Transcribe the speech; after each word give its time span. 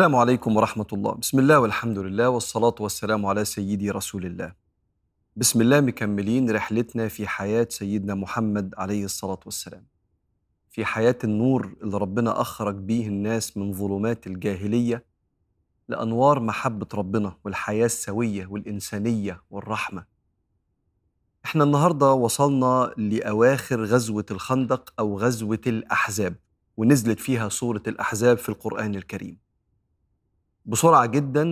السلام 0.00 0.16
عليكم 0.16 0.56
ورحمة 0.56 0.86
الله. 0.92 1.12
بسم 1.12 1.38
الله 1.38 1.60
والحمد 1.60 1.98
لله 1.98 2.28
والصلاة 2.28 2.74
والسلام 2.80 3.26
على 3.26 3.44
سيدي 3.44 3.90
رسول 3.90 4.26
الله. 4.26 4.52
بسم 5.36 5.60
الله 5.60 5.80
مكملين 5.80 6.50
رحلتنا 6.50 7.08
في 7.08 7.28
حياة 7.28 7.66
سيدنا 7.70 8.14
محمد 8.14 8.74
عليه 8.78 9.04
الصلاة 9.04 9.40
والسلام. 9.44 9.86
في 10.70 10.84
حياة 10.84 11.18
النور 11.24 11.76
اللي 11.82 11.96
ربنا 11.98 12.40
أخرج 12.40 12.74
بيه 12.74 13.08
الناس 13.08 13.56
من 13.56 13.72
ظلمات 13.72 14.26
الجاهلية 14.26 15.04
لأنوار 15.88 16.40
محبة 16.40 16.88
ربنا 16.94 17.36
والحياة 17.44 17.86
السوية 17.86 18.46
والإنسانية 18.46 19.42
والرحمة. 19.50 20.04
إحنا 21.44 21.64
النهاردة 21.64 22.12
وصلنا 22.12 22.94
لأواخر 22.96 23.84
غزوة 23.84 24.26
الخندق 24.30 24.94
أو 24.98 25.18
غزوة 25.18 25.60
الأحزاب 25.66 26.36
ونزلت 26.76 27.20
فيها 27.20 27.48
سورة 27.48 27.82
الأحزاب 27.86 28.38
في 28.38 28.48
القرآن 28.48 28.94
الكريم. 28.94 29.49
بسرعة 30.66 31.06
جدا 31.06 31.42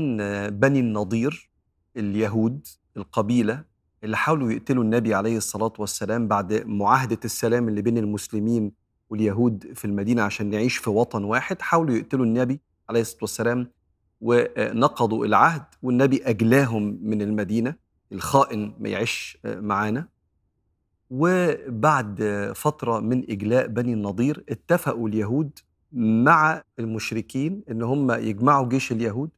بني 0.48 0.80
النضير 0.80 1.50
اليهود 1.96 2.66
القبيلة 2.96 3.64
اللي 4.04 4.16
حاولوا 4.16 4.52
يقتلوا 4.52 4.84
النبي 4.84 5.14
عليه 5.14 5.36
الصلاة 5.36 5.72
والسلام 5.78 6.28
بعد 6.28 6.66
معاهدة 6.66 7.18
السلام 7.24 7.68
اللي 7.68 7.82
بين 7.82 7.98
المسلمين 7.98 8.72
واليهود 9.10 9.72
في 9.74 9.84
المدينة 9.84 10.22
عشان 10.22 10.50
نعيش 10.50 10.76
في 10.76 10.90
وطن 10.90 11.24
واحد 11.24 11.62
حاولوا 11.62 11.94
يقتلوا 11.96 12.24
النبي 12.24 12.60
عليه 12.88 13.00
الصلاة 13.00 13.18
والسلام 13.22 13.70
ونقضوا 14.20 15.26
العهد 15.26 15.64
والنبي 15.82 16.22
أجلاهم 16.24 16.98
من 17.02 17.22
المدينة 17.22 17.74
الخائن 18.12 18.74
ما 18.80 18.88
يعيش 18.88 19.38
آه، 19.44 19.60
معانا. 19.60 20.08
وبعد 21.10 22.22
فترة 22.54 23.00
من 23.00 23.30
إجلاء 23.30 23.66
بني 23.66 23.92
النضير 23.92 24.44
اتفقوا 24.48 25.08
اليهود 25.08 25.58
مع 25.92 26.62
المشركين 26.78 27.62
إن 27.70 27.82
هم 27.82 28.10
يجمعوا 28.10 28.68
جيش 28.68 28.92
اليهود 28.92 29.30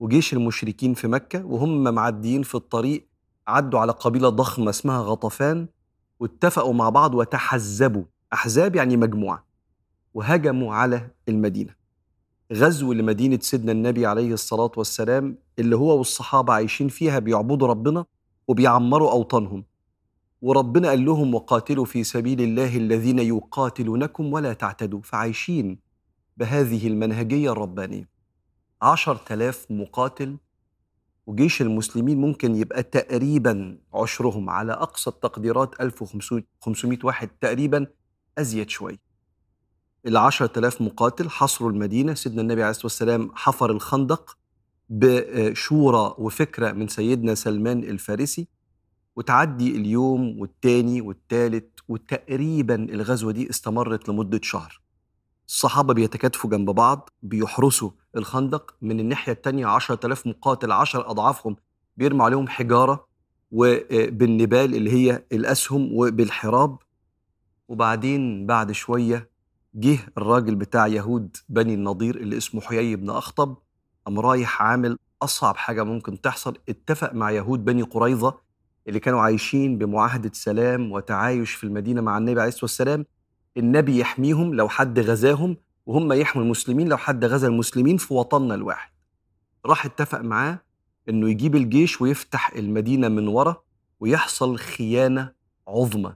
وجيش 0.00 0.32
المشركين 0.32 0.94
في 0.94 1.08
مكة 1.08 1.44
وهم 1.46 1.94
معديين 1.94 2.42
في 2.42 2.54
الطريق 2.54 3.08
عدوا 3.48 3.80
على 3.80 3.92
قبيلة 3.92 4.28
ضخمة 4.28 4.70
اسمها 4.70 5.00
غطفان 5.02 5.68
واتفقوا 6.20 6.74
مع 6.74 6.88
بعض 6.88 7.14
وتحزبوا. 7.14 8.04
أحزاب 8.32 8.76
يعني 8.76 8.96
مجموعة. 8.96 9.46
وهجموا 10.14 10.74
على 10.74 11.10
المدينة. 11.28 11.74
غزو 12.52 12.92
لمدينة 12.92 13.38
سيدنا 13.42 13.72
النبي 13.72 14.06
عليه 14.06 14.32
الصلاة 14.32 14.70
والسلام 14.76 15.38
اللي 15.58 15.76
هو 15.76 15.98
والصحابة 15.98 16.52
عايشين 16.52 16.88
فيها 16.88 17.18
بيعبدوا 17.18 17.68
ربنا 17.68 18.04
وبيعمروا 18.48 19.10
أوطانهم. 19.10 19.64
وربنا 20.42 20.88
قال 20.88 21.04
لهم 21.04 21.34
وقاتلوا 21.34 21.84
في 21.84 22.04
سبيل 22.04 22.40
الله 22.40 22.76
الذين 22.76 23.18
يقاتلونكم 23.18 24.32
ولا 24.32 24.52
تعتدوا. 24.52 25.00
فعايشين 25.02 25.78
بهذه 26.36 26.86
المنهجية 26.86 27.52
الربانية. 27.52 28.08
عشر 28.82 29.16
تلاف 29.16 29.66
مقاتل 29.70 30.36
وجيش 31.26 31.62
المسلمين 31.62 32.20
ممكن 32.20 32.54
يبقى 32.54 32.82
تقريبا 32.82 33.78
عشرهم 33.94 34.50
على 34.50 34.72
أقصى 34.72 35.10
التقديرات 35.10 35.80
1500 35.80 36.98
واحد 37.04 37.28
تقريبا 37.40 37.86
أزيد 38.38 38.68
شوي 38.70 38.98
العشر 40.06 40.46
تلاف 40.46 40.80
مقاتل 40.82 41.30
حصروا 41.30 41.70
المدينة. 41.70 42.14
سيدنا 42.14 42.42
النبي 42.42 42.62
عليه 42.62 42.70
الصلاة 42.70 42.84
والسلام 42.86 43.30
حفر 43.34 43.70
الخندق 43.70 44.38
بشورى 44.88 46.14
وفكرة 46.18 46.72
من 46.72 46.88
سيدنا 46.88 47.34
سلمان 47.34 47.78
الفارسي. 47.78 48.48
وتعدي 49.18 49.76
اليوم 49.76 50.40
والتاني 50.40 51.00
والتالت 51.00 51.80
وتقريبا 51.88 52.74
الغزوة 52.74 53.32
دي 53.32 53.50
استمرت 53.50 54.08
لمدة 54.08 54.40
شهر. 54.42 54.80
الصحابة 55.48 55.94
بيتكاتفوا 55.94 56.50
جنب 56.50 56.70
بعض 56.70 57.10
بيحرسوا 57.22 57.90
الخندق. 58.16 58.74
من 58.82 59.00
الناحية 59.00 59.32
التانية 59.32 59.66
عشرة 59.66 60.06
آلاف 60.06 60.26
مقاتل 60.26 60.72
عشر 60.72 61.10
أضعافهم 61.10 61.56
بيرموا 61.96 62.24
عليهم 62.24 62.48
حجارة 62.48 63.06
وبالنبال 63.52 64.74
اللي 64.74 64.92
هي 64.92 65.24
الأسهم 65.32 65.90
وبالحراب. 65.92 66.78
وبعدين 67.68 68.46
بعد 68.46 68.72
شوية 68.72 69.30
جه 69.74 69.98
الراجل 70.18 70.54
بتاع 70.54 70.86
يهود 70.86 71.36
بني 71.48 71.74
النضير 71.74 72.16
اللي 72.16 72.36
اسمه 72.36 72.60
حيي 72.60 72.96
بن 72.96 73.10
أخطب 73.10 73.56
قام 74.06 74.20
رايح 74.20 74.62
عامل 74.62 74.98
أصعب 75.22 75.56
حاجة 75.56 75.82
ممكن 75.82 76.20
تحصل. 76.20 76.58
اتفق 76.68 77.12
مع 77.12 77.30
يهود 77.30 77.64
بني 77.64 77.82
قريظة 77.82 78.47
اللي 78.88 79.00
كانوا 79.00 79.20
عايشين 79.20 79.78
بمعاهدة 79.78 80.30
سلام 80.34 80.92
وتعايش 80.92 81.50
في 81.54 81.64
المدينة 81.64 82.00
مع 82.00 82.18
النبي 82.18 82.40
عليه 82.40 82.48
الصلاة 82.48 82.64
والسلام 82.64 83.04
النبي 83.56 83.98
يحميهم 83.98 84.54
لو 84.54 84.68
حد 84.68 84.98
غزاهم 84.98 85.56
وهم 85.86 86.12
يحموا 86.12 86.44
المسلمين 86.44 86.88
لو 86.88 86.96
حد 86.96 87.24
غزا 87.24 87.48
المسلمين 87.48 87.96
في 87.96 88.14
وطننا 88.14 88.54
الواحد. 88.54 88.90
راح 89.66 89.84
اتفق 89.86 90.20
معاه 90.20 90.58
إنه 91.08 91.30
يجيب 91.30 91.56
الجيش 91.56 92.00
ويفتح 92.00 92.52
المدينة 92.56 93.08
من 93.08 93.28
ورا 93.28 93.62
ويحصل 94.00 94.58
خيانة 94.58 95.32
عظمى 95.68 96.14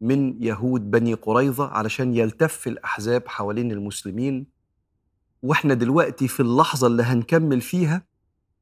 من 0.00 0.42
يهود 0.42 0.90
بني 0.90 1.14
قريظة 1.14 1.66
علشان 1.68 2.14
يلتف 2.14 2.66
الأحزاب 2.68 3.28
حوالين 3.28 3.72
المسلمين. 3.72 4.46
وإحنا 5.42 5.74
دلوقتي 5.74 6.28
في 6.28 6.40
اللحظة 6.40 6.86
اللي 6.86 7.02
هنكمل 7.02 7.60
فيها 7.60 8.02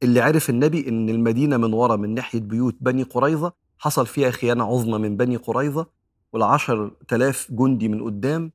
اللي 0.03 0.21
عرف 0.21 0.50
النبي 0.50 0.88
إن 0.88 1.09
المدينة 1.09 1.56
من 1.56 1.72
ورا 1.72 1.97
من 1.97 2.15
ناحية 2.15 2.41
بيوت 2.41 2.77
بني 2.81 3.03
قريظة 3.03 3.53
حصل 3.78 4.06
فيها 4.06 4.31
خيانة 4.31 4.65
عظمى 4.65 4.99
من 4.99 5.16
بني 5.16 5.37
قريظة 5.37 5.87
والعشر 6.32 6.91
تلاف 7.09 7.49
جندي 7.50 7.88
من 7.88 8.03
قدام 8.03 8.53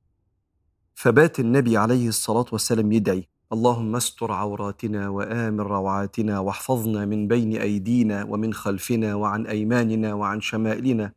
فبات 0.95 1.39
النبي 1.39 1.77
عليه 1.77 2.07
الصلاة 2.07 2.45
والسلام 2.51 2.91
يدعي 2.91 3.27
اللهم 3.53 3.95
استر 3.95 4.31
عوراتنا 4.31 5.09
وآمن 5.09 5.59
روعاتنا 5.59 6.39
واحفظنا 6.39 7.05
من 7.05 7.27
بين 7.27 7.55
أيدينا 7.55 8.23
ومن 8.23 8.53
خلفنا 8.53 9.15
وعن 9.15 9.45
أيماننا 9.45 10.13
وعن 10.13 10.41
شمائلنا 10.41 11.13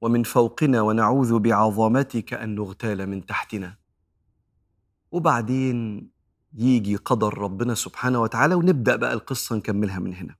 ومن 0.00 0.22
فوقنا 0.22 0.82
ونعوذ 0.82 1.38
بعظمتك 1.38 2.34
أن 2.34 2.54
نغتال 2.54 3.06
من 3.06 3.26
تحتنا. 3.26 3.76
وبعدين 5.12 6.08
يجي 6.58 6.96
قدر 6.96 7.38
ربنا 7.38 7.74
سبحانه 7.74 8.22
وتعالى 8.22 8.54
ونبدأ 8.54 8.96
بقى 8.96 9.12
القصة 9.14 9.56
نكملها 9.56 9.98
من 9.98 10.14
هنا. 10.14 10.34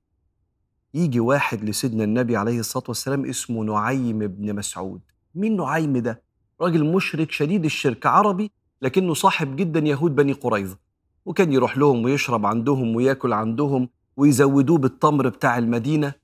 يجي 0.95 1.21
واحد 1.21 1.65
لسيدنا 1.65 2.05
النبي 2.05 2.37
عليه 2.37 2.61
الصلاة 2.61 2.85
والسلام 2.89 3.25
اسمه 3.25 3.65
نعيم 3.65 4.19
بن 4.19 4.55
مسعود. 4.57 5.01
مين 5.35 5.57
نعيم 5.57 5.99
ده؟ 5.99 6.23
راجل 6.61 6.85
مشرك 6.85 7.31
شديد 7.33 7.65
الشرك 7.65 8.07
عربي 8.07 8.51
لكنه 8.83 9.15
صاحب 9.15 9.57
جدا 9.57 9.81
يهود 9.81 10.15
بني 10.15 10.33
قريظة. 10.33 10.79
وكان 11.25 11.53
يروح 11.53 11.79
لهم 11.79 12.05
ويشرب 12.05 12.47
عندهم 12.47 12.97
وياكل 12.97 13.33
عندهم 13.33 13.89
ويزودوه 14.17 14.79
بالتمر 14.79 15.29
بتاع 15.29 15.59
المدينة. 15.59 16.15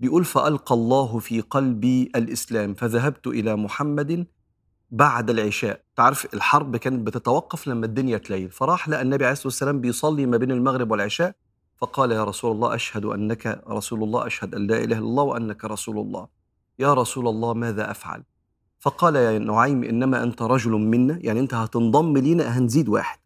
بيقول 0.00 0.24
فألقى 0.24 0.74
الله 0.74 1.18
في 1.18 1.40
قلبي 1.40 2.10
الإسلام 2.16 2.74
فذهبت 2.74 3.26
إلى 3.26 3.56
محمد 3.56 4.26
بعد 4.92 5.30
العشاء. 5.30 5.82
تعرف 5.96 6.34
الحرب 6.34 6.76
كانت 6.76 7.06
بتتوقف 7.06 7.68
لما 7.68 7.86
الدنيا 7.86 8.18
تليل. 8.18 8.50
فراح 8.50 8.88
لقى 8.88 9.02
النبي 9.02 9.24
عليه 9.24 9.32
الصلاة 9.32 9.46
والسلام 9.46 9.80
بيصلي 9.80 10.26
ما 10.26 10.36
بين 10.36 10.50
المغرب 10.50 10.90
والعشاء. 10.90 11.34
فقال 11.76 12.12
يا 12.12 12.24
رسول 12.24 12.52
الله 12.52 12.74
أشهد 12.74 13.04
أنك 13.04 13.62
رسول 13.68 14.02
الله 14.02 14.26
أشهد 14.26 14.54
أن 14.54 14.66
لا 14.66 14.76
إله 14.76 14.98
إلا 14.98 14.98
الله 14.98 15.22
وأنك 15.22 15.64
رسول 15.64 15.98
الله. 15.98 16.28
يا 16.78 16.94
رسول 16.94 17.28
الله 17.28 17.54
ماذا 17.54 17.90
أفعل؟ 17.90 18.22
فقال 18.80 19.16
يا 19.16 19.38
نعيم 19.38 19.84
إنما 19.84 20.22
أنت 20.22 20.42
رجل 20.42 20.70
منا 20.70 21.18
يعني 21.20 21.40
أنت 21.40 21.54
هتنضم 21.54 22.18
لينا 22.18 22.58
هنزيد 22.58 22.88
واحد. 22.88 23.18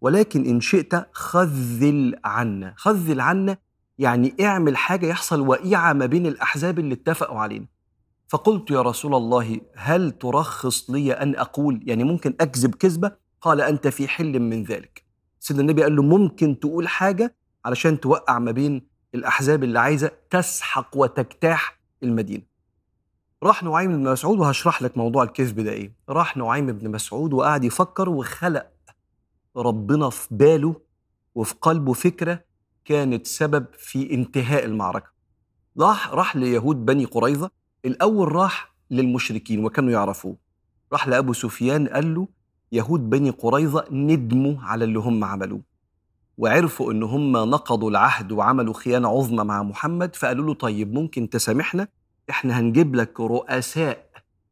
ولكن 0.00 0.44
إن 0.44 0.60
شئت 0.60 1.06
خذل 1.12 2.20
عنا. 2.24 2.74
خذل 2.76 3.20
عنا 3.20 3.56
يعني 3.98 4.34
اعمل 4.40 4.76
حاجة 4.76 5.06
يحصل 5.06 5.40
وقيعة 5.40 5.92
ما 5.92 6.06
بين 6.06 6.26
الأحزاب 6.26 6.78
اللي 6.78 6.94
اتفقوا 6.94 7.38
علينا. 7.38 7.66
فقلت 8.32 8.70
يا 8.70 8.82
رسول 8.82 9.14
الله 9.14 9.60
هل 9.74 10.10
ترخص 10.10 10.90
لي 10.90 11.12
أن 11.12 11.36
أقول؟ 11.36 11.80
يعني 11.86 12.04
ممكن 12.04 12.34
أكذب 12.40 12.74
كذبة؟ 12.74 13.12
قال 13.40 13.60
أنت 13.60 13.88
في 13.88 14.08
حل 14.08 14.40
من 14.40 14.64
ذلك. 14.64 15.04
سيدنا 15.40 15.62
النبي 15.62 15.82
قال 15.82 15.96
له 15.96 16.02
ممكن 16.02 16.60
تقول 16.60 16.88
حاجة 16.88 17.36
علشان 17.64 18.00
توقع 18.00 18.38
ما 18.38 18.50
بين 18.50 18.86
الأحزاب 19.14 19.64
اللي 19.64 19.78
عايزة 19.80 20.10
تسحق 20.30 20.96
وتجتاح 20.96 21.80
المدينة. 22.02 22.42
راح 23.42 23.62
نعيم 23.62 23.90
بن 24.02 24.12
مسعود 24.12 24.38
وهشرح 24.38 24.82
لك 24.82 24.98
موضوع 24.98 25.22
الكذب 25.22 25.60
ده 25.60 25.70
إيه. 25.70 25.94
راح 26.08 26.36
نعيم 26.36 26.66
بن 26.66 26.90
مسعود 26.90 27.32
وقعد 27.32 27.64
يفكر 27.64 28.08
وخلق 28.08 28.70
ربنا 29.56 30.10
في 30.10 30.28
باله 30.30 30.80
وفي 31.34 31.54
قلبه 31.62 31.92
فكرة 31.92 32.44
كانت 32.84 33.26
سبب 33.26 33.66
في 33.78 34.14
انتهاء 34.14 34.64
المعركة. 34.64 35.12
راح 35.80 36.10
راح 36.10 36.36
ليهود 36.36 36.84
بني 36.84 37.04
قريظة. 37.04 37.61
الأول 37.84 38.32
راح 38.32 38.72
للمشركين 38.90 39.64
وكانوا 39.64 39.90
يعرفوه. 39.90 40.36
راح 40.92 41.08
لأبو 41.08 41.32
سفيان 41.32 41.88
قال 41.88 42.14
له 42.14 42.28
يهود 42.72 43.10
بني 43.10 43.30
قريظة 43.30 43.84
ندموا 43.90 44.54
على 44.62 44.84
اللي 44.84 44.98
هم 44.98 45.24
عملوه. 45.24 45.60
وعرفوا 46.38 46.92
إن 46.92 47.02
هم 47.02 47.32
نقضوا 47.32 47.90
العهد 47.90 48.32
وعملوا 48.32 48.74
خيانة 48.74 49.08
عظمى 49.08 49.44
مع 49.44 49.62
محمد 49.62 50.16
فقالوا 50.16 50.46
له 50.46 50.54
طيب 50.54 50.94
ممكن 50.94 51.30
تسامحنا؟ 51.30 51.88
إحنا 52.30 52.58
هنجيب 52.60 52.94
لك 52.94 53.20
رؤساء 53.20 54.06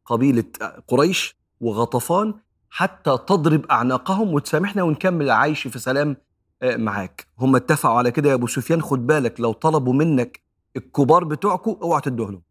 قبيلة 0.05 0.43
قريش 0.87 1.35
وغطفان 1.61 2.33
حتى 2.69 3.17
تضرب 3.27 3.65
أعناقهم 3.65 4.33
وتسامحنا 4.33 4.83
ونكمل 4.83 5.29
عايش 5.31 5.67
في 5.67 5.79
سلام 5.79 6.17
آه، 6.61 6.75
معاك. 6.77 7.27
هم 7.39 7.55
اتفقوا 7.55 7.97
على 7.97 8.11
كده 8.11 8.29
يا 8.29 8.33
أبو 8.33 8.47
سفيان 8.47 8.81
خد 8.81 9.07
بالك 9.07 9.39
لو 9.39 9.51
طلبوا 9.51 9.93
منك 9.93 10.41
الكبار 10.75 11.23
بتوعكم 11.23 11.75
اوعى 11.81 12.01
تدوه 12.01 12.41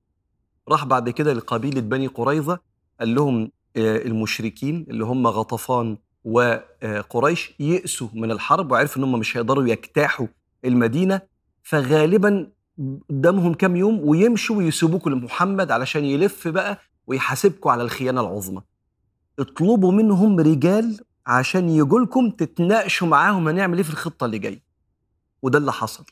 راح 0.70 0.84
بعد 0.84 1.10
كده 1.10 1.32
لقبيلة 1.32 1.80
بني 1.80 2.06
قريظة 2.06 2.58
قال 3.00 3.14
لهم 3.14 3.50
آه، 3.76 3.96
المشركين 3.96 4.86
اللي 4.90 5.04
هم 5.04 5.26
غطفان 5.26 5.96
وقريش 6.24 7.54
يئسوا 7.60 8.08
من 8.14 8.30
الحرب 8.30 8.72
وعرفوا 8.72 9.02
إن 9.02 9.08
هم 9.08 9.18
مش 9.18 9.36
هيقدروا 9.36 9.64
يجتاحوا 9.66 10.26
المدينة 10.64 11.20
فغالبا 11.62 12.50
قدامهم 13.10 13.54
كام 13.54 13.76
يوم 13.76 14.00
ويمشوا 14.08 14.56
ويسيبوكوا 14.56 15.10
لمحمد 15.12 15.70
علشان 15.70 16.04
يلف 16.04 16.48
بقى 16.48 16.78
ويحاسبكوا 17.06 17.72
على 17.72 17.82
الخيانة 17.82 18.20
العظمى. 18.20 18.62
اطلبوا 19.38 19.92
منهم 19.92 20.40
رجال 20.40 20.98
عشان 21.26 21.68
يجوا 21.68 22.00
لكم 22.00 22.30
تتناقشوا 22.30 23.08
معاهم 23.08 23.48
هنعمل 23.48 23.76
إيه 23.76 23.84
في 23.84 23.90
الخطة 23.90 24.24
اللي 24.24 24.38
جاية. 24.38 24.62
وده 25.42 25.58
اللي 25.58 25.72
حصل. 25.72 26.04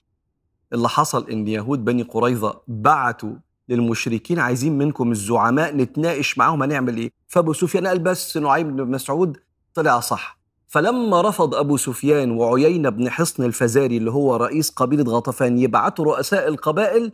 اللي 0.73 0.89
حصل 0.89 1.31
إن 1.31 1.49
يهود 1.49 1.85
بني 1.85 2.03
قريظة 2.03 2.61
بعتوا 2.69 3.33
للمشركين 3.69 4.39
عايزين 4.39 4.79
منكم 4.79 5.11
الزعماء 5.13 5.77
نتناقش 5.77 6.39
معاهم 6.39 6.63
هنعمل 6.63 6.97
إيه. 6.97 7.11
فأبو 7.27 7.53
سفيان 7.53 7.87
قال 7.87 7.99
بس 7.99 8.37
نعيم 8.37 8.77
بن 8.77 8.91
مسعود 8.91 9.37
طلع 9.75 10.01
صح. 10.01 10.39
فلما 10.67 11.21
رفض 11.23 11.55
أبو 11.55 11.77
سفيان 11.77 12.31
وعيينة 12.31 12.89
بن 12.89 13.11
حصن 13.11 13.43
الفزاري 13.45 13.97
اللي 13.97 14.11
هو 14.11 14.37
رئيس 14.37 14.71
قبيلة 14.71 15.05
غطفان 15.05 15.59
يبعتوا 15.59 16.05
رؤساء 16.05 16.49
القبائل 16.49 17.13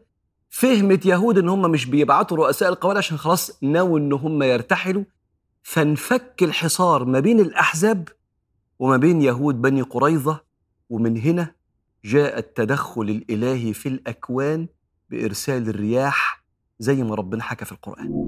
فهمت 0.51 1.07
يهود 1.07 1.39
إن 1.39 1.49
هم 1.49 1.71
مش 1.71 1.87
بيبعتوا 1.87 2.37
رؤساء 2.37 2.69
القبائل 2.69 2.99
عشان 2.99 3.17
خلاص 3.19 3.63
ناووا 3.63 3.99
إن 3.99 4.13
هم 4.13 4.43
يرتحلوا. 4.43 5.05
فانفك 5.63 6.43
الحصار 6.43 7.05
ما 7.05 7.21
بين 7.21 7.41
الأحزاب 7.41 8.09
وما 8.79 8.97
بين 8.97 9.23
يهود 9.23 9.63
بني 9.63 9.83
قريظة 9.83 10.41
ومن 10.91 11.17
هنا 11.19 11.55
جاء 12.05 12.39
التدخل 12.39 13.03
الإلهي 13.03 13.73
في 13.73 13.89
الأكوان 13.89 14.67
بإرسال 15.11 15.69
الرياح 15.69 16.44
زي 16.79 17.03
ما 17.03 17.15
ربنا 17.15 17.43
حكى 17.43 17.65
في 17.65 17.73
القرآن. 17.73 18.25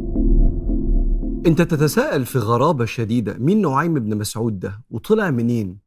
انت 1.47 1.63
تتساءل 1.63 2.27
في 2.27 2.39
غرابة 2.39 2.85
شديدة 2.85 3.39
مين 3.39 3.61
نعيم 3.63 3.95
بن 3.95 4.19
مسعود 4.19 4.59
ده؟ 4.59 4.83
وطلع 4.91 5.31
منين؟ 5.31 5.79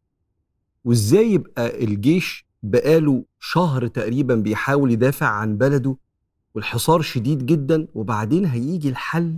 وازاي 0.85 1.31
يبقى 1.33 1.83
الجيش 1.83 2.47
بقاله 2.63 3.25
شهر 3.39 3.88
تقريبا 3.88 4.35
بيحاول 4.35 4.91
يدافع 4.91 5.25
عن 5.25 5.57
بلده 5.57 5.97
والحصار 6.56 7.01
شديد 7.01 7.45
جدا 7.45 7.88
وبعدين 7.94 8.45
هيجي 8.45 8.89
الحل 8.89 9.38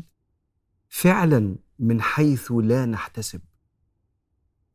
فعلا 0.89 1.55
من 1.79 2.01
حيث 2.01 2.51
لا 2.51 2.85
نحتسب. 2.85 3.41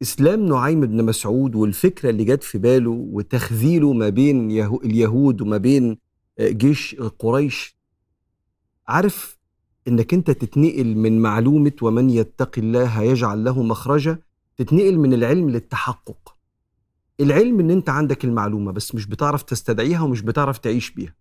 إسلام 0.02 0.46
نعيم 0.46 0.80
بن 0.80 1.04
مسعود 1.04 1.54
والفكرة 1.54 2.10
اللي 2.10 2.24
جت 2.24 2.42
في 2.42 2.58
باله 2.58 2.90
وتخذيله 2.90 3.92
ما 3.92 4.08
بين 4.08 4.50
اليهود 4.84 5.40
وما 5.40 5.56
بين 5.56 5.98
جيش 6.40 6.94
قريش 7.18 7.75
عارف 8.88 9.38
إنك 9.88 10.14
أنت 10.14 10.30
تتنقل 10.30 10.96
من 10.96 11.22
معلومة 11.22 11.72
ومن 11.82 12.10
يتق 12.10 12.50
الله 12.58 13.02
يجعل 13.02 13.44
له 13.44 13.62
مخرجا 13.62 14.18
تتنقل 14.56 14.98
من 14.98 15.14
العلم 15.14 15.50
للتحقق. 15.50 16.36
العلم 17.20 17.60
إن 17.60 17.70
أنت 17.70 17.88
عندك 17.88 18.24
المعلومة 18.24 18.72
بس 18.72 18.94
مش 18.94 19.06
بتعرف 19.06 19.42
تستدعيها 19.42 20.00
ومش 20.02 20.22
بتعرف 20.22 20.58
تعيش 20.58 20.90
بيها. 20.90 21.14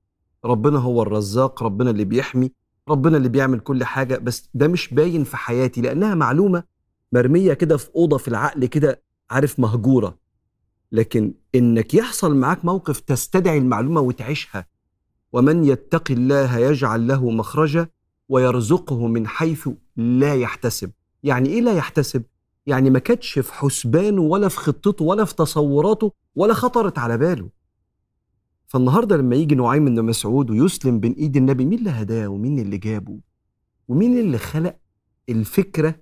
ربنا 0.45 0.79
هو 0.79 1.01
الرزاق 1.01 1.63
ربنا 1.63 1.89
اللي 1.89 2.05
بيحمي 2.05 2.51
ربنا 2.89 3.17
اللي 3.17 3.29
بيعمل 3.29 3.59
كل 3.59 3.83
حاجة 3.83 4.17
بس 4.17 4.49
ده 4.53 4.67
مش 4.67 4.93
باين 4.93 5.23
في 5.23 5.37
حياتي 5.37 5.81
لأنها 5.81 6.15
معلومة 6.15 6.63
مرمية 7.13 7.53
كده 7.53 7.77
في 7.77 7.89
أوضة 7.95 8.17
في 8.17 8.27
العقل 8.27 8.65
كده 8.65 9.01
عارف 9.29 9.59
مهجورة. 9.59 10.17
لكن 10.91 11.33
إنك 11.55 11.93
يحصل 11.93 12.35
معاك 12.35 12.65
موقف 12.65 12.99
تستدعي 12.99 13.57
المعلومة 13.57 14.01
وتعيشها 14.01 14.65
ومن 15.35 15.63
يتق 15.65 16.11
الله 16.11 16.57
يجعل 16.57 17.07
له 17.07 17.31
مخرجا 17.31 17.87
ويرزقه 18.29 19.07
من 19.07 19.27
حيث 19.27 19.69
لا 19.95 20.35
يحتسب. 20.35 20.91
يعني 21.23 21.49
إيه 21.49 21.61
لا 21.61 21.73
يحتسب؟ 21.73 22.23
يعني 22.65 22.89
ما 22.89 22.99
كانتش 22.99 23.39
في 23.39 23.53
حسبانه 23.53 24.21
ولا 24.21 24.47
في 24.47 24.57
خطته 24.57 25.05
ولا 25.05 25.25
في 25.25 25.35
تصوراته 25.35 26.11
ولا 26.35 26.53
خطرت 26.53 26.99
على 26.99 27.17
باله. 27.17 27.49
فالنهاردة 28.67 29.17
لما 29.17 29.35
يجي 29.35 29.55
نعيم 29.55 29.85
بن 29.85 30.05
مسعود 30.05 30.49
ويسلم 30.49 30.99
بين 30.99 31.11
إيد 31.11 31.37
النبي 31.37 31.65
مين 31.65 31.79
اللي 31.79 31.89
هداه 31.89 32.27
ومين 32.27 32.59
اللي 32.59 32.77
جابه؟ 32.77 33.19
ومين 33.87 34.19
اللي 34.19 34.37
خلق 34.37 34.75
الفكرة 35.29 35.95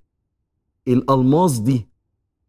الالماس 0.87 1.59
دي؟ 1.59 1.89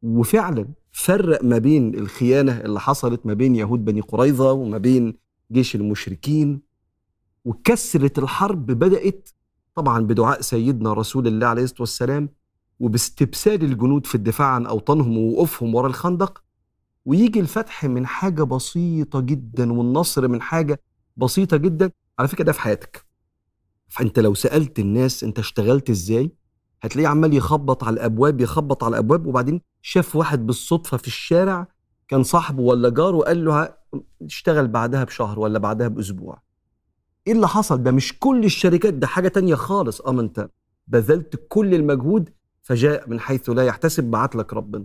وفعلا 0.03 0.69
فرق 0.93 1.45
ما 1.45 1.59
بين 1.59 1.95
الخيانة 1.95 2.61
اللي 2.61 2.81
حصلت 2.81 3.27
ما 3.27 3.35
بين 3.35 3.57
يهود 3.57 3.85
بني 3.85 4.01
قريظة 4.01 4.53
وما 4.53 4.79
بين 4.79 5.15
جيش 5.53 5.77
المشركين 5.77 6.64
وكسرت 7.45 8.19
الحرب 8.19 8.67
بدأت 8.67 9.29
طبعا 9.75 10.01
بدعاء 10.07 10.41
سيدنا 10.41 10.93
رسول 10.93 11.27
الله 11.27 11.47
عليه 11.47 11.63
الصلاة 11.63 11.81
والسلام 11.81 12.29
وباستبسال 12.81 13.63
الجنود 13.65 14.07
في 14.07 14.15
الدفاع 14.15 14.47
عن 14.49 14.67
أوطانهم 14.67 15.19
ووقوفهم 15.19 15.75
ورا 15.75 15.87
الخندق. 15.87 16.43
ويجي 17.05 17.41
الفتح 17.41 17.85
من 17.85 18.07
حاجة 18.07 18.43
بسيطة 18.43 19.21
جدا 19.21 19.73
والنصر 19.73 20.29
من 20.29 20.43
حاجة 20.43 20.81
بسيطة 21.17 21.57
جدا. 21.57 21.91
على 22.19 22.29
فكرة 22.29 22.45
ده 22.45 22.53
في 22.53 22.61
حياتك. 22.61 23.05
فأنت 23.89 24.19
لو 24.19 24.35
سألت 24.35 24.79
الناس 24.79 25.25
أنت 25.25 25.39
اشتغلت 25.39 25.91
إزاي 25.91 26.31
هتلاقيه 26.83 27.09
عمال 27.09 27.35
يخبط 27.35 27.85
على 27.85 27.95
الأبواب 27.95 28.41
يخبط 28.41 28.85
على 28.85 28.93
الأبواب 28.93 29.27
وبعدين 29.27 29.61
شاف 29.83 30.17
واحد 30.17 30.47
بالصدفة 30.47 30.97
في 30.97 31.07
الشارع 31.07 31.67
كان 32.09 32.23
صاحبه 32.23 32.63
ولا 32.63 32.89
جاره 32.89 33.17
وقال 33.17 33.45
له 33.45 33.75
اشتغل 34.23 34.69
بعدها 34.69 35.05
بشهر 35.05 35.39
ولا 35.39 35.59
بعدها 35.59 35.89
بأسبوع. 35.89 36.43
إيه 37.27 37.33
اللي 37.33 37.49
حصل؟ 37.49 37.83
ده 37.83 37.91
مش 37.91 38.19
كل 38.19 38.45
الشركات 38.45 38.95
ده 38.95 39.07
حاجة 39.07 39.29
تانية 39.29 39.55
خالص. 39.55 40.01
آه 40.01 40.21
أنت 40.21 40.49
بذلت 40.89 41.47
كل 41.49 41.75
المجهود 41.75 42.31
فجاء 42.63 43.09
من 43.11 43.21
حيث 43.21 43.51
لا 43.51 43.65
يحتسب 43.65 44.05
بعت 44.05 44.37
لك 44.37 44.53
ربنا. 44.53 44.85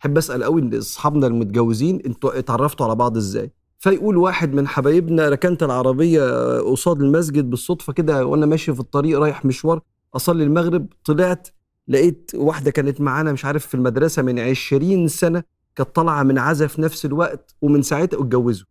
أحب 0.00 0.18
أسأل 0.18 0.44
قوي 0.44 0.78
أصحابنا 0.78 1.26
المتجوزين 1.26 2.00
أنتوا 2.06 2.38
اتعرفتوا 2.38 2.86
على 2.86 2.94
بعض 2.94 3.16
إزاي؟ 3.16 3.50
فيقول 3.78 4.16
واحد 4.16 4.54
من 4.54 4.68
حبايبنا 4.68 5.28
ركنت 5.28 5.62
العربية 5.62 6.22
قصاد 6.60 7.00
المسجد 7.02 7.50
بالصدفة 7.50 7.92
كده 7.92 8.26
وأنا 8.26 8.46
ماشي 8.46 8.74
في 8.74 8.80
الطريق 8.80 9.18
رايح 9.18 9.44
مشوار 9.44 9.80
أصلي 10.16 10.44
المغرب 10.44 10.86
طلعت 11.04 11.48
لقيت 11.88 12.30
واحدة 12.34 12.70
كانت 12.70 13.00
معانا 13.00 13.32
مش 13.32 13.44
عارف 13.44 13.66
في 13.66 13.74
المدرسة 13.74 14.22
من 14.22 14.38
عشرين 14.38 15.08
سنة 15.08 15.42
كانت 15.76 15.88
طالعة 15.96 16.22
من 16.22 16.38
عزا 16.38 16.66
في 16.66 16.82
نفس 16.82 17.04
الوقت 17.06 17.54
ومن 17.62 17.82
ساعتها 17.82 18.20
اتجوزوا. 18.20 18.66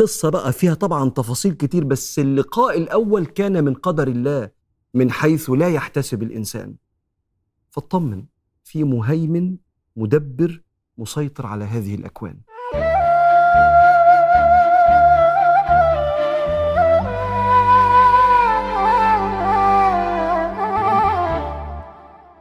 قصه 0.00 0.28
بقى 0.28 0.52
فيها 0.52 0.74
طبعا 0.74 1.10
تفاصيل 1.10 1.52
كتير 1.52 1.84
بس 1.84 2.18
اللقاء 2.18 2.78
الأول 2.78 3.26
كان 3.26 3.64
من 3.64 3.74
قدر 3.74 4.08
الله 4.08 4.50
من 4.94 5.10
حيث 5.10 5.50
لا 5.50 5.68
يحتسب 5.68 6.22
الإنسان. 6.22 6.74
فاطمن 7.70 8.24
في 8.64 8.84
مهيمن 8.84 9.56
مدبر 9.96 10.62
مسيطر 10.98 11.46
على 11.46 11.64
هذه 11.64 11.94
الأكوان. 11.94 12.40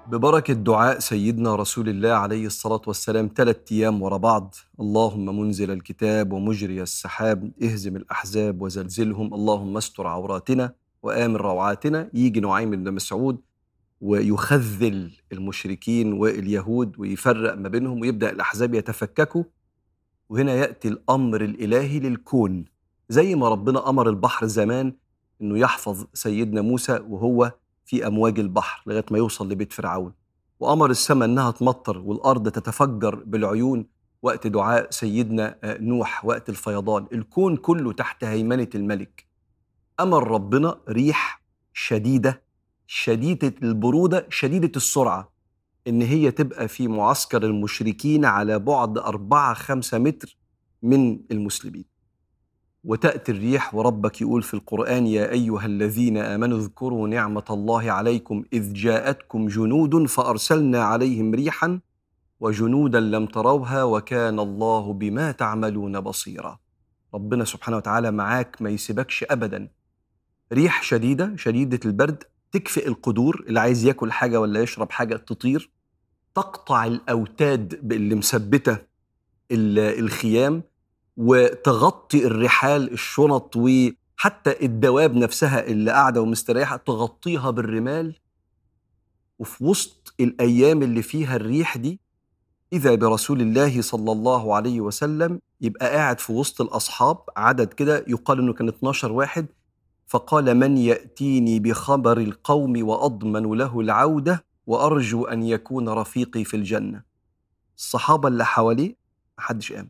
ببركة 0.09 0.53
دعاء 0.53 0.99
سيدنا 0.99 1.55
رسول 1.55 1.89
الله 1.89 2.09
عليه 2.09 2.45
الصلاة 2.45 2.81
والسلام. 2.87 3.29
ثلاث 3.35 3.57
أيام 3.71 4.01
ورا 4.01 4.17
بعض. 4.17 4.55
اللهم 4.79 5.39
منزل 5.39 5.71
الكتاب 5.71 6.33
ومجري 6.33 6.81
السحاب. 6.81 7.51
اهزم 7.63 7.95
الأحزاب 7.95 8.61
وزلزلهم. 8.61 9.33
اللهم 9.33 9.77
استر 9.77 10.07
عوراتنا 10.07 10.73
وآمن 11.03 11.35
روعاتنا. 11.35 12.09
يجي 12.13 12.39
نعيم 12.39 12.71
بن 12.71 12.93
مسعود 12.93 13.37
ويخذل 14.01 15.11
المشركين 15.31 16.13
واليهود 16.13 16.99
ويفرق 16.99 17.53
ما 17.53 17.69
بينهم 17.69 18.01
ويبدأ 18.01 18.29
الأحزاب 18.29 18.73
يتفككوا. 18.73 19.43
وهنا 20.29 20.53
يأتي 20.53 20.87
الأمر 20.87 21.43
الإلهي 21.43 21.99
للكون. 21.99 22.65
زي 23.09 23.35
ما 23.35 23.49
ربنا 23.49 23.89
أمر 23.89 24.09
البحر 24.09 24.45
زمان 24.45 24.93
إنه 25.41 25.59
يحفظ 25.59 26.05
سيدنا 26.13 26.61
موسى 26.61 26.99
وهو 27.09 27.51
في 27.89 28.07
أمواج 28.07 28.39
البحر 28.39 28.83
لغاية 28.87 29.05
ما 29.11 29.17
يوصل 29.17 29.49
لبيت 29.49 29.73
فرعون. 29.73 30.13
وامر 30.59 30.89
السماء 30.89 31.29
إنها 31.29 31.51
تمطر 31.51 31.97
والأرض 31.97 32.49
تتفجر 32.49 33.15
بالعيون 33.15 33.85
وقت 34.21 34.47
دعاء 34.47 34.91
سيدنا 34.91 35.57
آه، 35.63 35.77
نوح 35.77 36.25
وقت 36.25 36.49
الفيضان. 36.49 37.07
الكون 37.13 37.57
كله 37.57 37.93
تحت 37.93 38.23
هيمنة 38.23 38.67
الملك. 38.75 39.27
أمر 39.99 40.31
ربنا 40.31 40.77
ريح 40.89 41.43
شديدة 41.73 42.41
شديدة 42.87 43.53
البرودة 43.63 44.27
شديدة 44.29 44.71
السرعة 44.75 45.31
إن 45.87 46.01
هي 46.01 46.31
تبقى 46.31 46.67
في 46.67 46.87
معسكر 46.87 47.43
المشركين 47.43 48.25
على 48.25 48.59
بعد 48.59 48.97
أربعة 48.97 49.53
خمسة 49.53 49.97
متر 49.97 50.37
من 50.83 51.19
المسلمين. 51.31 51.85
وتأتي 52.83 53.31
الريح 53.31 53.75
وربك 53.75 54.21
يقول 54.21 54.43
في 54.43 54.53
القرآن 54.53 55.07
يا 55.07 55.31
أيها 55.31 55.65
الذين 55.65 56.17
آمنوا 56.17 56.57
اذكروا 56.57 57.07
نعمة 57.07 57.43
الله 57.49 57.91
عليكم 57.91 58.43
إذ 58.53 58.73
جاءتكم 58.73 59.47
جنود 59.47 60.05
فأرسلنا 60.05 60.83
عليهم 60.83 61.33
ريحا 61.33 61.79
وجنودا 62.39 62.99
لم 62.99 63.25
تروها 63.25 63.83
وكان 63.83 64.39
الله 64.39 64.93
بما 64.93 65.31
تعملون 65.31 65.99
بصيرا. 65.99 66.59
ربنا 67.13 67.45
سبحانه 67.45 67.77
وتعالى 67.77 68.11
معاك 68.11 68.61
ما 68.61 68.69
يسيبكش 68.69 69.25
ابدا. 69.29 69.67
ريح 70.53 70.83
شديدة 70.83 71.35
شديدة 71.35 71.79
البرد 71.85 72.23
تكفئ 72.51 72.87
القدور 72.87 73.45
اللي 73.47 73.59
عايز 73.59 73.85
ياكل 73.85 74.11
حاجة 74.11 74.39
ولا 74.41 74.61
يشرب 74.61 74.91
حاجة 74.91 75.15
تطير 75.15 75.71
تقطع 76.35 76.85
الأوتاد 76.85 77.91
اللي 77.91 78.15
مثبتة 78.15 78.77
الخيام 79.51 80.63
وتغطي 81.19 82.25
الرحال 82.27 82.91
الشنط 82.93 83.55
وحتى 83.55 84.65
الدواب 84.65 85.15
نفسها 85.15 85.67
اللي 85.67 85.91
قاعدة 85.91 86.21
ومستريحة 86.21 86.77
تغطيها 86.77 87.49
بالرمال. 87.51 88.15
وفي 89.39 89.63
وسط 89.63 90.13
الأيام 90.19 90.83
اللي 90.83 91.01
فيها 91.01 91.35
الريح 91.35 91.77
دي 91.77 91.99
إذا 92.73 92.95
برسول 92.95 93.41
الله 93.41 93.81
صلى 93.81 94.11
الله 94.11 94.55
عليه 94.55 94.81
وسلم 94.81 95.39
يبقى 95.61 95.89
قاعد 95.89 96.19
في 96.19 96.33
وسط 96.33 96.61
الأصحاب 96.61 97.17
عدد 97.37 97.73
كده 97.73 98.05
يقال 98.07 98.39
إنه 98.39 98.53
كان 98.53 98.67
12 98.67 99.11
واحد 99.11 99.45
فقال 100.07 100.53
من 100.57 100.77
يأتيني 100.77 101.59
بخبر 101.59 102.17
القوم 102.17 102.87
وأضمن 102.87 103.57
له 103.57 103.79
العودة 103.79 104.45
وأرجو 104.67 105.25
أن 105.25 105.43
يكون 105.43 105.89
رفيقي 105.89 106.43
في 106.43 106.57
الجنة. 106.57 107.03
الصحابة 107.77 108.27
اللي 108.27 108.45
حواليه 108.45 108.95
محدش 109.37 109.71
قام. 109.73 109.89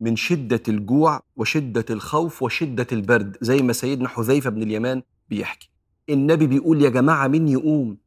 من 0.00 0.16
شدة 0.16 0.62
الجوع 0.68 1.20
وشدة 1.36 1.84
الخوف 1.90 2.42
وشدة 2.42 2.86
البرد 2.92 3.36
زي 3.40 3.62
ما 3.62 3.72
سيدنا 3.72 4.08
حذيفة 4.08 4.50
بن 4.50 4.62
اليمان 4.62 5.02
بيحكي. 5.28 5.70
النبي 6.10 6.46
بيقول 6.46 6.82
يا 6.82 6.88
جماعة 6.90 7.28
مين 7.28 7.48
يقوم؟ 7.48 7.98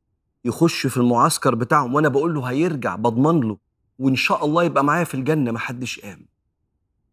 يخش 0.46 0.88
في 0.88 0.98
المعسكر 0.98 1.56
بتاعهم 1.56 1.96
وأنا 1.96 2.08
بقول 2.10 2.34
له 2.34 2.44
هيرجع 2.44 2.96
بضمن 2.96 3.40
له. 3.42 3.58
وإن 4.00 4.16
شاء 4.16 4.46
الله 4.46 4.64
يبقى 4.64 4.84
معايا 4.84 5.04
في 5.04 5.14
الجنة 5.16 5.52
محدش 5.52 6.00
قام. 6.00 6.26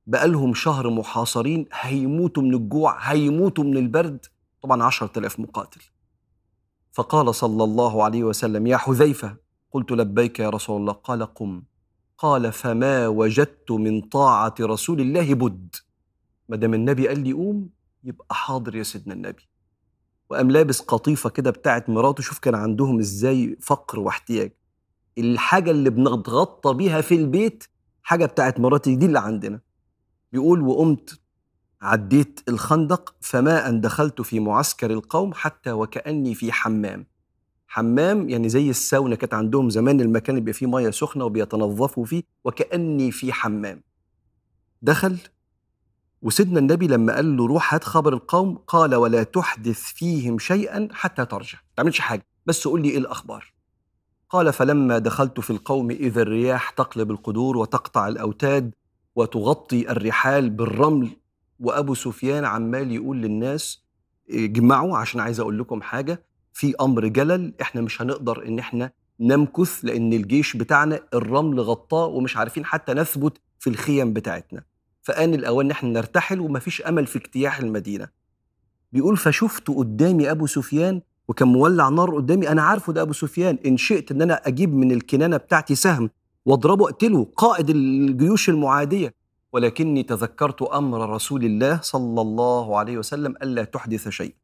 بقالهم 0.07 0.55
شهر 0.55 0.91
محاصرين 0.91 1.67
هيموتوا 1.73 2.43
من 2.43 2.55
الجوع 2.55 2.99
هيموتوا 3.11 3.65
من 3.65 3.77
البرد. 3.77 4.27
طبعا 4.63 4.83
عشرة 4.83 5.19
آلاف 5.19 5.41
مقاتل. 5.41 5.81
فقال 6.93 7.35
صلى 7.35 7.65
الله 7.65 8.05
عليه 8.05 8.25
وسلم 8.25 8.67
يا 8.67 8.77
حذيفة 8.77 9.37
قلت 9.73 9.93
لبيك 9.93 10.41
يا 10.41 10.51
رسول 10.51 10.81
الله 10.81 10.93
قال 10.93 11.35
قم. 11.35 11.63
قال 12.19 12.53
فما 12.53 13.09
وجدت 13.09 13.71
من 13.71 14.01
طاعة 14.01 14.55
رسول 14.61 15.01
الله 15.01 15.35
بد. 15.35 15.77
ما 16.49 16.57
دام 16.57 16.75
النبي 16.75 17.09
قال 17.09 17.21
لي 17.21 17.33
قوم 17.33 17.71
يبقى 18.05 18.35
حاضر 18.35 18.77
يا 18.77 18.83
سيدنا 18.83 19.15
النبي. 19.15 19.49
وقام 20.31 20.51
لابس 20.51 20.81
قطيفة 20.81 21.31
كده 21.31 21.51
بتاعت 21.51 21.89
مراته. 21.91 22.23
شوف 22.23 22.39
كان 22.39 22.55
عندهم 22.55 22.99
إزاي 22.99 23.57
فقر 23.61 24.01
واحتياج. 24.01 24.53
الحاجة 25.19 25.71
اللي 25.71 25.91
بنتغطى 25.91 26.75
بيها 26.75 27.01
في 27.01 27.15
البيت 27.15 27.65
حاجة 28.03 28.27
بتاعت 28.27 28.61
مراتي 28.61 28.97
دي 28.97 29.07
اللي 29.07 29.19
عندنا. 29.19 29.61
بيقول 30.33 30.63
وقمت 30.63 31.21
عديت 31.83 32.41
الخندق 32.49 33.15
فما 33.21 33.69
أن 33.69 33.81
دخلت 33.81 34.21
في 34.23 34.41
معسكر 34.41 34.91
القوم 34.91 35.35
حتى 35.35 35.73
وكأني 35.73 36.35
في 36.35 36.53
حمام. 36.53 37.07
حمام 37.69 38.29
يعني 38.29 38.49
زي 38.49 38.71
الساونا 38.71 39.15
كانت 39.15 39.35
عندهم 39.35 39.71
زمان 39.71 40.01
المكان 40.01 40.37
اللي 40.37 40.45
بيبقى 40.45 40.59
فيه 40.59 40.67
مية 40.67 40.91
سخنة 40.91 41.25
وبيتنظفوا 41.25 42.05
فيه 42.05 42.23
وكأني 42.45 43.11
في 43.11 43.33
حمام. 43.33 43.83
دخل 44.83 45.19
وسيدنا 46.23 46.59
النبي 46.59 46.87
لما 46.87 47.15
قال 47.15 47.37
له 47.37 47.47
روح 47.47 47.75
هات 47.75 47.85
خبر 47.85 48.13
القوم 48.13 48.55
قال 48.67 48.95
ولا 48.95 49.23
تحدث 49.23 49.81
فيهم 49.81 50.39
شيئا 50.39 50.89
حتى 50.93 51.25
ترجع. 51.25 51.59
ما 51.59 51.75
تعملش 51.77 51.99
حاجة 52.01 52.27
بس 52.47 52.69
قول 52.69 52.83
لي 52.83 52.89
إيه 52.91 52.99
الأخبار. 52.99 53.53
قال 54.31 54.53
فلما 54.53 54.99
دخلت 54.99 55.41
في 55.41 55.51
القوم 55.51 55.91
اذا 55.91 56.23
الرياح 56.23 56.71
تقلب 56.71 57.11
القدور 57.11 57.57
وتقطع 57.57 58.09
الأوتاد 58.09 58.75
وتغطي 59.17 59.91
الرحال 59.91 60.51
بالرمل 60.51 61.11
وأبو 61.61 61.95
سفيان 61.95 62.45
عمال 62.45 62.93
يقول 62.93 63.17
للناس 63.17 63.83
اجمعوا 64.31 64.97
عشان 64.99 65.21
عايز 65.21 65.41
أقول 65.41 65.59
لكم 65.59 65.83
حاجة 65.83 66.23
في 66.59 66.75
أمر 66.81 67.07
جلل 67.07 67.53
إحنا 67.63 67.81
مش 67.81 68.03
هنقدر 68.03 68.47
إن 68.47 68.59
إحنا 68.59 68.91
نمكث 69.21 69.79
لأن 69.83 70.13
الجيش 70.13 70.57
بتاعنا 70.57 71.01
الرمل 71.15 71.61
غطاه 71.61 72.07
ومش 72.07 72.37
عارفين 72.37 72.65
حتى 72.65 72.95
نثبت 72.95 73.39
في 73.59 73.71
الخيم 73.71 74.13
بتاعتنا. 74.13 74.63
فآن 75.03 75.35
الأوان 75.35 75.67
ان 75.67 75.71
إحنا 75.71 75.91
نرتحل 75.91 76.41
ومفيش 76.41 76.83
أمل 76.83 77.07
في 77.07 77.17
اجتياح 77.19 77.59
المدينة. 77.59 78.09
بيقول 78.93 79.17
فشفت 79.17 79.69
قدامي 79.69 80.31
أبو 80.31 80.47
سفيان 80.47 81.01
وكان 81.29 81.49
مولع 81.49 81.89
نار 81.89 82.15
قدامي 82.17 82.49
أنا 82.49 82.63
عارفه 82.63 82.93
ده 82.93 83.03
أبو 83.03 83.13
سفيان 83.13 83.59
إن 83.67 83.77
شئت 83.77 84.11
إن 84.11 84.23
أنا 84.23 84.35
أجيب 84.49 84.75
من 84.75 84.93
الكنانة 84.93 85.37
بتاعتي 85.37 85.75
سهم 85.75 86.11
واضربه 86.47 86.85
أقتله 86.85 87.27
قائد 87.37 87.71
الجيوش 87.71 88.49
المعادية. 88.49 89.15
ولكني 89.53 90.03
تذكرت 90.03 90.63
أمر 90.63 91.11
رسول 91.11 91.45
الله 91.45 91.81
صلى 91.83 92.21
الله 92.21 92.79
عليه 92.79 92.99
وسلم 92.99 93.35
ألا 93.43 93.65
تحدث 93.65 94.09
شيء 94.09 94.35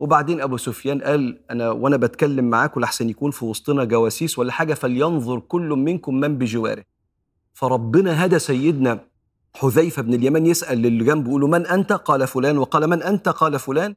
وبعدين 0.00 0.40
أبو 0.40 0.56
سفيان 0.56 1.02
قال 1.02 1.40
أنا 1.50 1.70
وأنا 1.70 1.96
بتكلم 1.96 2.44
معاكم 2.44 2.80
لحسن 2.80 3.08
يكون 3.08 3.30
في 3.30 3.44
وسطنا 3.44 3.84
جواسيس 3.84 4.38
ولا 4.38 4.52
حاجة 4.52 4.74
فلينظر 4.74 5.38
كل 5.40 5.68
منكم 5.68 6.14
من 6.14 6.38
بجواره. 6.38 6.84
فربنا 7.54 8.24
هدى 8.24 8.38
سيدنا 8.38 9.00
حذيفة 9.54 10.02
بن 10.02 10.14
اليمن 10.14 10.46
يسأل 10.46 10.78
للي 10.78 11.04
جنبه 11.04 11.28
يقول 11.28 11.42
من 11.50 11.66
انت 11.66 11.92
قال 11.92 12.26
فلان. 12.26 12.58
وقال 12.58 12.86
من 12.86 13.02
انت 13.02 13.28
قال 13.28 13.58
فلان. 13.58 13.94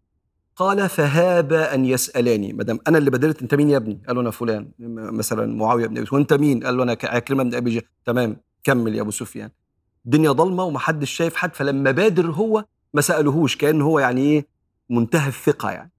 قال 0.55 0.89
فهاب 0.89 1.53
أن 1.53 1.85
يسألاني. 1.85 2.53
ما 2.53 2.63
دام 2.63 2.79
أنا 2.87 2.97
اللي 2.97 3.11
بدرت 3.11 3.41
أنت 3.41 3.55
مين 3.55 3.69
يا 3.69 3.77
ابني؟ 3.77 4.01
قال 4.07 4.15
له 4.15 4.21
أنا 4.21 4.31
فلان. 4.31 4.67
مثلا 4.79 5.55
معاوية 5.55 5.87
بن 5.87 5.97
ابي 5.97 6.07
وأنت 6.11 6.33
مين؟ 6.33 6.63
قال 6.63 6.81
أنا 6.81 6.97
عكرمه 7.03 7.43
بن 7.43 7.55
أبي 7.55 7.81
تمام 8.05 8.37
كمل 8.63 8.95
يا 8.95 9.01
أبو 9.01 9.11
سفيان. 9.11 9.49
الدنيا 10.05 10.31
ضلمه 10.31 10.63
ومحدش 10.63 11.11
شايف 11.11 11.35
حد 11.35 11.55
فلما 11.55 11.91
بادر 11.91 12.31
هو 12.31 12.65
ما 12.93 13.01
سألهوش 13.01 13.57
كان 13.57 13.81
هو 13.81 13.99
يعني 13.99 14.21
إيه؟ 14.21 14.52
منتهى 14.89 15.27
الثقة 15.27 15.71
يعني. 15.71 15.91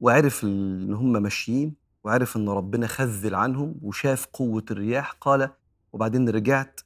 وعرف 0.00 0.44
إن 0.44 0.94
هم 0.94 1.12
ماشيين 1.12 1.74
وعرف 2.04 2.36
إن 2.36 2.48
ربنا 2.48 2.86
خذل 2.86 3.34
عنهم 3.34 3.74
وشاف 3.82 4.26
قوة 4.26 4.64
الرياح 4.70 5.10
قال 5.12 5.50
وبعدين 5.92 6.28
رجعت 6.28 6.80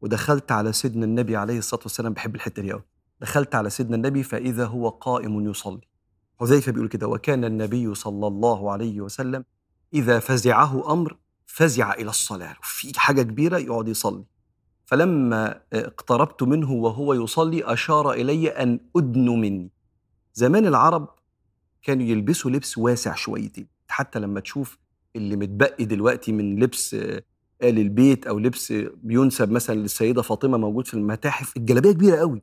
ودخلت 0.00 0.52
على 0.52 0.72
سيدنا 0.72 1.04
النبي 1.04 1.36
عليه 1.36 1.58
الصلاة 1.58 1.82
والسلام. 1.82 2.12
بحب 2.12 2.34
الحتة 2.34 2.62
دي 2.62 2.72
قوي 2.72 2.82
دخلت 3.20 3.54
على 3.54 3.70
سيدنا 3.70 3.96
النبي 3.96 4.22
فإذا 4.22 4.66
هو 4.66 4.88
قائم 4.88 5.50
يصلي. 5.50 5.80
حذيفة 6.40 6.72
بيقول 6.72 6.88
كده 6.88 7.08
وكان 7.08 7.44
النبي 7.44 7.94
صلى 7.94 8.26
الله 8.26 8.72
عليه 8.72 9.00
وسلم 9.00 9.44
إذا 9.94 10.18
فزعه 10.18 10.92
أمر 10.92 11.16
فزع 11.46 11.94
إلى 11.94 12.10
الصلاة. 12.10 12.56
في 12.62 13.00
حاجة 13.00 13.22
كبيرة 13.22 13.58
يقعد 13.58 13.88
يصلي. 13.88 14.24
فلما 14.86 15.60
اقتربت 15.72 16.42
منه 16.42 16.72
وهو 16.72 17.12
يصلي 17.14 17.64
أشار 17.64 18.12
إلي 18.12 18.48
أن 18.48 18.80
أدن 18.96 19.28
مني. 19.28 19.70
زمان 20.34 20.66
العرب 20.66 21.08
كانوا 21.82 22.04
يلبسوا 22.04 22.50
لبس 22.50 22.78
واسع 22.78 23.14
شويتين. 23.14 23.66
حتى 23.88 24.18
لما 24.18 24.40
تشوف 24.40 24.78
اللي 25.16 25.36
متبقي 25.36 25.84
دلوقتي 25.84 26.32
من 26.32 26.58
لبس 26.60 26.94
آل 26.94 27.18
البيت 27.62 28.26
أو 28.26 28.38
لبس 28.38 28.72
بينسب 29.02 29.50
مثلا 29.50 29.74
للسيدة 29.74 30.22
فاطمة 30.22 30.58
موجود 30.58 30.86
في 30.86 30.94
المتاحف 30.94 31.56
الجلابية 31.56 31.92
كبيرة 31.92 32.16
قوي. 32.16 32.42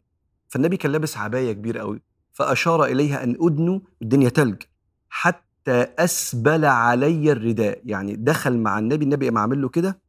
فالنبي 0.49 0.77
كان 0.77 0.91
لابس 0.91 1.17
عباية 1.17 1.51
كبيرة 1.51 1.79
قوي. 1.79 2.01
فأشار 2.31 2.85
إليها 2.85 3.23
أن 3.23 3.37
أدنو 3.39 3.81
الدنيا 4.01 4.29
تلج. 4.29 4.61
حتى 5.09 5.85
أسبل 5.99 6.65
علي 6.65 7.31
الرداء. 7.31 7.81
يعني 7.85 8.15
دخل 8.15 8.57
مع 8.57 8.79
النبي 8.79 9.05
النبي 9.05 9.25
قام 9.29 9.37
عامل 9.37 9.61
له 9.61 9.69
كده. 9.69 9.99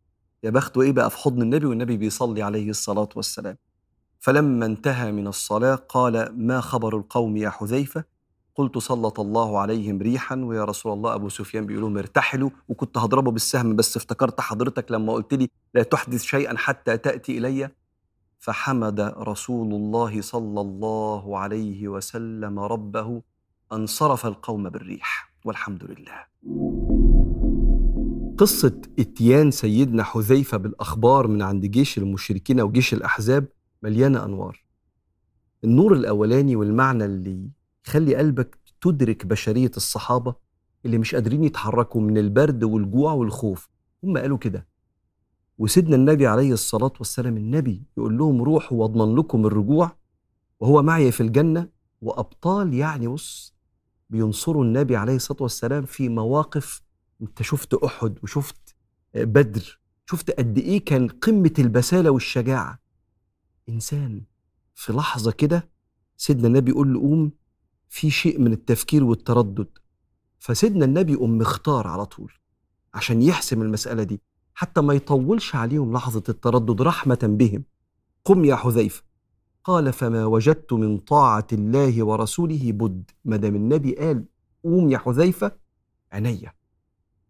يا 0.42 0.50
بخته 0.50 0.82
إيه 0.82 0.92
بقى؟ 0.92 1.10
في 1.10 1.16
حضن 1.16 1.42
النبي 1.42 1.66
والنبي 1.66 1.96
بيصلي 1.96 2.42
عليه 2.42 2.70
الصلاة 2.70 3.08
والسلام. 3.16 3.56
فلما 4.22 4.66
انتهى 4.66 5.12
من 5.12 5.26
الصلاة 5.26 5.74
قال 5.74 6.46
ما 6.46 6.60
خبر 6.60 6.96
القوم 6.96 7.36
يا 7.36 7.50
حذيفة؟ 7.50 8.04
قلت 8.54 8.78
سلط 8.78 9.20
الله 9.20 9.58
عليهم 9.58 10.02
ريحا 10.02 10.36
ويا 10.36 10.64
رسول 10.64 10.92
الله 10.92 11.14
أبو 11.14 11.28
سفيان 11.28 11.66
بيقول 11.66 11.82
لهم 11.82 11.98
ارتحلوا 11.98 12.50
وكنت 12.68 12.98
هضربه 12.98 13.30
بالسهم 13.30 13.76
بس 13.76 13.96
افتكرت 13.96 14.40
حضرتك 14.40 14.92
لما 14.92 15.12
قلت 15.12 15.34
لي 15.34 15.48
لا 15.74 15.82
تحدث 15.82 16.22
شيئا 16.22 16.56
حتى 16.56 16.96
تأتي 16.96 17.38
إلي. 17.38 17.70
فحمد 18.38 19.00
رسول 19.00 19.74
الله 19.74 20.20
صلى 20.20 20.60
الله 20.60 21.38
عليه 21.38 21.88
وسلم 21.88 22.58
ربه 22.58 23.22
ان 23.72 23.86
صرف 23.86 24.26
القوم 24.26 24.68
بالريح 24.68 25.32
والحمد 25.44 25.84
لله. 25.84 26.24
قصة 28.38 28.80
إتيان 28.98 29.50
سيدنا 29.50 30.02
حذيفة 30.02 30.56
بالأخبار 30.56 31.26
من 31.28 31.42
عند 31.42 31.66
جيش 31.66 31.98
المشركين 31.98 32.60
أو 32.60 32.70
جيش 32.70 32.94
الأحزاب 33.82 33.92
مليانة 33.92 34.24
أنوار. 34.24 34.64
النور 35.64 35.92
الأولاني 35.92 36.56
والمعنى 36.56 37.04
اللي 37.04 37.50
خلي 37.84 38.14
قلبك 38.16 38.58
تدرك 38.80 39.26
بشرية 39.26 39.70
الصحابة 39.76 40.34
اللي 40.84 40.98
مش 40.98 41.14
قادرين 41.14 41.44
يتحركوا 41.44 42.00
من 42.00 42.18
البرد 42.18 42.64
والجوع 42.64 43.12
والخوف 43.12 43.68
هم 44.04 44.18
قالوا 44.18 44.38
كده. 44.38 44.66
وسيدنا 45.58 45.96
النبي 45.96 46.26
عليه 46.26 46.52
الصلاة 46.52 46.92
والسلام 46.98 47.36
النبي 47.36 47.82
يقول 47.96 48.18
لهم 48.18 48.42
روحوا 48.42 48.78
واضمن 48.78 49.16
لكم 49.16 49.46
الرجوع 49.46 49.96
وهو 50.60 50.82
معي 50.82 51.12
في 51.12 51.22
الجنة 51.22 51.68
وأبطال 52.02 52.74
يعني 52.74 53.08
بص 53.08 53.54
بينصروا 54.10 54.64
النبي 54.64 54.96
عليه 54.96 55.16
الصلاة 55.16 55.42
والسلام 55.42 55.84
في 55.84 56.08
مواقف 56.08 56.82
أنت 57.22 57.42
شفت 57.42 57.74
أحد 57.74 58.18
وشفت 58.22 58.74
بدر 59.14 59.80
شفت 60.10 60.30
قد 60.30 60.58
إيه 60.58 60.84
كان 60.84 61.08
قمة 61.08 61.52
البسالة 61.58 62.10
والشجاعة. 62.10 62.81
إنسان 63.68 64.22
في 64.74 64.92
لحظة 64.92 65.32
كده 65.32 65.68
سيدنا 66.16 66.46
النبي 66.46 66.70
يقول 66.70 66.94
له 66.94 67.00
قوم 67.00 67.32
في 67.88 68.10
شيء 68.10 68.40
من 68.40 68.52
التفكير 68.52 69.04
والتردد. 69.04 69.68
فسيدنا 70.38 70.84
النبي 70.84 71.14
قام 71.14 71.38
مختار 71.38 71.86
على 71.86 72.06
طول 72.06 72.32
عشان 72.94 73.22
يحسم 73.22 73.62
المسألة 73.62 74.02
دي 74.02 74.20
حتى 74.54 74.80
ما 74.80 74.94
يطولش 74.94 75.54
عليهم 75.54 75.92
لحظة 75.92 76.22
التردد 76.28 76.82
رحمة 76.82 77.18
بهم. 77.22 77.64
قم 78.24 78.44
يا 78.44 78.56
حذيفة. 78.56 79.02
قال 79.64 79.92
فما 79.92 80.24
وجدت 80.24 80.72
من 80.72 80.98
طاعة 80.98 81.46
الله 81.52 82.04
ورسوله 82.06 82.72
بد. 82.72 83.10
ما 83.24 83.36
دام 83.36 83.56
النبي 83.56 83.94
قال 83.96 84.24
قوم 84.64 84.90
يا 84.90 84.98
حذيفة 84.98 85.52
عينيا. 86.12 86.52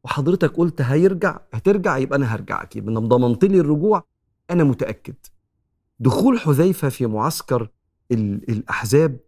وحضرتك 0.04 0.56
قلت 0.56 0.80
هيرجع 0.80 1.40
هترجع؟ 1.54 1.96
يبقى 1.96 2.18
أنا 2.18 2.34
هرجعك. 2.34 2.76
يبقى 2.76 2.90
أنا 2.92 3.00
ضمنت 3.00 3.44
لي 3.44 3.60
الرجوع 3.60 4.04
أنا 4.50 4.64
متأكد. 4.64 5.14
دخول 6.02 6.38
حذيفة 6.40 6.88
في 6.88 7.06
معسكر 7.06 7.68
الأحزاب 8.10 9.20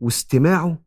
واستماعه 0.00 0.78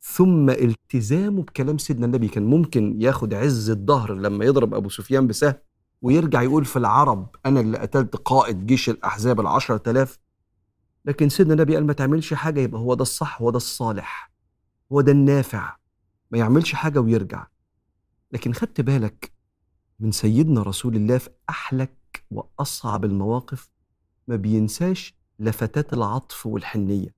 ثم 0.00 0.50
التزامه 0.50 1.42
بكلام 1.42 1.78
سيدنا 1.78 2.06
النبي. 2.06 2.28
كان 2.28 2.42
ممكن 2.46 3.02
ياخد 3.02 3.34
عز 3.34 3.70
الظهر 3.70 4.14
لما 4.14 4.44
يضرب 4.44 4.74
أبو 4.74 4.88
سفيان 4.88 5.26
بسهم 5.26 5.54
ويرجع 6.02 6.42
يقول 6.42 6.64
في 6.64 6.76
العرب 6.76 7.36
أنا 7.46 7.60
اللي 7.60 7.78
قتلت 7.78 8.16
قائد 8.16 8.66
جيش 8.66 8.90
الأحزاب 8.90 9.40
العشرة 9.40 9.90
آلاف 9.90 10.18
لكن 11.04 11.28
سيدنا 11.28 11.54
النبي 11.54 11.74
قال 11.74 11.86
ما 11.86 11.92
تعملش 11.92 12.34
حاجة 12.34 12.60
يبقى 12.60 12.80
هو 12.80 12.94
ده 12.94 13.02
الصح 13.02 13.42
هو 13.42 13.50
ده 13.50 13.56
الصالح 13.56 14.32
هو 14.92 15.00
ده 15.00 15.12
النافع. 15.12 15.76
ما 16.30 16.38
يعملش 16.38 16.74
حاجة 16.74 17.00
ويرجع. 17.00 17.46
لكن 18.32 18.52
خدت 18.52 18.80
بالك 18.80 19.32
من 20.00 20.12
سيدنا 20.12 20.62
رسول 20.62 20.96
الله 20.96 21.18
في 21.18 21.30
أحلك 21.50 22.24
وأصعب 22.30 23.04
المواقف؟ 23.04 23.70
ما 24.28 24.36
بينساش 24.36 25.14
لفتات 25.38 25.92
العطف 25.92 26.46
والحنية 26.46 27.14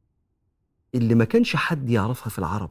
اللي 0.94 1.14
ما 1.14 1.24
كانش 1.24 1.56
حد 1.56 1.90
يعرفها 1.90 2.28
في 2.28 2.38
العرب. 2.38 2.70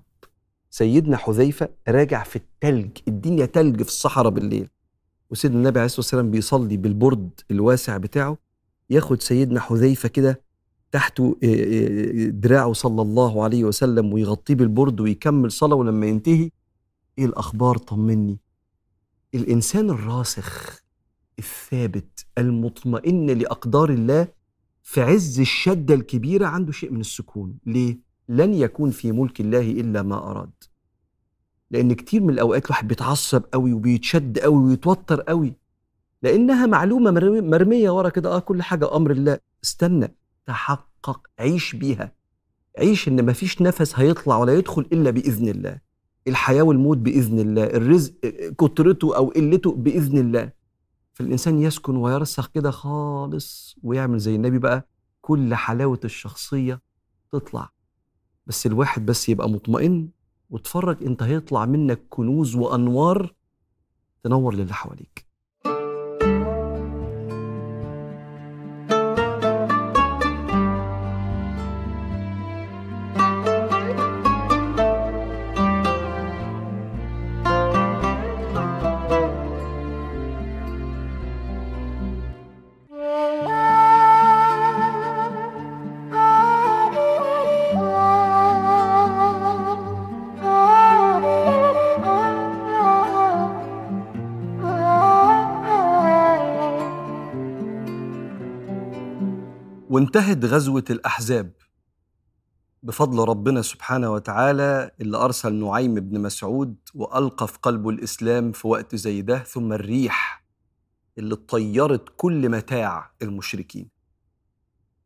سيدنا 0.70 1.18
حذيفة 1.18 1.70
راجع 1.88 2.24
في 2.24 2.36
التلج 2.36 2.90
الدنيا 3.08 3.46
تلج 3.46 3.82
في 3.82 3.88
الصحراء 3.90 4.30
بالليل. 4.32 4.70
وسيدنا 5.30 5.58
النبي 5.58 5.80
عليه 5.80 5.86
الصلاة 5.86 6.00
والسلام 6.00 6.32
بيصلي 6.32 6.78
بالبرد 6.78 7.30
الواسع 7.52 7.98
بتاعه 7.98 8.38
ياخد 8.90 9.22
سيدنا 9.22 9.60
حذيفة 9.60 10.10
كده 10.10 10.42
تحته 10.92 11.36
دراعه 12.30 12.74
صلى 12.74 13.02
الله 13.02 13.44
عليه 13.44 13.64
وسلم 13.64 14.14
ويغطيه 14.14 14.56
بالبرد 14.56 15.00
ويكمل 15.02 15.52
صلاة 15.52 15.76
ولما 15.76 16.06
ينتهي 16.06 16.50
إيه 17.18 17.26
الأخبار 17.26 17.78
طمني. 17.78 18.38
الإنسان 19.36 19.90
الراسخ 19.90 20.80
الثابت 21.40 22.26
المطمئن 22.38 23.30
لأقدار 23.30 23.90
الله 23.90 24.28
في 24.84 25.02
عز 25.02 25.40
الشدة 25.40 25.94
الكبيرة 25.94 26.46
عنده 26.46 26.72
شيء 26.72 26.92
من 26.92 27.00
السكون. 27.00 27.58
ليه؟ 27.66 28.00
لن 28.30 28.54
يكون 28.54 28.92
في 28.92 29.12
ملك 29.12 29.42
الله 29.42 29.72
إلا 29.72 30.02
ما 30.02 30.32
أراد. 30.32 30.52
لأن 31.72 31.94
كتير 31.94 32.22
من 32.22 32.30
الأوقات 32.30 32.66
الواحد 32.66 32.88
بيتعصب 32.88 33.44
قوي 33.54 33.74
وبيتشد 33.74 34.40
قوي 34.40 34.64
ويتوتر 34.64 35.22
قوي. 35.22 35.54
لأنها 36.24 36.66
معلومة 36.66 37.12
مرمية 37.42 37.90
ورا 37.90 38.10
كده 38.10 38.36
آه 38.36 38.40
كل 38.40 38.62
حاجة 38.62 38.96
أمر 38.96 39.12
الله. 39.12 39.40
استنى 39.64 40.16
تحقق 40.46 41.22
عيش 41.40 41.76
بيها. 41.76 42.12
عيش 42.80 43.08
إن 43.08 43.26
مفيش 43.26 43.62
نفس 43.62 44.00
هيطلع 44.00 44.38
ولا 44.38 44.54
يدخل 44.54 44.82
إلا 44.82 45.12
بإذن 45.12 45.48
الله. 45.48 45.80
الحياة 46.28 46.62
والموت 46.62 46.98
بإذن 46.98 47.40
الله. 47.40 47.64
الرزق 47.64 48.14
كترته 48.58 49.16
أو 49.16 49.30
قلته 49.30 49.72
بإذن 49.72 50.18
الله. 50.18 50.59
فالإنسان 51.20 51.60
يسكن 51.60 51.96
ويرسخ 51.96 52.48
كده 52.48 52.72
خالص 52.72 53.76
ويعمل 53.84 54.20
زي 54.20 54.36
النبي 54.36 54.60
بقى 54.60 54.88
كل 55.22 55.56
حلاوة 55.56 56.00
الشخصية 56.06 56.82
تطلع. 57.32 57.70
بس 58.48 58.66
الواحد 58.66 59.06
بس 59.06 59.30
يبقى 59.30 59.50
مطمئن 59.50 60.10
وتفرج 60.50 61.04
انت 61.04 61.24
هيطلع 61.24 61.66
منك 61.66 62.02
كنوز 62.10 62.56
وأنوار 62.56 63.36
تنور 64.24 64.54
للي 64.56 64.74
حواليك. 64.74 65.29
وانتهت 100.10 100.46
غزوة 100.46 100.84
الأحزاب 100.90 101.52
بفضل 102.84 103.30
ربنا 103.30 103.62
سبحانه 103.62 104.12
وتعالى 104.12 104.92
اللي 105.02 105.18
أرسل 105.18 105.54
نعيم 105.54 105.96
بن 105.96 106.22
مسعود 106.22 106.76
وألقى 106.96 107.48
في 107.48 107.58
قلبه 107.62 107.90
الإسلام 107.90 108.52
في 108.52 108.68
وقت 108.68 108.96
زي 108.96 109.22
ده 109.22 109.40
ثم 109.40 109.74
الريح 109.74 110.46
اللي 111.18 111.36
طيرت 111.36 112.06
كل 112.18 112.50
متاع 112.50 113.12
المشركين. 113.22 113.90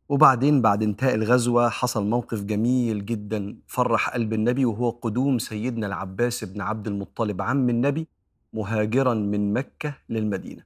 وبعدين 0.08 0.62
بعد 0.62 0.82
انتهاء 0.82 1.14
الغزوة 1.14 1.68
حصل 1.68 2.06
موقف 2.06 2.42
جميل 2.42 3.06
جدا 3.06 3.58
فرح 3.66 4.10
قلب 4.10 4.32
النبي 4.32 4.64
وهو 4.64 4.90
قدوم 4.90 5.38
سيدنا 5.38 5.86
العباس 5.86 6.44
بن 6.44 6.60
عبد 6.60 6.86
المطلب 6.86 7.42
عم 7.42 7.68
النبي 7.70 8.08
مهاجرا 8.52 9.14
من 9.14 9.52
مكة 9.52 9.94
للمدينة. 10.08 10.62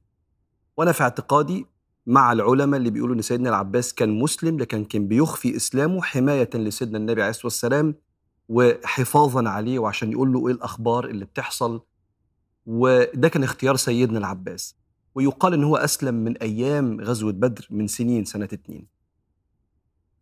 وأنا 0.76 0.92
في 0.92 1.02
اعتقادي 1.02 1.66
مع 2.08 2.32
العلماء 2.32 2.78
اللي 2.78 2.90
بيقولوا 2.90 3.14
إن 3.14 3.22
سيدنا 3.22 3.48
العباس 3.48 3.94
كان 3.94 4.18
مسلم 4.18 4.58
لكن 4.58 4.84
كان 4.84 5.08
بيخفي 5.08 5.56
إسلامه 5.56 6.02
حماية 6.02 6.50
لسيدنا 6.54 6.98
النبي 6.98 7.22
عليه 7.22 7.30
الصلاة 7.30 7.46
والسلام 7.46 7.94
وحفاظا 8.48 9.48
عليه 9.48 9.78
وعشان 9.78 10.12
يقول 10.12 10.32
له 10.32 10.48
إيه 10.48 10.54
الأخبار 10.54 11.04
اللي 11.08 11.24
بتحصل. 11.24 11.80
وده 12.66 13.28
كان 13.28 13.44
اختيار 13.44 13.76
سيدنا 13.76 14.18
العباس. 14.18 14.76
ويقال 15.14 15.54
إن 15.54 15.64
هو 15.64 15.76
أسلم 15.76 16.14
من 16.14 16.36
أيام 16.36 17.00
غزوة 17.00 17.32
بدر 17.32 17.66
من 17.70 17.86
سنين 17.86 18.24
سنة 18.24 18.44
اتنين. 18.52 18.86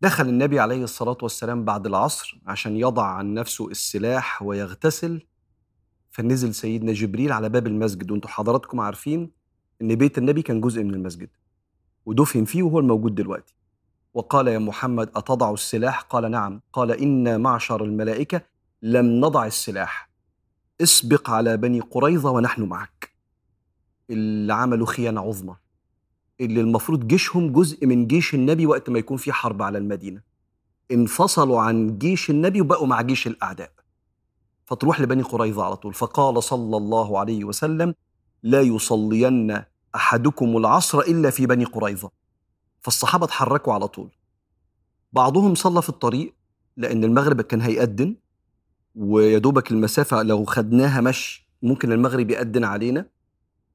دخل 0.01 0.29
النبي 0.29 0.59
عليه 0.59 0.83
الصلاة 0.83 1.17
والسلام 1.21 1.65
بعد 1.65 1.85
العصر 1.85 2.39
عشان 2.47 2.77
يضع 2.77 3.05
عن 3.05 3.33
نفسه 3.33 3.67
السلاح 3.67 4.41
ويغتسل. 4.43 5.21
فنزل 6.11 6.53
سيدنا 6.53 6.93
جبريل 6.93 7.31
على 7.31 7.49
باب 7.49 7.67
المسجد. 7.67 8.11
وأنتم 8.11 8.29
حضراتكم 8.29 8.79
عارفين 8.79 9.31
إن 9.81 9.95
بيت 9.95 10.17
النبي 10.17 10.41
كان 10.41 10.61
جزء 10.61 10.83
من 10.83 10.93
المسجد. 10.93 11.29
ودفن 12.07 12.45
فيه 12.45 12.63
وهو 12.63 12.79
الموجود 12.79 13.15
دلوقتي. 13.15 13.55
وقال 14.13 14.47
يا 14.47 14.59
محمد 14.59 15.09
أتضع 15.15 15.53
السلاح؟ 15.53 16.01
قال 16.01 16.31
نعم. 16.31 16.61
قال 16.73 16.91
إنا 16.91 17.37
معشر 17.37 17.83
الملائكة 17.83 18.41
لم 18.81 19.05
نضع 19.05 19.45
السلاح. 19.45 20.09
اسبق 20.81 21.29
على 21.29 21.57
بني 21.57 21.79
قريظة 21.79 22.31
ونحن 22.31 22.63
معك. 22.63 23.11
اللي 24.09 24.53
عملوا 24.53 24.87
خيانة 24.87 25.21
عظمى. 25.21 25.55
اللي 26.41 26.61
المفروض 26.61 27.07
جيشهم 27.07 27.53
جزء 27.53 27.85
من 27.85 28.07
جيش 28.07 28.35
النبي 28.35 28.65
وقت 28.65 28.89
ما 28.89 28.99
يكون 28.99 29.17
في 29.17 29.31
حرب 29.31 29.61
على 29.61 29.77
المدينة. 29.77 30.21
انفصلوا 30.91 31.61
عن 31.61 31.97
جيش 31.97 32.29
النبي 32.29 32.61
وبقوا 32.61 32.87
مع 32.87 33.01
جيش 33.01 33.27
الأعداء. 33.27 33.71
فتروح 34.65 35.01
لبني 35.01 35.23
قريظة 35.23 35.63
على 35.63 35.75
طول. 35.75 35.93
فقال 35.93 36.43
صلى 36.43 36.77
الله 36.77 37.19
عليه 37.19 37.43
وسلم 37.43 37.93
لا 38.43 38.61
يصلين 38.61 39.63
أحدكم 39.95 40.57
العصر 40.57 40.99
إلا 40.99 41.29
في 41.29 41.45
بني 41.45 41.65
قريظة. 41.65 42.11
فالصحابة 42.79 43.25
اتحركوا 43.25 43.73
على 43.73 43.87
طول. 43.87 44.09
بعضهم 45.13 45.55
صلى 45.55 45.81
في 45.81 45.89
الطريق 45.89 46.33
لأن 46.77 47.03
المغرب 47.03 47.41
كان 47.41 47.61
هيأذن 47.61 48.15
ويا 48.95 49.37
دوبك 49.37 49.71
المسافة 49.71 50.23
لو 50.23 50.45
خدناها 50.45 51.01
مشي 51.01 51.47
ممكن 51.61 51.91
المغرب 51.91 52.31
يأذن 52.31 52.63
علينا. 52.63 53.05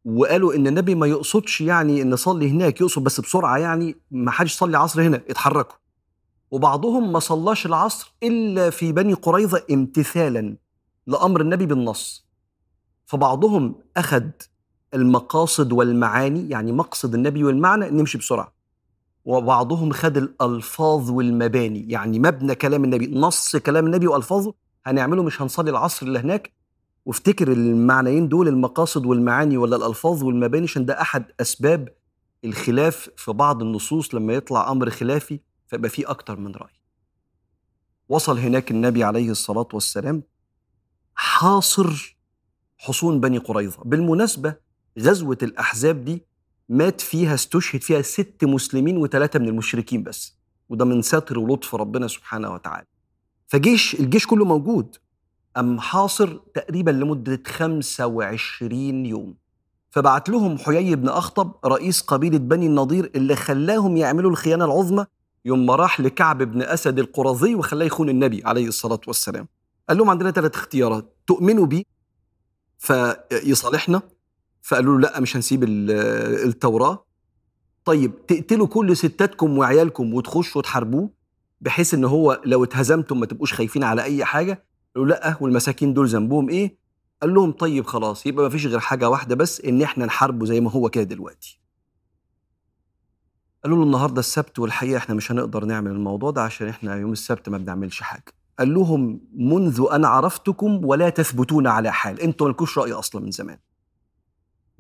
وقالوا 0.04 0.54
إن 0.54 0.66
النبي 0.66 0.94
ما 0.94 1.06
يقصدش 1.06 1.60
يعني 1.60 2.02
إن 2.02 2.10
نصلي 2.10 2.50
هناك 2.50 2.80
يقصد 2.80 3.04
بس 3.04 3.20
بسرعة 3.20 3.58
يعني 3.58 3.96
ما 4.10 4.30
حدش 4.30 4.54
يصلي 4.54 4.78
عصر 4.78 5.02
هنا 5.02 5.16
اتحركوا. 5.16 5.76
وبعضهم 6.50 7.12
ما 7.12 7.18
صلاش 7.18 7.66
العصر 7.66 8.14
إلا 8.22 8.70
في 8.70 8.92
بني 8.92 9.12
قريظة 9.12 9.64
امتثالا 9.70 10.56
لأمر 11.06 11.40
النبي 11.40 11.66
بالنص. 11.66 12.26
فبعضهم 13.06 13.74
أخذ 13.96 14.30
المقاصد 14.94 15.72
والمعاني 15.72 16.48
يعني 16.48 16.72
مقصد 16.72 17.14
النبي 17.14 17.44
والمعنى 17.44 17.90
نمشي 17.90 18.18
بسرعة. 18.18 18.52
وبعضهم 19.24 19.90
خد 19.92 20.16
الألفاظ 20.16 21.10
والمباني 21.10 21.90
يعني 21.90 22.18
مبنى 22.18 22.54
كلام 22.54 22.84
النبي 22.84 23.06
نص 23.18 23.56
كلام 23.56 23.86
النبي 23.86 24.06
وألفاظه 24.06 24.54
هنعمله 24.86 25.22
مش 25.22 25.42
هنصلي 25.42 25.70
العصر 25.70 26.06
اللي 26.06 26.18
هناك. 26.18 26.52
وافتكر 27.06 27.52
المعنيين 27.52 28.28
دول 28.28 28.48
المقاصد 28.48 29.06
والمعاني 29.06 29.56
ولا 29.56 29.76
الألفاظ 29.76 30.22
والمباني 30.24 30.64
عشان 30.64 30.84
ده 30.86 31.00
أحد 31.00 31.24
أسباب 31.40 31.88
الخلاف 32.44 33.10
في 33.16 33.32
بعض 33.32 33.62
النصوص 33.62 34.14
لما 34.14 34.32
يطلع 34.32 34.70
أمر 34.70 34.90
خلافي 34.90 35.40
فيبقى 35.66 35.90
فيه 35.90 36.10
أكتر 36.10 36.36
من 36.40 36.54
رأي. 36.54 36.72
وصل 38.08 38.38
هناك 38.38 38.70
النبي 38.70 39.04
عليه 39.04 39.30
الصلاة 39.30 39.68
والسلام 39.72 40.22
حاصر 41.14 42.16
حصون 42.78 43.20
بني 43.20 43.38
قريظة. 43.38 43.82
بالمناسبة 43.84 44.54
غزوة 44.98 45.38
الأحزاب 45.42 46.04
دي 46.04 46.22
مات 46.68 47.00
فيها 47.00 47.34
استشهد 47.34 47.82
فيها 47.82 48.02
ست 48.02 48.44
مسلمين 48.44 48.96
وثلاثه 48.96 49.38
من 49.38 49.48
المشركين 49.48 50.02
بس 50.02 50.36
وده 50.68 50.84
من 50.84 51.02
ستر 51.02 51.38
ولطف 51.38 51.74
ربنا 51.74 52.08
سبحانه 52.08 52.54
وتعالى. 52.54 52.86
فجيش 53.48 53.94
الجيش 53.94 54.26
كله 54.26 54.44
موجود 54.44 54.96
أم 55.56 55.80
حاصر 55.80 56.36
تقريبا 56.54 56.90
لمدة 56.90 57.42
25 57.46 59.06
يوم. 59.06 59.34
فبعت 59.90 60.28
لهم 60.28 60.58
حيي 60.58 60.96
بن 60.96 61.08
أخطب 61.08 61.52
رئيس 61.64 62.00
قبيلة 62.00 62.38
بني 62.38 62.66
النضير 62.66 63.10
اللي 63.14 63.36
خلاهم 63.36 63.96
يعملوا 63.96 64.30
الخيانة 64.30 64.64
العظمى 64.64 65.06
يوم 65.44 65.66
ما 65.66 65.76
راح 65.76 66.00
لكعب 66.00 66.42
بن 66.42 66.62
أسد 66.62 66.98
القرظي 66.98 67.54
وخلاه 67.54 67.86
يخون 67.86 68.08
النبي 68.08 68.42
عليه 68.44 68.66
الصلاة 68.68 69.00
والسلام. 69.06 69.48
قال 69.88 69.98
لهم 69.98 70.10
عندنا 70.10 70.30
ثلاث 70.30 70.54
اختيارات 70.54 71.16
تؤمنوا 71.26 71.66
بي 71.66 71.86
فيصالحنا 72.78 74.02
فقالوا 74.62 74.94
له 74.94 75.00
لا 75.00 75.20
مش 75.20 75.36
هنسيب 75.36 75.64
التوراة. 75.64 77.06
طيب 77.84 78.26
تقتلوا 78.26 78.66
كل 78.66 78.96
ستاتكم 78.96 79.58
وعيالكم 79.58 80.14
وتخشوا 80.14 80.62
تحاربوه 80.62 81.10
بحيث 81.60 81.94
إن 81.94 82.04
هو 82.04 82.40
لو 82.44 82.64
اتهزمتم 82.64 83.20
ما 83.20 83.26
تبقوش 83.26 83.52
خايفين 83.54 83.84
على 83.84 84.02
أي 84.02 84.24
حاجة؟ 84.24 84.64
قالوا 84.94 85.08
لا 85.08 85.36
والمساكين 85.40 85.94
دول 85.94 86.08
ذنبهم 86.08 86.48
إيه؟ 86.48 86.76
قال 87.22 87.34
لهم 87.34 87.52
طيب 87.52 87.86
خلاص 87.86 88.26
يبقى 88.26 88.44
ما 88.44 88.50
فيش 88.50 88.66
غير 88.66 88.78
حاجة 88.80 89.08
واحدة 89.08 89.34
بس 89.34 89.60
إن 89.60 89.82
إحنا 89.82 90.06
نحاربه 90.06 90.46
زي 90.46 90.60
ما 90.60 90.70
هو 90.70 90.88
كده 90.90 91.04
دلوقتي. 91.04 91.60
قالوا 93.64 93.78
له 93.78 93.82
النهارده 93.84 94.20
السبت 94.20 94.58
والحقيقة 94.58 94.96
إحنا 94.96 95.14
مش 95.14 95.32
هنقدر 95.32 95.64
نعمل 95.64 95.90
الموضوع 95.90 96.30
ده 96.30 96.42
عشان 96.42 96.68
إحنا 96.68 96.96
يوم 96.96 97.12
السبت 97.12 97.48
ما 97.48 97.58
بنعملش 97.58 98.00
حاجة. 98.02 98.32
قال 98.58 98.74
لهم 98.74 99.20
منذ 99.34 99.86
أن 99.92 100.04
عرفتكم 100.04 100.84
ولا 100.84 101.08
تثبتون 101.08 101.66
على 101.66 101.92
حال. 101.92 102.20
أنتوا 102.20 102.46
مالكوش 102.46 102.78
رأي 102.78 102.92
أصلا 102.92 103.22
من 103.24 103.30
زمان. 103.30 103.58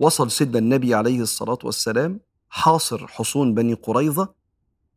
وصل 0.02 0.30
سيدنا 0.30 0.58
النبي 0.58 0.94
عليه 0.94 1.20
الصلاة 1.20 1.58
والسلام 1.64 2.20
حاصر 2.48 3.06
حصون 3.06 3.54
بني 3.54 3.74
قريظة 3.74 4.34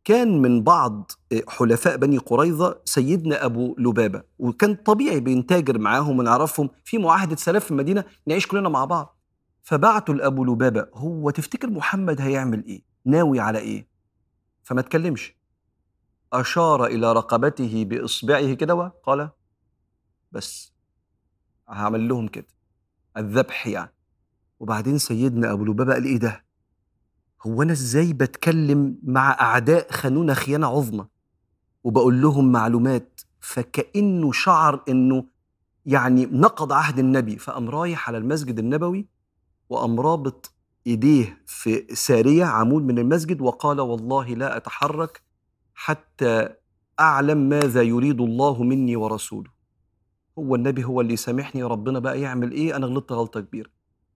كان 0.03 0.41
من 0.41 0.63
بعض 0.63 1.11
حلفاء 1.47 1.97
بني 1.97 2.17
قريظة 2.17 2.81
سيدنا 2.85 3.45
أبو 3.45 3.75
لبابة 3.77 4.23
وكان 4.39 4.75
طبيعي 4.75 5.19
بينتاجر 5.19 5.77
معاهم 5.77 6.19
ونعرفهم 6.19 6.69
في 6.83 6.97
معاهدة 6.97 7.35
سلام 7.35 7.61
في 7.61 7.71
المدينة 7.71 8.03
نعيش 8.27 8.47
كلنا 8.47 8.69
مع 8.69 8.85
بعض. 8.85 9.17
فبعتوا 9.63 10.15
لأبو 10.15 10.45
لبابة 10.45 10.87
هو 10.93 11.29
تفتكر 11.29 11.69
محمد 11.69 12.21
هيعمل 12.21 12.65
إيه؟ 12.65 12.81
ناوي 13.05 13.39
على 13.39 13.59
إيه؟ 13.59 13.87
فما 14.63 14.81
تكلمش. 14.81 15.35
أشار 16.33 16.85
إلى 16.85 17.13
رقبته 17.13 17.85
بإصبعه 17.85 18.53
كده 18.53 18.75
وقال 18.75 19.29
بس 20.31 20.73
هعمل 21.69 22.07
لهم 22.07 22.27
كده 22.27 22.47
الذبح 23.17 23.67
يعني. 23.67 23.91
وبعدين 24.59 24.97
سيدنا 24.97 25.51
أبو 25.51 25.65
لبابة 25.65 25.93
قال 25.93 26.05
إيه 26.05 26.17
ده؟ 26.17 26.45
هو 27.47 27.61
أنا 27.61 27.71
إزاي 27.71 28.13
بتكلم 28.13 28.97
مع 29.03 29.31
أعداء 29.41 29.91
خانونا 29.91 30.33
خيانة 30.33 30.67
عظمى؟ 30.67 31.05
وبقول 31.83 32.21
لهم 32.21 32.51
معلومات 32.51 33.21
فكأنه 33.39 34.31
شعر 34.31 34.83
إنه 34.89 35.25
يعني 35.85 36.25
نقض 36.25 36.71
عهد 36.73 36.99
النبي 36.99 37.37
فقام 37.37 37.69
رايح 37.69 38.07
على 38.09 38.17
المسجد 38.17 38.59
النبوي 38.59 39.07
وقام 39.69 39.99
رابط 39.99 40.51
إيديه 40.87 41.37
في 41.45 41.95
سارية 41.95 42.45
عمود 42.45 42.83
من 42.83 42.99
المسجد 42.99 43.41
وقال 43.41 43.79
والله 43.81 44.27
لا 44.33 44.57
أتحرك 44.57 45.21
حتى 45.73 46.49
أعلم 46.99 47.37
ماذا 47.49 47.81
يريد 47.81 48.21
الله 48.21 48.63
مني 48.63 48.95
ورسوله. 48.95 49.49
هو 50.39 50.55
النبي 50.55 50.83
هو 50.83 51.01
اللي 51.01 51.13
يسامحني 51.13 51.63
ربنا 51.63 51.99
بقى 51.99 52.21
يعمل 52.21 52.51
إيه؟ 52.51 52.75
أنا 52.75 52.85
غلطت 52.87 53.11
غلطة 53.11 53.39
كبيرة. 53.41 53.69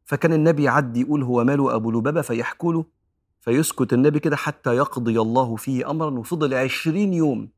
فكان 0.10 0.34
النبي 0.34 0.64
يعدي 0.64 1.02
يقول 1.02 1.24
هو 1.24 1.44
ماله 1.44 1.76
أبو 1.76 1.92
لبابة 1.92 2.22
فيحكوا 2.22 2.74
له 2.74 2.86
فيسكت 3.42 3.94
النبي 3.94 4.20
كده 4.20 4.36
حتى 4.36 4.76
يقضي 4.76 5.22
الله 5.22 5.56
فيه 5.56 5.92
أمرا 5.92 6.10
وفضل 6.20 6.54
عشرين 6.54 7.14
يوم 7.14 7.50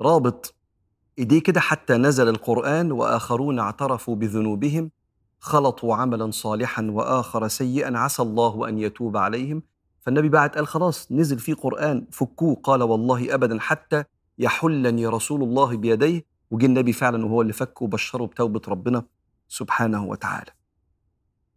رابط 0.00 0.54
إيديه 1.18 1.42
كده 1.42 1.60
حتى 1.60 1.96
نزل 1.96 2.28
القرآن 2.28 2.92
وآخرون 2.92 3.58
اعترفوا 3.58 4.16
بذنوبهم 4.16 4.90
خلطوا 5.38 5.94
عملا 5.94 6.30
صالحا 6.30 6.82
وآخر 6.90 7.48
سيئا 7.48 7.98
عسى 7.98 8.22
الله 8.22 8.68
أن 8.68 8.78
يتوب 8.78 9.16
عليهم. 9.16 9.62
فالنبي 10.00 10.28
بعد 10.28 10.50
قال 10.50 10.66
خلاص 10.66 11.12
نزل 11.12 11.38
فيه 11.38 11.54
قرآن 11.54 12.06
فكوه 12.12 12.54
قال 12.54 12.82
والله 12.82 13.34
أبدا 13.34 13.60
حتى 13.60 14.04
يحلني 14.38 15.06
رسول 15.06 15.42
الله 15.42 15.76
بيديه. 15.76 16.24
وجه 16.50 16.66
النبي 16.66 16.92
فعلا 16.92 17.26
وهو 17.26 17.42
اللي 17.42 17.52
فكه 17.52 17.84
وبشره 17.84 18.26
بتوبة 18.26 18.60
ربنا 18.68 19.02
سبحانه 19.48 20.04
وتعالى. 20.04 20.50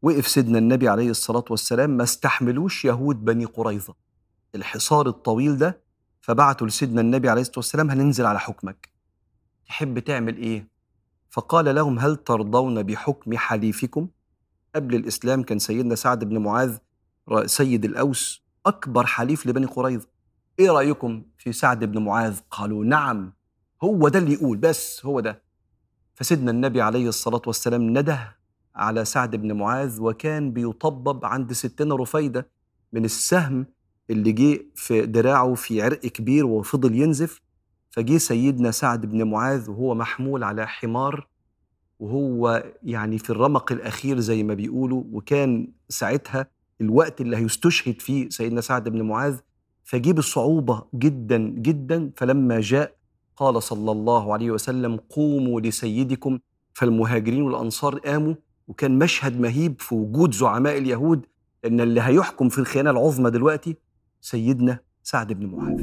وقف 0.01 0.27
سيدنا 0.27 0.57
النبي 0.57 0.87
عليه 0.89 1.09
الصلاة 1.09 1.45
والسلام 1.49 1.89
ما 1.89 2.03
استحملوش 2.03 2.85
يهود 2.85 3.25
بني 3.25 3.45
قريظة 3.45 3.95
الحصار 4.55 5.07
الطويل 5.07 5.57
ده 5.57 5.81
فبعتوا 6.21 6.67
لسيدنا 6.67 7.01
النبي 7.01 7.29
عليه 7.29 7.41
الصلاة 7.41 7.57
والسلام 7.57 7.89
هننزل 7.91 8.25
على 8.25 8.39
حكمك 8.39 8.89
تحب 9.67 9.99
تعمل 9.99 10.37
إيه؟ 10.37 10.67
فقال 11.29 11.75
لهم 11.75 11.99
هل 11.99 12.15
ترضون 12.15 12.83
بحكم 12.83 13.37
حليفكم؟ 13.37 14.07
قبل 14.75 14.95
الإسلام 14.95 15.43
كان 15.43 15.59
سيدنا 15.59 15.95
سعد 15.95 16.23
بن 16.23 16.37
معاذ 16.37 16.77
سيد 17.45 17.85
الأوس 17.85 18.43
أكبر 18.65 19.05
حليف 19.05 19.47
لبني 19.47 19.65
قريظة 19.65 20.07
إيه 20.59 20.69
رأيكم 20.71 21.23
في 21.37 21.53
سعد 21.53 21.83
بن 21.83 22.03
معاذ؟ 22.03 22.39
قالوا 22.51 22.85
نعم 22.85 23.33
هو 23.83 24.07
ده 24.07 24.19
اللي 24.19 24.33
يقول 24.33 24.57
بس 24.57 25.05
هو 25.05 25.19
ده 25.19 25.41
فسيدنا 26.15 26.51
النبي 26.51 26.81
عليه 26.81 27.07
الصلاة 27.09 27.41
والسلام 27.47 27.81
نده 27.97 28.37
على 28.79 29.05
سعد 29.05 29.35
بن 29.35 29.53
معاذ 29.53 30.01
وكان 30.01 30.51
بيطبب 30.51 31.25
عند 31.25 31.53
ستنا 31.53 31.95
رفيدة 31.95 32.47
من 32.93 33.05
السهم 33.05 33.65
اللي 34.09 34.31
جه 34.31 34.59
في 34.75 35.05
دراعه 35.05 35.53
في 35.53 35.81
عرق 35.81 35.99
كبير 35.99 36.45
وفضل 36.45 36.95
ينزف. 36.95 37.41
فجه 37.91 38.17
سيدنا 38.17 38.71
سعد 38.71 39.05
بن 39.05 39.23
معاذ 39.23 39.69
وهو 39.69 39.95
محمول 39.95 40.43
على 40.43 40.67
حمار 40.67 41.27
وهو 41.99 42.63
يعني 42.83 43.17
في 43.17 43.29
الرمق 43.29 43.71
الأخير 43.71 44.19
زي 44.19 44.43
ما 44.43 44.53
بيقولوا 44.53 45.03
وكان 45.11 45.67
ساعتها 45.89 46.47
الوقت 46.81 47.21
اللي 47.21 47.37
هيستشهد 47.37 48.01
فيه 48.01 48.29
سيدنا 48.29 48.61
سعد 48.61 48.89
بن 48.89 49.01
معاذ. 49.01 49.37
فجيب 49.83 50.17
الصعوبة 50.19 50.83
جدا 50.95 51.37
جدا 51.37 52.11
فلما 52.15 52.59
جاء 52.61 52.95
قال 53.35 53.63
صلى 53.63 53.91
الله 53.91 54.33
عليه 54.33 54.51
وسلم 54.51 54.95
قوموا 55.09 55.61
لسيدكم. 55.61 56.39
فالمهاجرين 56.73 57.41
والأنصار 57.41 57.99
قاموا 57.99 58.35
وكان 58.69 58.97
مشهد 58.99 59.39
مهيب 59.39 59.81
في 59.81 59.95
وجود 59.95 60.33
زعماء 60.33 60.77
اليهود 60.77 61.25
إن 61.65 61.81
اللي 61.81 62.01
هيحكم 62.01 62.49
في 62.49 62.57
الخيانة 62.59 62.89
العظمى 62.89 63.29
دلوقتي 63.31 63.75
سيدنا 64.21 64.79
سعد 65.03 65.33
بن 65.33 65.45
معاذ 65.45 65.79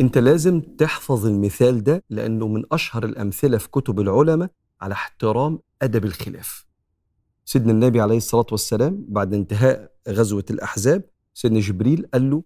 أنت 0.00 0.18
لازم 0.18 0.60
تحفظ 0.60 1.26
المثال 1.26 1.84
ده 1.84 2.04
لأنه 2.10 2.48
من 2.48 2.62
أشهر 2.72 3.04
الأمثلة 3.04 3.58
في 3.58 3.68
كتب 3.70 4.00
العلماء 4.00 4.50
على 4.80 4.92
احترام 4.92 5.58
أدب 5.82 6.04
الخلاف. 6.04 6.66
سيدنا 7.44 7.72
النبي 7.72 8.00
عليه 8.00 8.16
الصلاة 8.16 8.46
والسلام 8.50 9.04
بعد 9.08 9.34
انتهاء 9.34 9.92
غزوة 10.08 10.44
الأحزاب 10.50 11.02
سيدنا 11.34 11.60
جبريل 11.60 12.06
قال 12.14 12.30
له 12.30 12.42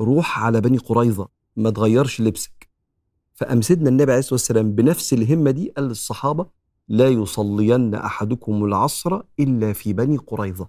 روح 0.00 0.38
على 0.44 0.60
بني 0.60 0.78
قريظة 0.78 1.28
ما 1.56 1.70
تغيرش 1.70 2.20
لبسك. 2.20 2.68
فقام 3.34 3.60
سيدنا 3.62 3.88
النبي 3.88 4.12
عليه 4.12 4.18
الصلاة 4.18 4.34
والسلام 4.34 4.72
بنفس 4.72 5.12
الهمة 5.12 5.50
دي 5.50 5.72
قال 5.76 5.84
للصحابة 5.88 6.46
لا 6.88 7.08
يصلين 7.08 7.94
أحدكم 7.94 8.64
العصر 8.64 9.20
إلا 9.40 9.72
في 9.72 9.92
بني 9.92 10.16
قريظة. 10.16 10.68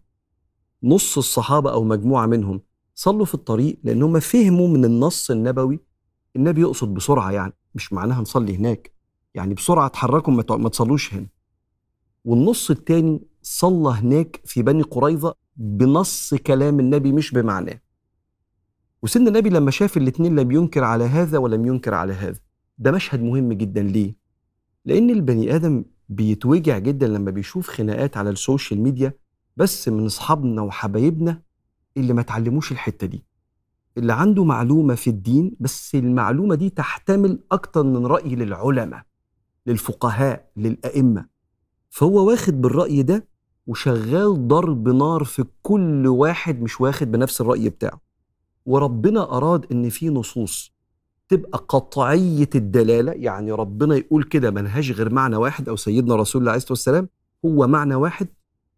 نص 0.83 1.17
الصحابة 1.17 1.71
أو 1.71 1.83
مجموعة 1.83 2.25
منهم 2.25 2.61
صلوا 2.95 3.25
في 3.25 3.33
الطريق 3.33 3.79
لأنهم 3.83 4.19
فهموا 4.19 4.67
من 4.67 4.85
النص 4.85 5.31
النبوي. 5.31 5.79
النبي 6.35 6.61
يقصد 6.61 6.93
بسرعة 6.93 7.31
يعني 7.31 7.53
مش 7.75 7.93
معناها 7.93 8.21
نصلي 8.21 8.55
هناك. 8.57 8.91
يعني 9.33 9.53
بسرعة 9.53 9.85
اتحركوا 9.85 10.33
ما 10.33 10.69
تصلوش 10.69 11.13
هنا. 11.13 11.27
والنص 12.25 12.71
الثاني 12.71 13.21
صلى 13.41 13.93
هناك 13.93 14.41
في 14.45 14.63
بني 14.63 14.81
قريظة 14.81 15.35
بنص 15.57 16.33
كلام 16.33 16.79
النبي 16.79 17.11
مش 17.11 17.31
بمعناه. 17.31 17.79
وسيدنا 19.03 19.29
النبي 19.29 19.49
لما 19.49 19.71
شاف 19.71 19.97
الاثنين 19.97 20.35
لم 20.35 20.51
ينكر 20.51 20.83
على 20.83 21.03
هذا 21.03 21.37
ولم 21.37 21.65
ينكر 21.65 21.93
على 21.93 22.13
هذا. 22.13 22.39
ده 22.77 22.91
مشهد 22.91 23.23
مهم 23.23 23.53
جدا 23.53 23.81
ليه؟ 23.81 24.15
لأن 24.85 25.09
البني 25.09 25.55
آدم 25.55 25.85
بيتوجع 26.15 26.77
جدا 26.79 27.07
لما 27.07 27.31
بيشوف 27.31 27.67
خناقات 27.69 28.17
على 28.17 28.29
ال 28.29 28.37
social 28.37 28.81
media 28.81 29.13
بس 29.57 29.89
من 29.89 30.05
أصحابنا 30.05 30.61
وحبايبنا 30.61 31.41
اللي 31.97 32.13
ما 32.13 32.21
تعلموش 32.21 32.71
الحتة 32.71 33.07
دي. 33.07 33.25
اللي 33.97 34.13
عنده 34.13 34.43
معلومة 34.43 34.95
في 34.95 35.09
الدين 35.09 35.55
بس 35.59 35.95
المعلومة 35.95 36.55
دي 36.55 36.69
تحتمل 36.69 37.39
أكتر 37.51 37.83
من 37.83 38.05
رأي 38.05 38.35
للعلماء 38.35 39.03
للفقهاء 39.67 40.51
للأئمة. 40.57 41.25
فهو 41.89 42.27
واخد 42.27 42.61
بالرأي 42.61 43.03
ده 43.03 43.27
وشغال 43.67 44.47
ضرب 44.47 44.89
نار 44.89 45.23
في 45.23 45.45
كل 45.61 46.07
واحد 46.07 46.61
مش 46.61 46.81
واخد 46.81 47.11
بنفس 47.11 47.41
الرأي 47.41 47.69
بتاعه. 47.69 48.01
وربنا 48.65 49.37
أراد 49.37 49.65
إن 49.71 49.89
في 49.89 50.09
نصوص. 50.09 50.72
تبقى 51.29 51.65
قطعية 51.69 52.49
الدلالة 52.55 53.11
يعني 53.11 53.51
ربنا 53.51 53.95
يقول 53.95 54.23
كده 54.23 54.51
منهاش 54.51 54.91
غير 54.91 55.13
معنى 55.13 55.35
واحد 55.35 55.69
أو 55.69 55.75
سيدنا 55.75 56.15
رسول 56.15 56.41
الله 56.41 56.51
عليه 56.51 56.57
الصلاة 56.57 56.71
والسلام 56.73 57.09
هو 57.45 57.67
معنى 57.67 57.95
واحد 57.95 58.27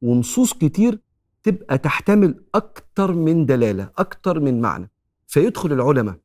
ونصوص 0.02 0.54
كتير 0.54 1.00
تبقى 1.44 1.78
تحتمل 1.78 2.44
أكتر 2.56 3.12
من 3.14 3.46
دلالة 3.46 3.90
أكتر 3.98 4.40
من 4.40 4.62
معنى. 4.62 4.90
فيدخل 5.28 5.72
العلماء 5.74 6.16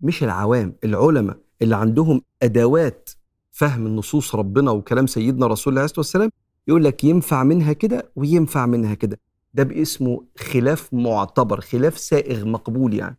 مش 0.00 0.24
العوام 0.24 0.74
العلماء 0.84 1.36
اللي 1.62 1.76
عندهم 1.76 2.22
أدوات 2.42 3.10
فهم 3.50 3.86
النصوص 3.86 4.34
ربنا 4.34 4.70
وكلام 4.70 5.06
سيدنا 5.06 5.46
رسول 5.46 5.72
الله 5.72 5.80
عليه 5.80 5.84
الصلاة 5.84 6.00
والسلام 6.00 6.30
يقول 6.68 6.84
لك 6.84 7.04
ينفع 7.04 7.42
منها 7.44 7.72
كده 7.72 8.10
وينفع 8.16 8.66
منها 8.66 8.94
كده. 8.94 9.20
ده 9.54 9.62
باسمه 9.62 10.24
خلاف 10.38 10.94
معتبر 10.94 11.60
خلاف 11.60 11.98
سائغ 11.98 12.44
مقبول 12.44 12.94
يعني. 12.94 13.18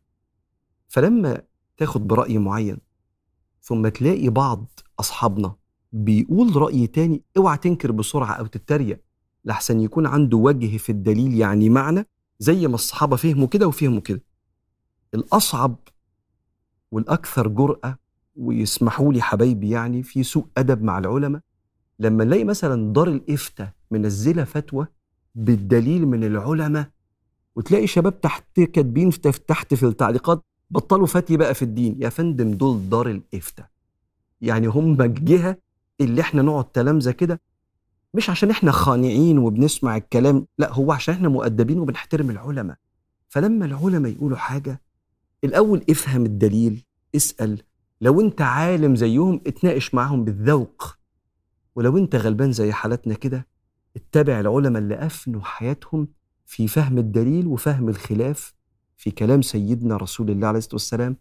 فلما 0.87 1.41
تاخد 1.77 2.07
برأي 2.07 2.37
معين 2.37 2.77
ثم 3.61 3.87
تلاقي 3.87 4.29
بعض 4.29 4.79
أصحابنا 4.99 5.55
بيقول 5.93 6.55
رأي 6.55 6.87
تاني 6.87 7.21
اوعى 7.37 7.57
تنكر 7.57 7.91
بسرعة 7.91 8.33
أو 8.33 8.45
تتريق 8.45 9.01
لحسن 9.45 9.79
يكون 9.79 10.05
عنده 10.05 10.37
وجه 10.37 10.77
في 10.77 10.91
الدليل 10.91 11.33
يعني 11.35 11.69
معنى 11.69 12.05
زي 12.39 12.67
ما 12.67 12.75
الصحابة 12.75 13.15
فهموا 13.15 13.47
كده 13.47 13.67
وفهموا 13.67 13.99
كده. 13.99 14.23
الأصعب 15.13 15.75
والأكثر 16.91 17.47
جرأة 17.47 17.97
ويسمحوا 18.35 19.13
لي 19.13 19.21
حبايبي 19.21 19.69
يعني 19.69 20.03
في 20.03 20.23
سوء 20.23 20.45
أدب 20.57 20.83
مع 20.83 20.97
العلماء 20.97 21.41
لما 21.99 22.23
نلاقي 22.23 22.43
مثلا 22.43 22.93
دار 22.93 23.07
الإفتاء 23.07 23.73
منزلة 23.91 24.43
فتوى 24.43 24.87
بالدليل 25.35 26.05
من 26.05 26.23
العلماء 26.23 26.89
وتلاقي 27.55 27.87
شباب 27.87 28.21
تحت 28.21 28.59
كاتبين 28.59 29.09
تحت 29.47 29.73
في 29.73 29.85
التعليقات 29.85 30.43
بطلوا 30.69 31.07
فتي 31.07 31.37
بقى 31.37 31.53
في 31.53 31.61
الدين. 31.61 31.95
يا 32.01 32.09
فندم 32.09 32.51
دول 32.51 32.89
دار 32.89 33.09
الإفتاء. 33.09 33.69
يعني 34.41 34.67
هم 34.67 35.01
الجهة 35.01 35.57
اللي 36.01 36.21
إحنا 36.21 36.41
نقعد 36.41 36.65
تلامذة 36.71 37.11
كده 37.11 37.41
مش 38.13 38.29
عشان 38.29 38.49
إحنا 38.49 38.71
خانعين 38.71 39.37
وبنسمع 39.37 39.97
الكلام 39.97 40.47
لأ 40.57 40.73
هو 40.73 40.91
عشان 40.91 41.13
إحنا 41.13 41.29
مؤدبين 41.29 41.79
وبنحترم 41.79 42.29
العلماء. 42.29 42.77
فلما 43.29 43.65
العلماء 43.65 44.11
يقولوا 44.11 44.37
حاجة 44.37 44.81
الأول 45.43 45.83
افهم 45.89 46.25
الدليل 46.25 46.83
اسأل. 47.15 47.61
لو 48.01 48.21
أنت 48.21 48.41
عالم 48.41 48.95
زيهم 48.95 49.41
اتناقش 49.47 49.93
معاهم 49.95 50.23
بالذوق. 50.23 50.97
ولو 51.75 51.97
أنت 51.97 52.15
غلبان 52.15 52.51
زي 52.51 52.71
حالتنا 52.71 53.13
كده 53.13 53.47
اتبع 53.95 54.39
العلماء 54.39 54.81
اللي 54.81 54.95
أفنوا 55.05 55.41
حياتهم 55.41 56.07
في 56.45 56.67
فهم 56.67 56.97
الدليل 56.97 57.47
وفهم 57.47 57.89
الخلاف 57.89 58.53
في 58.97 59.11
كلام 59.11 59.41
سيدنا 59.41 59.97
رسول 59.97 60.29
الله 60.29 60.47
عليه 60.47 60.57
الصلاة 60.57 60.75
والسلام 60.75 61.17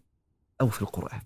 أو 0.61 0.67
في 0.67 0.81
القرآن. 0.81 1.21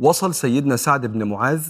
وصل 0.00 0.34
سيدنا 0.34 0.76
سعد 0.76 1.06
بن 1.06 1.22
معاذ 1.22 1.68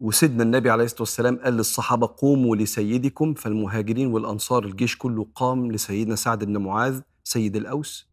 وسيدنا 0.00 0.42
النبي 0.42 0.70
عليه 0.70 0.84
الصلاة 0.84 1.02
والسلام 1.02 1.36
قال 1.36 1.54
للصحابة 1.54 2.14
قوموا 2.16 2.56
لسيدكم 2.56 3.34
فالمهاجرين 3.34 4.06
والأنصار 4.06 4.64
الجيش 4.64 4.96
كله 4.96 5.26
قام 5.34 5.72
لسيدنا 5.72 6.16
سعد 6.16 6.44
بن 6.44 6.56
معاذ 6.56 7.00
سيد 7.24 7.56
الأوس. 7.56 8.08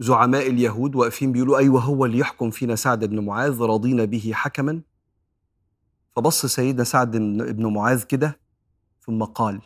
وزعماء 0.00 0.50
اليهود 0.50 0.94
واقفين 0.96 1.32
بيقولوا 1.32 1.58
أيوه 1.58 1.80
هو 1.80 2.04
اللي 2.04 2.18
يحكم 2.18 2.50
فينا 2.50 2.76
سعد 2.76 3.04
بن 3.04 3.24
معاذ 3.24 3.60
رضينا 3.60 4.04
به 4.04 4.30
حكما. 4.34 4.80
فبص 6.16 6.46
سيدنا 6.46 6.84
سعد 6.84 7.10
بن 7.36 7.66
معاذ 7.66 8.02
كده 8.02 8.40
ثم 9.00 9.24
قال 9.24 9.60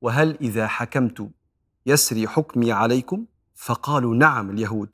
وهل 0.00 0.36
إذا 0.40 0.66
حكمت 0.66 1.30
يسري 1.86 2.28
حكمي 2.28 2.72
عليكم؟ 2.72 3.26
فقالوا 3.54 4.14
نعم 4.14 4.50
اليهود. 4.50 4.88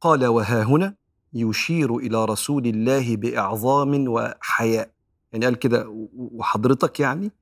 قال 0.00 0.26
وها 0.26 0.62
هنا 0.62 0.94
يشير 1.32 1.96
إلى 1.96 2.24
رسول 2.24 2.66
الله 2.66 3.16
بأعظام 3.16 4.04
وحياء. 4.08 4.90
يعني 5.32 5.44
قال 5.44 5.54
كده 5.54 6.08
وحضرتك 6.14 7.00
يعني؟ 7.00 7.32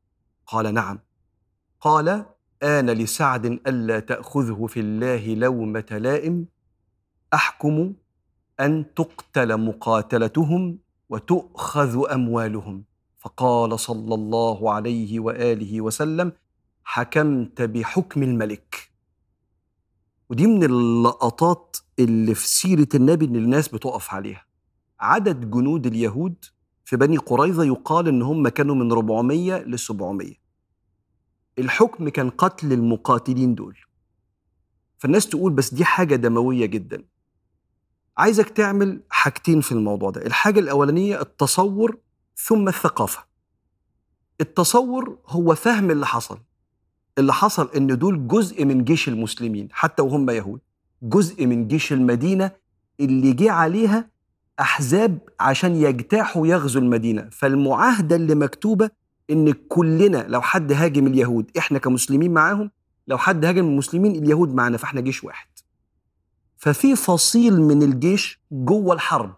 قال 0.47 0.75
نعم. 0.75 0.99
قال 1.81 2.27
آن 2.63 2.91
لسعد 2.91 3.47
ألا 3.47 4.01
تأخذه 4.01 4.67
في 4.67 4.81
الله 4.81 5.35
لومة 5.35 5.87
لائم 5.91 6.47
أحكم 7.35 7.95
أن 8.61 8.95
تقتل 8.95 9.57
مقاتلتهم 9.61 10.79
وتؤخذ 11.09 12.13
أموالهم. 12.13 12.85
فقال 13.19 13.81
صلى 13.81 14.15
الله 14.15 14.73
عليه 14.73 15.21
وآله 15.21 15.81
وسلم 15.81 16.33
حكمت 16.85 17.63
بحكم 17.63 18.23
الملك. 18.23 18.91
ودي 20.31 20.47
من 20.47 20.65
اللقطات 20.65 21.77
اللي 21.99 22.35
في 22.35 22.49
سيرة 22.49 22.89
النبي 22.95 23.25
اللي 23.25 23.39
الناس 23.39 23.69
بتقف 23.69 24.15
عليها. 24.15 24.45
عدد 25.01 25.51
جنود 25.51 25.87
اليهود 25.87 26.45
في 26.85 26.97
بني 26.97 27.17
قريظة 27.17 27.65
يقال 27.65 28.09
إن 28.09 28.23
هم 28.23 28.49
كانوا 28.49 28.75
من 28.75 28.93
400 28.93 29.57
ل 29.57 29.79
700 29.79 30.48
الحكم 31.59 32.09
كان 32.09 32.31
قتل 32.31 32.73
المقاتلين 32.73 33.55
دول. 33.55 33.79
فالناس 34.99 35.29
تقول 35.29 35.53
بس 35.53 35.75
دي 35.75 35.85
حاجة 35.85 36.17
دموية 36.17 36.67
جدا. 36.67 37.05
عايزك 38.19 38.49
تعمل 38.49 39.01
حاجتين 39.11 39.61
في 39.61 39.73
الموضوع 39.73 40.11
ده. 40.11 40.27
الحاجة 40.27 40.61
الأولانية 40.61 41.21
التصور 41.21 41.99
ثم 42.37 42.69
الثقافة. 42.69 43.25
التصور 44.41 45.19
هو 45.27 45.55
فهم 45.55 45.91
اللي 45.91 46.07
حصل. 46.07 46.39
اللي 47.19 47.33
حصل 47.33 47.71
إن 47.77 47.99
دول 47.99 48.29
جزء 48.29 48.65
من 48.65 48.85
جيش 48.85 49.09
المسلمين 49.09 49.69
حتى 49.73 50.03
وهم 50.03 50.31
يهود 50.31 50.61
جزء 51.03 51.47
من 51.47 51.69
جيش 51.69 51.93
المدينة 51.93 52.51
اللي 53.01 53.33
جه 53.33 53.53
عليها 53.53 54.11
أحزاب 54.61 55.19
عشان 55.41 55.77
يجتاحوا 55.77 56.47
يغزوا 56.47 56.83
المدينة. 56.83 57.29
فالمعاهدة 57.33 58.17
اللي 58.17 58.35
مكتوبة 58.35 58.91
إن 59.31 59.53
كلنا 59.53 60.25
لو 60.29 60.43
حد 60.43 60.73
هاجم 60.73 61.07
اليهود 61.07 61.51
إحنا 61.59 61.79
كمسلمين 61.79 62.33
معاهم 62.35 62.71
لو 63.09 63.19
حد 63.19 63.45
هاجم 63.45 63.65
المسلمين 63.67 64.17
اليهود 64.25 64.55
معانا 64.55 64.77
فإحنا 64.77 65.01
جيش 65.01 65.25
واحد. 65.25 65.49
ففي 66.57 66.97
فصيل 66.97 67.61
من 67.63 67.83
الجيش 67.83 68.41
جوه 68.53 68.95
الحرب 68.95 69.35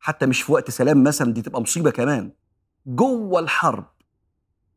حتى 0.00 0.26
مش 0.26 0.42
في 0.42 0.52
وقت 0.52 0.70
سلام 0.70 1.04
مثلا 1.04 1.32
دي 1.32 1.42
تبقى 1.42 1.60
مصيبة 1.62 1.90
كمان. 1.90 2.30
جوه 2.86 3.40
الحرب 3.40 3.84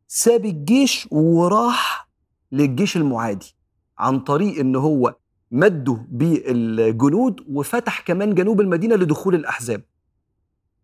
ساب 0.08 0.46
الجيش 0.46 1.08
وراح 1.12 2.10
للجيش 2.52 2.98
المعادي 2.98 3.56
عن 4.00 4.20
طريق 4.20 4.60
إن 4.60 4.76
هو 4.76 5.16
مده 5.52 6.06
بالجنود 6.10 7.46
وفتح 7.50 8.00
كمان 8.02 8.36
جنوب 8.36 8.62
المدينة 8.62 8.96
لدخول 8.96 9.36
الأحزاب. 9.36 9.84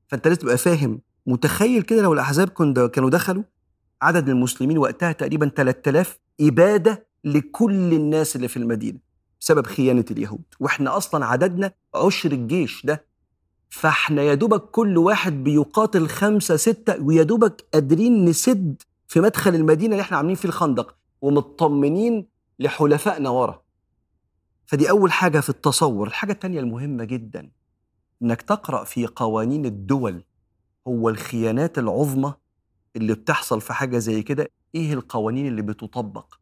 فأنت 0.08 0.28
لازم 0.28 0.40
تبقى 0.42 0.58
فاهم 0.58 1.02
متخيل 1.26 1.82
كده 1.82 2.02
لو 2.02 2.14
الأحزاب 2.14 2.50
كانوا 2.90 3.10
دخلوا؟ 3.10 3.44
عدد 4.02 4.30
المسلمين 4.30 4.78
وقتها 4.78 5.12
تقريبا 5.12 5.52
3000 5.56 6.20
اباده 6.42 7.08
لكل 7.24 7.94
الناس 7.94 8.36
اللي 8.36 8.48
في 8.48 8.58
المدينة 8.58 9.00
بسبب 9.42 9.66
خيانة 9.68 10.06
اليهود. 10.12 10.44
وإحنا 10.60 10.98
أصلا 10.98 11.26
عددنا 11.26 11.72
عشر 11.96 12.32
الجيش 12.32 12.86
ده. 12.86 13.06
فإحنا 13.70 14.22
يا 14.22 14.34
دوبك 14.34 14.62
كل 14.62 14.98
واحد 14.98 15.44
بيقاتل 15.44 16.08
خمسة 16.08 16.56
ستة 16.56 17.02
ويا 17.04 17.24
دوبك 17.24 17.66
قادرين 17.74 18.26
نسد 18.26 18.82
في 19.08 19.20
مدخل 19.20 19.56
المدينة 19.56 19.92
اللي 19.92 20.02
إحنا 20.02 20.18
عاملين 20.18 20.36
فيه 20.36 20.50
الخندق 20.50 20.96
ومطمنين 21.22 22.28
لحلفائنا 22.60 23.30
ورا. 23.30 23.62
فدي 24.66 24.90
أول 24.90 25.12
حاجة 25.12 25.40
في 25.40 25.50
التصور. 25.50 26.08
الحاجة 26.08 26.32
التانية 26.32 26.60
المهمة 26.60 27.04
جدا 27.04 27.50
إنك 28.22 28.42
تقرأ 28.42 28.84
في 28.84 29.08
قوانين 29.08 29.66
الدول 29.66 30.24
هو 30.88 31.10
الخيانات 31.10 31.78
العظمى 31.78 32.34
اللي 32.96 33.14
بتحصل 33.14 33.62
في 33.62 33.74
حاجة 33.74 33.98
زي 33.98 34.24
كده 34.24 34.50
إيه 34.76 34.94
القوانين 34.94 35.48
اللي 35.48 35.62
بتطبق؟ 35.62 36.34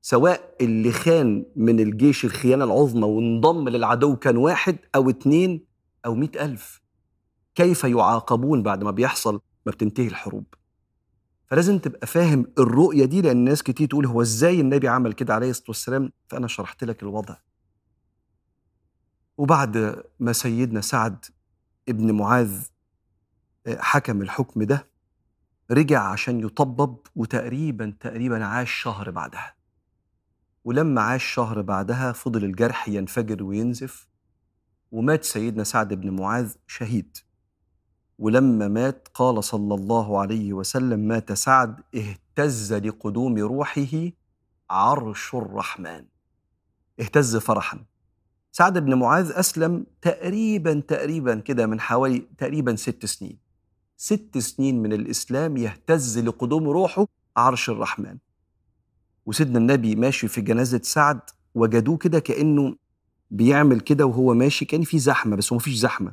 سواء 0.00 0.56
اللي 0.60 0.92
خان 0.92 1.44
من 1.56 1.80
الجيش 1.80 2.24
الخيانة 2.24 2.64
العظمى 2.64 3.04
وانضم 3.04 3.68
للعدو 3.68 4.16
كان 4.16 4.36
واحد 4.36 4.76
أو 4.94 5.10
اتنين 5.10 5.64
أو 6.06 6.14
مئة 6.14 6.44
ألف. 6.44 6.82
كيف 7.54 7.84
يعاقبون 7.84 8.62
بعد 8.62 8.84
ما 8.84 8.90
بيحصل 8.90 9.40
ما 9.66 9.72
بتنتهي 9.72 10.06
الحروب؟ 10.06 10.44
فلازم 11.46 11.78
تبقى 11.78 12.06
فاهم 12.06 12.46
الرؤية 12.58 13.04
دي 13.04 13.20
لأن 13.22 13.36
ناس 13.36 13.62
كتير 13.62 13.88
تقول 13.88 14.06
هو 14.06 14.22
إزاي 14.22 14.60
النبي 14.60 14.88
عمل 14.88 15.12
كده 15.12 15.34
عليه 15.34 15.50
الصلاة 15.50 15.68
والسلام؟ 15.68 16.12
فأنا 16.28 16.46
شرحت 16.46 16.84
لك 16.84 17.02
الوضع. 17.02 17.36
وبعد 19.38 20.02
ما 20.20 20.32
سيدنا 20.32 20.80
سعد 20.80 21.24
ابن 21.88 22.12
معاذ 22.12 22.62
آه، 23.66 23.78
حكم 23.80 24.22
الحكم 24.22 24.62
ده 24.62 24.91
رجع 25.70 26.02
عشان 26.02 26.40
يطبب 26.40 26.96
وتقريبا 27.16 27.96
تقريبا 28.00 28.44
عاش 28.44 28.70
شهر 28.70 29.10
بعدها. 29.10 29.54
ولما 30.64 31.00
عاش 31.02 31.24
شهر 31.24 31.62
بعدها 31.62 32.12
فضل 32.12 32.44
الجرح 32.44 32.88
ينفجر 32.88 33.42
وينزف 33.42 34.08
ومات 34.90 35.24
سيدنا 35.24 35.64
سعد 35.64 35.94
بن 35.94 36.10
معاذ 36.10 36.54
شهيد. 36.66 37.16
ولما 38.18 38.68
مات 38.68 39.08
قال 39.14 39.44
صلى 39.44 39.74
الله 39.74 40.20
عليه 40.20 40.52
وسلم 40.52 41.00
مات 41.00 41.32
سعد 41.32 41.80
اهتز 41.94 42.72
لقدوم 42.72 43.38
روحه 43.38 44.10
عرش 44.70 45.34
الرحمن. 45.34 46.04
اهتز 47.00 47.36
فرحا. 47.36 47.84
سعد 48.52 48.78
بن 48.78 48.94
معاذ 48.94 49.30
أسلم 49.30 49.86
تقريبا 50.02 50.80
تقريبا 50.80 51.40
كده 51.40 51.66
من 51.66 51.80
حوالي 51.80 52.18
تقريبا 52.38 52.76
ست 52.76 53.06
سنين. 53.06 53.41
ست 54.02 54.38
سنين 54.38 54.82
من 54.82 54.92
الإسلام 54.92 55.56
يهتز 55.56 56.18
لقدوم 56.18 56.68
روحه 56.68 57.06
عرش 57.36 57.70
الرحمن. 57.70 58.18
وسيدنا 59.26 59.58
النبي 59.58 59.94
ماشي 59.96 60.28
في 60.28 60.40
جنازة 60.40 60.80
سعد 60.82 61.20
وجدوه 61.54 61.96
كده 61.96 62.18
كأنه 62.18 62.76
بيعمل 63.30 63.80
كده 63.80 64.06
وهو 64.06 64.34
ماشي 64.34 64.64
كأن 64.64 64.82
في 64.82 64.98
زحمة 64.98 65.36
بس 65.36 65.52
هو 65.52 65.56
مفيش 65.56 65.74
زحمة. 65.74 66.12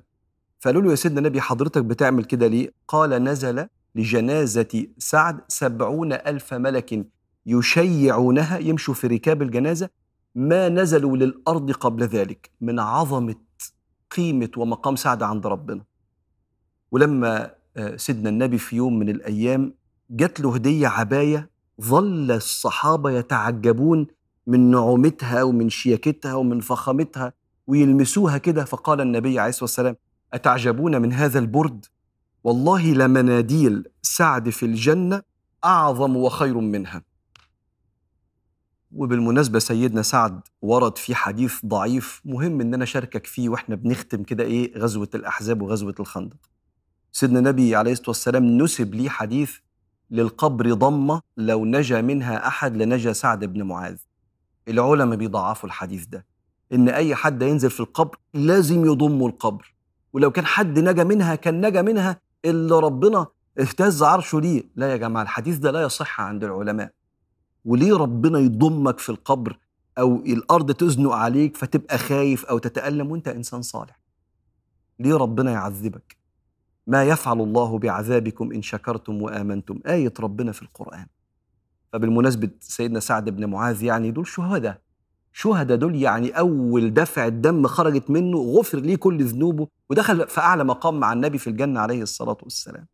فقالوا 0.59 0.81
له 0.81 0.89
يا 0.89 0.95
سيدنا 0.95 1.19
النبي 1.19 1.41
حضرتك 1.41 1.83
بتعمل 1.83 2.23
كده 2.25 2.47
ليه؟ 2.47 2.73
قال 2.87 3.09
نزل 3.23 3.67
لجنازة 3.95 4.87
سعد 4.97 5.41
سبعون 5.47 6.13
ألف 6.13 6.53
ملك 6.53 7.05
يشيعونها 7.45 8.57
يمشوا 8.57 8.93
في 8.93 9.07
ركاب 9.07 9.41
الجنازة. 9.41 9.89
ما 10.35 10.69
نزلوا 10.69 11.17
للأرض 11.17 11.71
قبل 11.71 12.03
ذلك 12.03 12.51
من 12.61 12.79
عظمة 12.79 13.35
قيمة 14.11 14.51
ومقام 14.57 14.95
سعد 14.95 15.23
عند 15.23 15.47
ربنا. 15.47 15.83
ولما 16.91 17.58
سيدنا 17.97 18.29
النبي 18.29 18.57
في 18.57 18.75
يوم 18.75 18.99
من 18.99 19.09
الأيام 19.09 19.73
جات 20.09 20.39
له 20.39 20.53
هدية 20.55 20.87
عباية 20.87 21.49
ظل 21.81 22.31
الصحابة 22.31 23.11
يتعجبون 23.11 24.07
من 24.47 24.71
نعومتها 24.71 25.43
ومن 25.43 25.69
شياكتها 25.69 26.33
ومن 26.33 26.59
فخامتها 26.59 27.33
ويلمسوها 27.67 28.37
كده 28.37 28.65
فقال 28.65 29.01
النبي 29.01 29.39
عليه 29.39 29.49
الصلاة 29.49 29.63
والسلام 29.63 29.95
أتعجبون 30.33 31.01
من 31.01 31.13
هذا 31.13 31.39
البرد؟ 31.39 31.85
والله 32.43 32.93
لمناديل 32.93 33.87
سعد 34.01 34.49
في 34.49 34.65
الجنة 34.65 35.21
أعظم 35.65 36.15
وخير 36.15 36.57
منها. 36.57 37.03
وبالمناسبة 38.91 39.59
سيدنا 39.59 40.01
سعد 40.01 40.41
ورد 40.61 40.97
في 40.97 41.15
حديث 41.15 41.65
ضعيف 41.65 42.21
مهم 42.25 42.61
إن 42.61 42.73
أنا 42.73 42.83
أشاركك 42.83 43.25
فيه 43.25 43.49
وإحنا 43.49 43.75
بنختم 43.75 44.23
كده 44.23 44.43
إيه 44.43 44.77
غزوة 44.77 45.09
الأحزاب 45.15 45.61
وغزوة 45.61 45.95
الخندق. 45.99 46.37
سيدنا 47.11 47.39
النبي 47.39 47.75
عليه 47.75 47.91
الصلاة 47.91 48.09
والسلام 48.09 48.57
نسب 48.57 48.95
ليه 48.95 49.09
حديث 49.09 49.57
للقبر 50.11 50.73
ضمة 50.73 51.21
لو 51.37 51.65
نجا 51.65 52.01
منها 52.01 52.47
أحد 52.47 52.77
لنجا 52.77 53.13
سعد 53.13 53.45
بن 53.45 53.63
معاذ. 53.63 53.97
العلماء 54.67 55.17
بيضعفوا 55.17 55.69
الحديث 55.69 56.05
ده 56.05 56.25
إن 56.73 56.89
أي 56.89 57.15
حد 57.15 57.41
ينزل 57.41 57.69
في 57.69 57.79
القبر 57.79 58.17
لازم 58.33 58.85
يضمه 58.85 59.27
القبر 59.27 59.73
ولو 60.13 60.31
كان 60.31 60.45
حد 60.45 60.79
نجا 60.79 61.03
منها 61.03 61.35
كان 61.35 61.65
نجا 61.65 61.81
منها 61.81 62.21
اللي 62.45 62.79
ربنا 62.79 63.27
اهتز 63.59 64.03
عرشه 64.03 64.41
ليه. 64.41 64.63
لا 64.75 64.91
يا 64.91 64.97
جماعة 64.97 65.23
الحديث 65.23 65.57
ده 65.57 65.71
لا 65.71 65.81
يصح 65.81 66.21
عند 66.21 66.43
العلماء. 66.43 66.91
وليه 67.65 67.97
ربنا 67.97 68.39
يضمك 68.39 68.99
في 68.99 69.09
القبر 69.09 69.59
أو 69.97 70.15
الأرض 70.15 70.71
تزنق 70.71 71.11
عليك 71.11 71.57
فتبقى 71.57 71.97
خايف 71.97 72.45
أو 72.45 72.57
تتألم 72.57 73.11
وأنت 73.11 73.27
إنسان 73.27 73.61
صالح؟ 73.61 73.99
ليه 74.99 75.15
ربنا 75.15 75.51
يعذبك؟ 75.51 76.18
ما 76.89 77.03
يفعل 77.03 77.41
الله 77.41 77.79
بعذابكم 77.79 78.51
إن 78.51 78.61
شكرتم 78.61 79.21
وآمنتم. 79.21 79.79
آية 79.87 80.13
ربنا 80.19 80.51
في 80.51 80.61
القرآن. 80.61 81.07
فبالمناسبة 81.93 82.49
سيدنا 82.59 82.99
سعد 82.99 83.29
بن 83.29 83.45
معاذ 83.45 83.83
يعني 83.83 84.11
دول 84.11 84.27
شهداء. 84.27 84.81
شهداء 85.33 85.77
دول 85.77 85.95
يعني 85.95 86.29
أول 86.29 86.93
دفع 86.93 87.27
الدم 87.27 87.67
خرجت 87.67 88.09
منه 88.09 88.37
غفر 88.37 88.79
ليه 88.79 88.95
كل 88.95 89.23
ذنوبه 89.23 89.67
ودخل 89.89 90.27
في 90.27 90.41
أعلى 90.41 90.63
مقام 90.63 90.99
مع 90.99 91.13
النبي 91.13 91.37
في 91.37 91.49
الجنة 91.49 91.79
عليه 91.79 92.01
الصلاة 92.01 92.37
والسلام. 92.43 92.87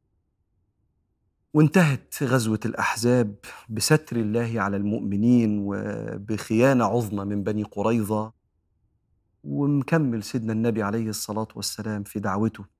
وانتهت 1.53 2.15
غزوة 2.23 2.59
الأحزاب 2.65 3.35
بستر 3.69 4.15
الله 4.15 4.61
على 4.61 4.77
المؤمنين 4.77 5.59
وبخيانة 5.65 6.85
عظمى 6.85 7.25
من 7.25 7.43
بني 7.43 7.63
قريظة. 7.63 8.33
ومكمل 9.43 10.23
سيدنا 10.23 10.53
النبي 10.53 10.83
عليه 10.83 11.09
الصلاة 11.09 11.47
والسلام 11.55 12.03
في 12.03 12.19
دعوته. 12.19 12.74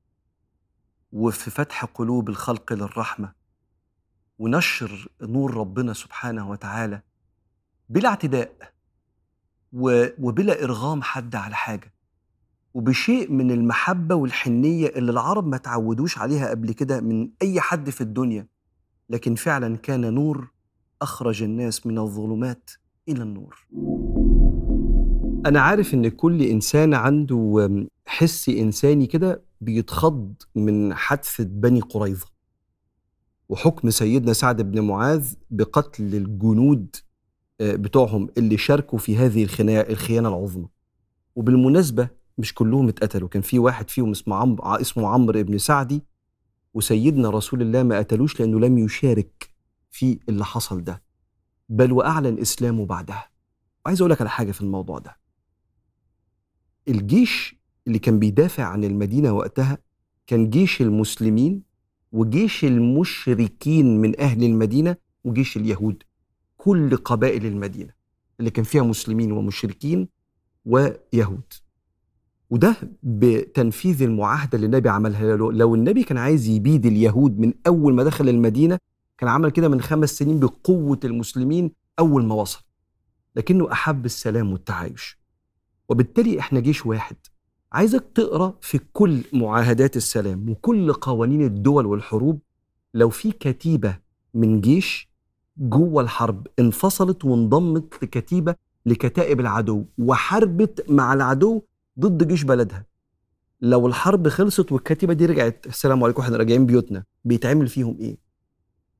وفي 1.15 1.51
فتح 1.51 1.85
قلوب 1.85 2.29
الخلق 2.29 2.73
للرحمة 2.73 3.33
ونشر 4.39 5.07
نور 5.21 5.53
ربنا 5.53 5.93
سبحانه 5.93 6.49
وتعالى 6.49 7.01
بلا 7.89 8.09
اعتداء 8.09 8.55
وبلا 9.73 10.63
إرغام 10.63 11.01
حد 11.01 11.35
على 11.35 11.55
حاجة 11.55 11.93
وبشيء 12.73 13.31
من 13.31 13.51
المحبة 13.51 14.15
والحنية 14.15 14.87
اللي 14.87 15.11
العرب 15.11 15.47
ما 15.47 15.57
تعودوش 15.57 16.17
عليها 16.17 16.49
قبل 16.49 16.71
كده 16.71 17.01
من 17.01 17.29
أي 17.41 17.61
حد 17.61 17.89
في 17.89 18.01
الدنيا 18.01 18.47
لكن 19.09 19.35
فعلا 19.35 19.77
كان 19.77 20.13
نور 20.13 20.51
أخرج 21.01 21.43
الناس 21.43 21.87
من 21.87 21.97
الظلمات 21.97 22.71
إلى 23.09 23.23
النور. 23.23 23.67
أنا 25.45 25.61
عارف 25.61 25.93
إن 25.93 26.07
كل 26.07 26.41
إنسان 26.41 26.93
عنده 26.93 27.69
حس 28.05 28.49
إنساني 28.49 29.07
كده 29.07 29.43
بيتخض 29.61 30.33
من 30.55 30.93
حادثة 30.93 31.43
بني 31.43 31.79
قريظة. 31.79 32.27
وحكم 33.49 33.89
سيدنا 33.89 34.33
سعد 34.33 34.61
بن 34.61 34.81
معاذ 34.81 35.33
بقتل 35.49 36.15
الجنود 36.15 36.95
آه، 37.61 37.75
بتوعهم 37.75 38.29
اللي 38.37 38.57
شاركوا 38.57 38.99
في 38.99 39.17
هذه 39.17 39.43
الخيانة 39.89 40.29
العظمى. 40.29 40.67
وبالمناسبة 41.35 42.09
مش 42.37 42.53
كلهم 42.53 42.87
اتقتلوا 42.87 43.29
كان 43.29 43.41
في 43.41 43.59
واحد 43.59 43.89
فيهم 43.89 44.11
اسمه 44.11 44.35
عمرو 44.35 44.63
اسمه 44.63 45.07
عمرو 45.07 45.43
بن 45.43 45.57
سعدي 45.57 46.03
وسيدنا 46.73 47.29
رسول 47.29 47.61
الله 47.61 47.83
ما 47.83 47.97
قتلوش 47.97 48.39
لأنه 48.39 48.59
لم 48.59 48.77
يشارك 48.77 49.49
في 49.91 50.19
اللي 50.29 50.45
حصل 50.45 50.83
ده 50.83 51.03
بل 51.69 51.91
وأعلن 51.91 52.39
إسلامه 52.39 52.85
بعدها. 52.85 53.29
وعايز 53.85 54.01
أقول 54.01 54.11
لك 54.11 54.21
على 54.21 54.29
حاجة 54.29 54.51
في 54.51 54.61
الموضوع 54.61 54.99
ده. 54.99 55.17
الجيش 56.87 57.54
اللي 57.87 57.99
كان 57.99 58.19
بيدافع 58.19 58.63
عن 58.63 58.83
المدينة 58.83 59.31
وقتها 59.31 59.77
كان 60.27 60.49
جيش 60.49 60.81
المسلمين 60.81 61.61
وجيش 62.11 62.65
المشركين 62.65 64.01
من 64.01 64.19
أهل 64.19 64.43
المدينة 64.43 64.95
وجيش 65.23 65.57
اليهود 65.57 66.03
كل 66.57 66.97
قبائل 66.97 67.45
المدينة 67.45 67.93
اللي 68.39 68.51
كان 68.51 68.65
فيها 68.65 68.83
مسلمين 68.83 69.31
ومشركين 69.31 70.07
ويهود. 70.65 71.53
وده 72.49 72.75
بتنفيذ 73.03 74.01
المعاهدة 74.01 74.49
اللي 74.55 74.65
النبي 74.65 74.89
عملها. 74.89 75.35
له 75.37 75.51
لو 75.51 75.75
النبي 75.75 76.03
كان 76.03 76.17
عايز 76.17 76.47
يبيد 76.47 76.85
اليهود 76.85 77.39
من 77.39 77.53
أول 77.67 77.93
ما 77.93 78.03
دخل 78.03 78.29
المدينة 78.29 78.79
كان 79.17 79.29
عمل 79.29 79.49
كده 79.49 79.67
من 79.69 79.81
خمس 79.81 80.09
سنين 80.17 80.39
بقوة 80.39 80.99
المسلمين 81.03 81.71
أول 81.99 82.25
ما 82.25 82.35
وصل 82.35 82.63
لكنه 83.35 83.71
أحب 83.71 84.05
السلام 84.05 84.51
والتعايش. 84.51 85.19
وبالتالي 85.89 86.39
إحنا 86.39 86.59
جيش 86.59 86.85
واحد. 86.85 87.15
عايزك 87.75 88.05
تقرأ 88.15 88.57
في 88.61 88.79
كل 88.93 89.23
معاهدات 89.33 89.97
السلام 89.97 90.49
وكل 90.49 90.93
قوانين 90.93 91.41
الدول 91.41 91.85
والحروب. 91.85 92.39
لو 92.93 93.09
في 93.09 93.31
كتيبة 93.31 93.99
من 94.33 94.61
جيش 94.61 95.09
جوه 95.57 96.03
الحرب 96.03 96.47
انفصلت 96.59 97.25
وانضمت 97.25 98.03
لكتيبة 98.03 98.55
لكتائب 98.85 99.39
العدو 99.39 99.85
وحاربت 99.97 100.89
مع 100.89 101.13
العدو 101.13 101.61
ضد 101.99 102.27
جيش 102.27 102.43
بلدها. 102.43 102.85
لو 103.61 103.87
الحرب 103.87 104.27
خلصت 104.27 104.71
والكتيبة 104.71 105.13
دي 105.13 105.25
رجعت 105.25 105.65
السلام 105.67 106.03
عليكم 106.03 106.21
إحنا 106.21 106.37
راجعين 106.37 106.65
بيوتنا 106.65 107.03
بيتعمل 107.25 107.67
فيهم 107.67 107.97
إيه؟ 107.99 108.17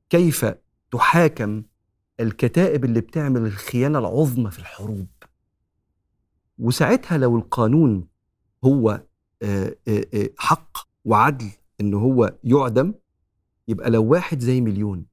كيف 0.10 0.46
تحاكم 0.92 1.64
الكتائب 2.20 2.86
اللي 2.86 3.02
بتعمل 3.02 3.42
الخيانة 3.46 4.00
العظمى 4.00 4.52
في 4.52 4.60
الحروب؟ 4.60 5.08
وساعتها 6.60 7.18
لو 7.18 7.38
القانون 7.38 8.15
هو 8.66 9.02
حق 10.38 10.78
وعدل 11.06 11.50
إن 11.82 11.94
هو 11.94 12.36
يعدم 12.44 12.94
يبقى 13.68 13.90
لو 13.90 14.04
واحد 14.04 14.40
زي 14.40 14.62
مليون. 14.62 15.06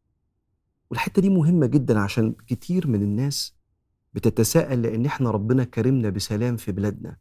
والحتة 0.90 1.22
دي 1.22 1.30
مهمة 1.30 1.66
جدا 1.66 1.98
عشان 2.00 2.34
كتير 2.46 2.88
من 2.88 3.02
الناس 3.02 3.54
بتتساءل 4.14 4.82
لأن 4.82 5.06
إحنا 5.06 5.30
ربنا 5.30 5.64
كرمنا 5.64 6.10
بسلام 6.10 6.56
في 6.56 6.72
بلادنا. 6.72 7.16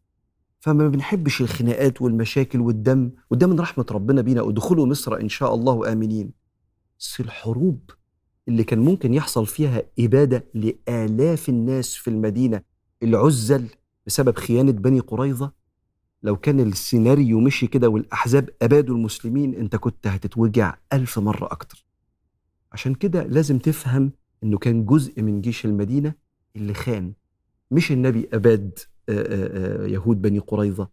فما 0.59 0.87
بنحبش 0.87 1.41
الخناقات 1.41 2.01
والمشاكل 2.01 2.59
والدم 2.59 3.11
وده 3.29 3.47
من 3.47 3.59
رحمة 3.59 3.85
ربنا 3.91 4.21
بينا. 4.21 4.49
ادخلوا 4.49 4.85
مصر 4.85 5.15
إن 5.15 5.29
شاء 5.29 5.55
الله 5.55 5.91
آمنين. 5.91 6.31
بس 6.99 7.19
الحروب 7.19 7.89
اللي 8.47 8.63
كان 8.63 8.79
ممكن 8.79 9.13
يحصل 9.13 9.45
فيها 9.45 9.83
إبادة 9.99 10.45
لآلاف 10.53 11.49
الناس 11.49 11.95
في 11.95 12.09
المدينة 12.09 12.61
العزل 13.03 13.67
بسبب 14.07 14.37
خيانة 14.37 14.71
بني 14.71 14.99
قريظة 14.99 15.60
لو 16.23 16.35
كان 16.37 16.59
السيناريو 16.59 17.39
مشي 17.39 17.67
كده 17.67 17.89
والأحزاب 17.89 18.49
أبادوا 18.61 18.95
المسلمين 18.95 19.55
أنت 19.55 19.75
كنت 19.75 20.07
هتتوجع 20.07 20.77
ألف 20.93 21.19
مرة 21.19 21.45
أكتر. 21.45 21.85
عشان 22.71 22.93
كده 22.95 23.23
لازم 23.23 23.57
تفهم 23.57 24.11
أنه 24.43 24.57
كان 24.57 24.85
جزء 24.85 25.21
من 25.21 25.41
جيش 25.41 25.65
المدينة 25.65 26.13
اللي 26.55 26.73
خان 26.73 27.13
مش 27.71 27.91
النبي 27.91 28.29
أباد 28.33 28.79
يهود 29.89 30.21
بني 30.21 30.39
قريظة. 30.39 30.89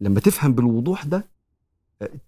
لما 0.00 0.20
تفهم 0.20 0.52
بالوضوح 0.52 1.04
ده 1.04 1.28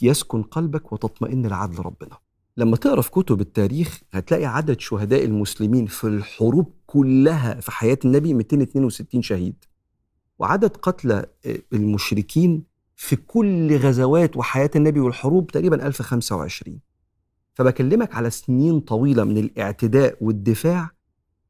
يسكن 0.03 0.43
قلبك 0.43 0.93
وتطمئن 0.93 1.47
لعدل 1.47 1.79
ربنا. 1.79 2.19
لما 2.57 2.77
تقرأ 2.77 3.01
في 3.01 3.11
كتب 3.11 3.41
التاريخ 3.41 4.01
هتلاقي 4.13 4.45
عدد 4.45 4.81
شهداء 4.81 5.25
المسلمين 5.25 5.87
في 5.87 6.05
الحروب 6.07 6.73
كلها 6.87 7.61
في 7.61 7.71
حياة 7.71 7.99
النبي 8.05 8.35
262 8.35 9.23
شهيد. 9.23 9.65
وعدد 10.39 10.77
قتلى 10.77 11.27
المشركين 11.73 12.63
في 12.97 13.17
كل 13.17 13.77
غزوات 13.77 14.37
وحياة 14.37 14.71
النبي 14.77 15.01
والحروب 15.01 15.51
تقريبا 15.51 15.87
1025 15.87 16.79
فبكلمك 17.55 18.15
على 18.15 18.31
سنين 18.31 18.81
طويلة 18.81 19.25
من 19.25 19.39
الاعتداء 19.39 20.17
والدفاع 20.21 20.91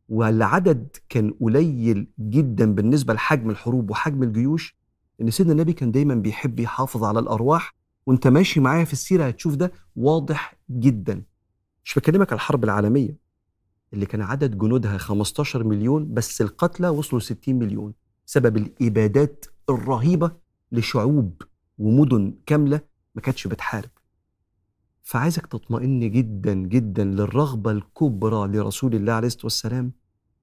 والعدد 0.09 0.97
كان 1.09 1.31
قليل 1.41 2.07
جدا 2.21 2.75
بالنسبة 2.75 3.15
لحجم 3.15 3.51
الحروب 3.51 3.91
وحجم 3.91 4.23
الجيوش 4.23 4.77
إن 5.21 5.31
سيدنا 5.31 5.53
النبي 5.53 5.73
كان 5.73 5.91
دايما 5.93 6.15
بيحب 6.15 6.61
يحافظ 6.61 7.05
على 7.05 7.19
الأرواح 7.19 7.75
وأنت 8.07 8.27
ماشي 8.27 8.61
معايا 8.61 8.85
في 8.85 8.93
السيرة 8.93 9.25
هتشوف 9.25 9.55
ده 9.55 9.73
واضح 9.97 10.55
جدا. 10.71 11.23
مش 11.85 11.95
بكلمك 11.99 12.33
على 12.33 12.37
الحرب 12.37 12.65
العالمية 12.65 13.17
اللي 13.93 14.07
كان 14.07 14.23
عدد 14.23 14.59
جنودها 14.59 14.99
15 14.99 15.65
مليون 15.65 16.15
بس 16.15 16.41
القتلى 16.41 16.89
وصلوا 16.89 17.21
60 17.21 17.55
مليون. 17.55 17.93
سبب 18.31 18.57
الإبادات 18.57 19.47
الرهيبة 19.71 20.33
لشعوب 20.73 21.43
ومدن 21.79 22.35
كاملة 22.47 22.81
ما 23.15 23.23
كانتش 23.23 23.47
بتحارب. 23.47 23.91
فعايزك 25.03 25.47
تطمئن 25.47 26.11
جدا 26.11 26.55
جدا 26.55 27.05
للرغبة 27.05 27.71
الكبرى 27.71 28.49
لرسول 28.49 28.95
الله 28.95 29.13
عليه 29.13 29.27
الصلاة 29.27 29.45
والسلام 29.45 29.93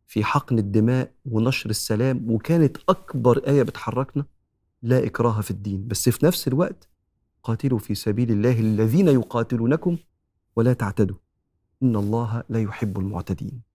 في 0.08 0.24
حقن 0.24 0.60
الدماء 0.60 1.12
ونشر 1.26 1.70
السلام 1.70 2.32
وكانت 2.32 2.78
أكبر 2.90 3.38
آية 3.48 3.64
بتحركنا 3.64 4.26
لا 4.82 5.06
إكراه 5.06 5.42
في 5.42 5.52
الدين. 5.52 5.88
بس 5.88 6.10
في 6.10 6.26
نفس 6.26 6.48
الوقت 6.48 6.90
قاتلوا 7.44 7.80
في 7.80 7.96
سبيل 7.96 8.32
الله 8.32 8.60
الذين 8.60 9.08
يقاتلونكم 9.08 9.98
ولا 10.56 10.74
تعتدوا. 10.74 11.18
إن 11.84 11.96
الله 11.96 12.44
لا 12.50 12.62
يحب 12.62 13.00
المعتدين. 13.00 13.75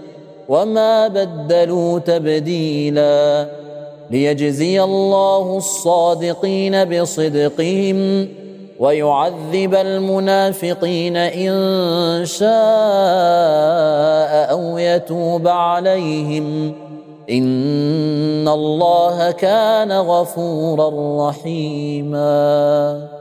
وما 0.51 1.07
بدلوا 1.07 1.99
تبديلا 1.99 3.47
ليجزي 4.09 4.83
الله 4.83 5.57
الصادقين 5.57 6.85
بصدقهم 6.85 8.27
ويعذب 8.79 9.75
المنافقين 9.75 11.17
ان 11.17 11.51
شاء 12.25 12.51
أو 14.51 14.77
يتوب 14.77 15.47
عليهم 15.47 16.73
ان 17.29 18.47
الله 18.47 19.31
كان 19.31 19.91
غفورا 19.91 21.29
رحيما 21.29 23.20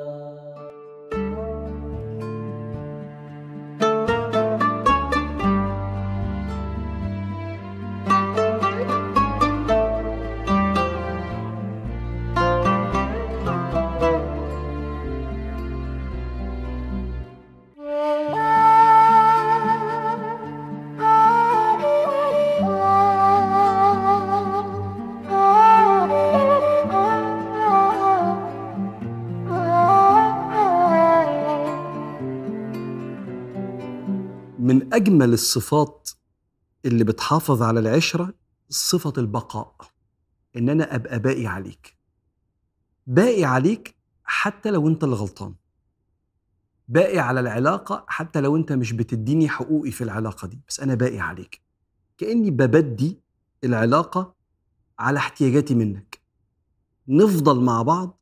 أجمل 34.93 35.33
الصفات 35.33 36.11
اللي 36.85 37.05
بتحافظ 37.05 37.63
على 37.63 37.81
العشرة 37.81 38.35
صفة 38.69 39.13
البقاء 39.19 39.75
إن 40.57 40.69
أنا 40.69 40.95
أبقى 40.95 41.19
باقي 41.19 41.47
عليك. 41.47 41.97
باقي 43.07 43.45
عليك 43.45 43.97
حتى 44.25 44.71
لو 44.71 44.89
أنت 44.89 45.05
اللي 45.05 45.15
غلطان. 45.17 45.55
باقي 46.89 47.19
على 47.19 47.41
العلاقة 47.41 48.05
حتى 48.09 48.41
لو 48.41 48.57
أنت 48.57 48.73
مش 48.73 48.93
بتديني 48.93 49.49
حقوقي 49.49 49.91
في 49.91 50.05
العلاقة 50.05 50.49
دي 50.49 50.61
بس 50.69 50.81
أنا 50.81 50.95
باقي 50.95 51.21
عليك. 51.21 51.61
كأني 52.19 52.51
ببدي 52.51 53.21
العلاقة 53.65 54.35
على 54.99 55.19
احتياجاتي 55.19 55.75
منك. 55.75 56.21
نفضل 57.09 57.61
مع 57.61 57.83
بعض 57.83 58.21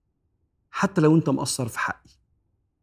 حتى 0.70 1.00
لو 1.00 1.16
أنت 1.16 1.28
مقصر 1.28 1.68
في 1.68 1.78
حقي. 1.78 2.10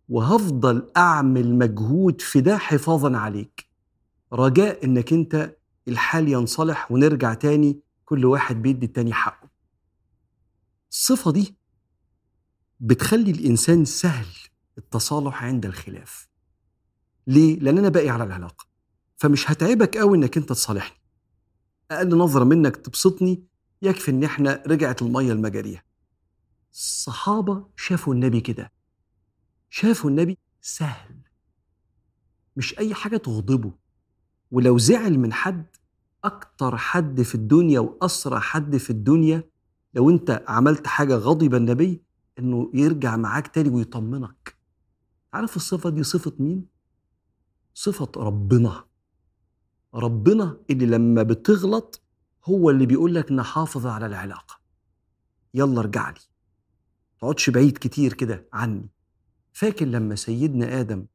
وهفضل 0.10 0.92
أعمل 0.98 1.56
مجهود 1.56 2.22
في 2.22 2.42
ده 2.42 2.58
حفاظا 2.58 3.18
عليك. 3.18 3.75
رجاء 4.34 4.86
إنك 4.86 5.14
أنت 5.14 5.56
الحال 5.88 6.28
ينصلح 6.30 6.92
ونرجع 6.92 7.34
تاني 7.34 7.80
كل 8.06 8.26
واحد 8.26 8.62
بيدي 8.62 8.86
التاني 8.86 9.14
حقه. 9.14 9.50
الصفة 10.92 11.32
دي 11.32 11.58
بتخلي 12.80 13.32
الإنسان 13.32 13.86
سهل 13.86 14.28
التصالح 14.78 15.44
عند 15.44 15.66
الخلاف. 15.66 16.30
ليه؟ 17.28 17.60
لأن 17.60 17.78
أنا 17.78 17.90
باقي 17.90 18.10
على 18.10 18.24
العلاقة 18.24 18.66
فمش 19.18 19.52
هتعبك 19.52 19.98
قوي 19.98 20.18
إنك 20.18 20.38
أنت 20.38 20.50
تصالحني. 20.50 20.98
أقل 21.92 22.18
نظرة 22.18 22.44
منك 22.44 22.76
تبسطني 22.76 23.44
يكفي 23.82 24.12
إن 24.12 24.24
إحنا 24.24 24.64
رجعت 24.68 25.02
المية 25.02 25.34
لمجاريها 25.34 25.84
الصحابة 26.74 27.68
شافوا 27.76 28.14
النبي 28.14 28.42
كده. 28.42 28.72
شافوا 29.70 30.10
النبي 30.10 30.38
سهل. 30.62 31.22
مش 32.58 32.80
أي 32.80 32.94
حاجة 32.94 33.18
تغضبه. 33.18 33.74
ولو 34.52 34.78
زعل 34.78 35.20
من 35.20 35.34
حد 35.34 35.66
أكتر 36.24 36.78
حد 36.78 37.22
في 37.22 37.36
الدنيا 37.36 37.80
وأسرع 37.80 38.40
حد 38.40 38.78
في 38.78 38.90
الدنيا 38.90 39.44
لو 39.94 40.10
أنت 40.10 40.44
عملت 40.48 40.88
حاجة 40.88 41.16
غضب 41.16 41.56
النبي 41.56 42.02
إنه 42.40 42.72
يرجع 42.74 43.16
معاك 43.16 43.48
تاني 43.48 43.70
ويطمنك. 43.70 44.56
عارف 45.34 45.56
الصفة 45.56 45.90
دي 45.90 46.04
صفة 46.04 46.34
مين؟ 46.40 46.66
صفة 47.74 48.12
ربنا. 48.18 48.86
ربنا 49.94 50.58
اللي 50.70 50.86
لما 50.86 51.24
بتغلط 51.24 52.02
هو 52.46 52.70
اللي 52.70 52.86
بيقول 52.86 53.16
لك 53.16 53.32
نحافظ 53.32 53.88
على 53.88 54.06
العلاقة. 54.06 54.60
يلا 55.54 55.80
ارجع 55.80 56.10
لي. 56.10 56.20
تقعدش 57.20 57.50
بعيد 57.50 57.78
كتير 57.78 58.14
كده 58.14 58.50
عني. 58.54 58.90
فاكر 59.54 59.86
لما 59.86 60.16
سيدنا 60.16 60.80
آدم 60.80 61.06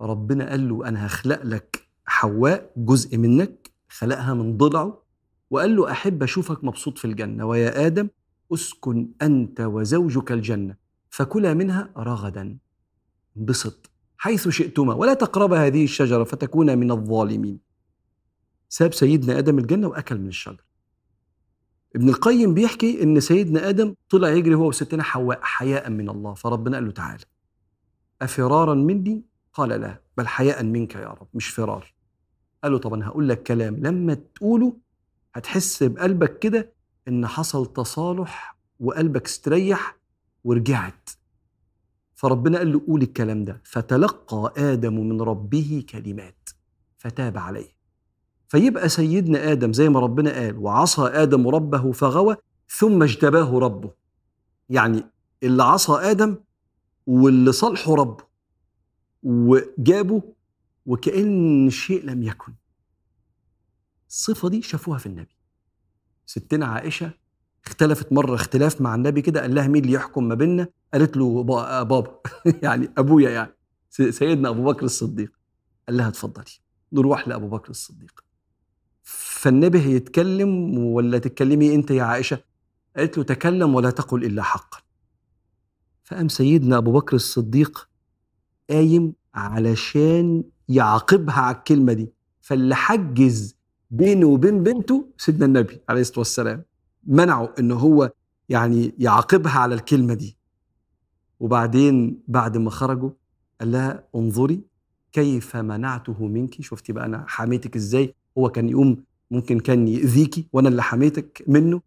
ربنا 0.00 0.50
قال 0.50 0.68
له 0.68 0.88
أنا 0.88 1.06
هخلق 1.06 1.42
لك 1.42 1.88
حواء 2.06 2.72
جزء 2.76 3.18
منك 3.18 3.70
خلقها 3.88 4.34
من 4.34 4.56
ضلعه 4.56 5.02
وقال 5.50 5.76
له 5.76 5.90
أحب 5.90 6.22
أشوفك 6.22 6.64
مبسوط 6.64 6.98
في 6.98 7.04
الجنة 7.04 7.44
ويا 7.44 7.86
آدم 7.86 8.08
أسكن 8.54 9.08
أنت 9.22 9.60
وزوجك 9.60 10.32
الجنة 10.32 10.76
فكلا 11.10 11.54
منها 11.54 11.90
رغدا. 11.96 12.58
انبسط. 13.36 13.90
حيث 14.16 14.48
شئتما 14.48 14.94
ولا 14.94 15.14
تقربا 15.14 15.66
هذه 15.66 15.84
الشجرة 15.84 16.24
فتكونا 16.24 16.74
من 16.74 16.90
الظالمين. 16.90 17.58
ساب 18.68 18.94
سيدنا 18.94 19.38
آدم 19.38 19.58
الجنة 19.58 19.88
وأكل 19.88 20.18
من 20.18 20.28
الشجرة. 20.28 20.72
ابن 21.96 22.08
القيم 22.08 22.54
بيحكي 22.54 23.02
إن 23.02 23.20
سيدنا 23.20 23.68
آدم 23.68 23.94
طلع 24.10 24.28
يجري 24.28 24.54
هو 24.54 24.68
وستنا 24.68 25.02
حواء 25.02 25.38
حياء 25.42 25.90
من 25.90 26.08
الله 26.10 26.34
فربنا 26.34 26.76
قال 26.76 26.86
له 26.86 26.92
تعالى 26.92 27.24
أفرارا 28.22 28.74
مني؟ 28.74 29.24
قال 29.52 29.68
لا 29.68 30.02
بل 30.16 30.26
حياء 30.26 30.62
منك 30.62 30.94
يا 30.94 31.08
رب 31.08 31.28
مش 31.34 31.48
فرار. 31.48 31.91
قال 32.62 32.72
له 32.72 32.78
طب 32.78 32.94
أنا 32.94 33.06
هقول 33.08 33.28
لك 33.28 33.42
كلام 33.42 33.76
لما 33.76 34.14
تقوله 34.14 34.76
هتحس 35.34 35.82
بقلبك 35.82 36.38
كده 36.38 36.72
إن 37.08 37.26
حصل 37.26 37.72
تصالح 37.72 38.56
وقلبك 38.80 39.26
استريح 39.26 39.96
ورجعت. 40.44 41.10
فربنا 42.14 42.58
قال 42.58 42.72
له 42.72 42.82
قول 42.86 43.02
الكلام 43.02 43.44
ده 43.44 43.60
فتلقى 43.64 44.52
آدم 44.56 44.94
من 45.08 45.22
ربه 45.22 45.84
كلمات 45.90 46.50
فتاب 46.98 47.38
عليه. 47.38 47.68
فيبقى 48.48 48.88
سيدنا 48.88 49.52
آدم 49.52 49.72
زي 49.72 49.88
ما 49.88 50.00
ربنا 50.00 50.30
قال 50.32 50.56
وعصى 50.58 51.02
آدم 51.02 51.48
ربه 51.48 51.92
فغوى 51.92 52.36
ثم 52.68 53.02
اجتباه 53.02 53.58
ربه. 53.58 53.90
يعني 54.68 55.04
اللي 55.42 55.62
عصى 55.62 55.92
آدم 55.92 56.36
واللي 57.06 57.52
صالحه 57.52 57.94
ربه 57.94 58.24
وجابه 59.22 60.22
وكأن 60.86 61.70
شيء 61.70 62.04
لم 62.04 62.22
يكن. 62.22 62.54
الصفة 64.08 64.48
دي 64.48 64.62
شافوها 64.62 64.98
في 64.98 65.06
النبي. 65.06 65.36
ستنا 66.26 66.66
عائشة 66.66 67.10
اختلفت 67.66 68.12
مرة 68.12 68.34
اختلاف 68.34 68.80
مع 68.80 68.94
النبي 68.94 69.22
كده 69.22 69.40
قال 69.40 69.54
لها 69.54 69.68
مين 69.68 69.82
اللي 69.84 69.92
يحكم 69.94 70.28
ما 70.28 70.34
بيننا؟ 70.34 70.68
قالت 70.94 71.16
له 71.16 71.42
با- 71.42 71.82
بابا 71.82 72.20
يعني 72.62 72.88
أبويا 72.98 73.30
يعني. 73.30 73.52
سيدنا 73.90 74.48
أبو 74.48 74.64
بكر 74.64 74.84
الصديق. 74.84 75.32
قال 75.88 75.96
لها 75.96 76.08
اتفضلي. 76.08 76.44
نروح 76.92 77.28
لأبو 77.28 77.48
بكر 77.48 77.70
الصديق. 77.70 78.24
فالنبي 79.02 79.78
هيتكلم 79.80 80.78
ولا 80.78 81.18
تتكلمي 81.18 81.74
أنت 81.74 81.90
يا 81.90 82.02
عائشة؟ 82.02 82.38
قالت 82.96 83.18
له 83.18 83.24
تكلم 83.24 83.74
ولا 83.74 83.90
تقل 83.90 84.24
إلا 84.24 84.42
حقا. 84.42 84.78
فقام 86.04 86.28
سيدنا 86.28 86.76
أبو 86.76 86.92
بكر 86.92 87.16
الصديق 87.16 87.88
قايم 88.70 89.12
علشان 89.34 90.44
يعاقبها 90.68 91.40
على 91.40 91.56
الكلمة 91.56 91.92
دي. 91.92 92.12
فاللي 92.40 92.74
حجز 92.74 93.56
بينه 93.90 94.26
وبين 94.26 94.62
بنته 94.62 95.08
سيدنا 95.18 95.46
النبي 95.46 95.80
عليه 95.88 96.00
الصلاة 96.00 96.18
والسلام. 96.18 96.64
منعه 97.06 97.54
إن 97.58 97.72
هو 97.72 98.12
يعني 98.48 98.94
يعاقبها 98.98 99.58
على 99.58 99.74
الكلمة 99.74 100.14
دي. 100.14 100.36
وبعدين 101.40 102.22
بعد 102.28 102.56
ما 102.56 102.70
خرجوا 102.70 103.10
قال 103.60 103.72
لها 103.72 104.04
انظري 104.14 104.62
كيف 105.12 105.56
منعته 105.56 106.26
منك. 106.26 106.62
شفتي 106.62 106.92
بقى 106.92 107.06
أنا 107.06 107.24
حميتك 107.28 107.76
إزاي؟ 107.76 108.14
هو 108.38 108.48
كان 108.48 108.68
يقوم 108.68 109.04
ممكن 109.30 109.60
كان 109.60 109.88
يأذيكي 109.88 110.48
وأنا 110.52 110.68
اللي 110.68 110.82
حميتك 110.82 111.44
منه. 111.46 111.80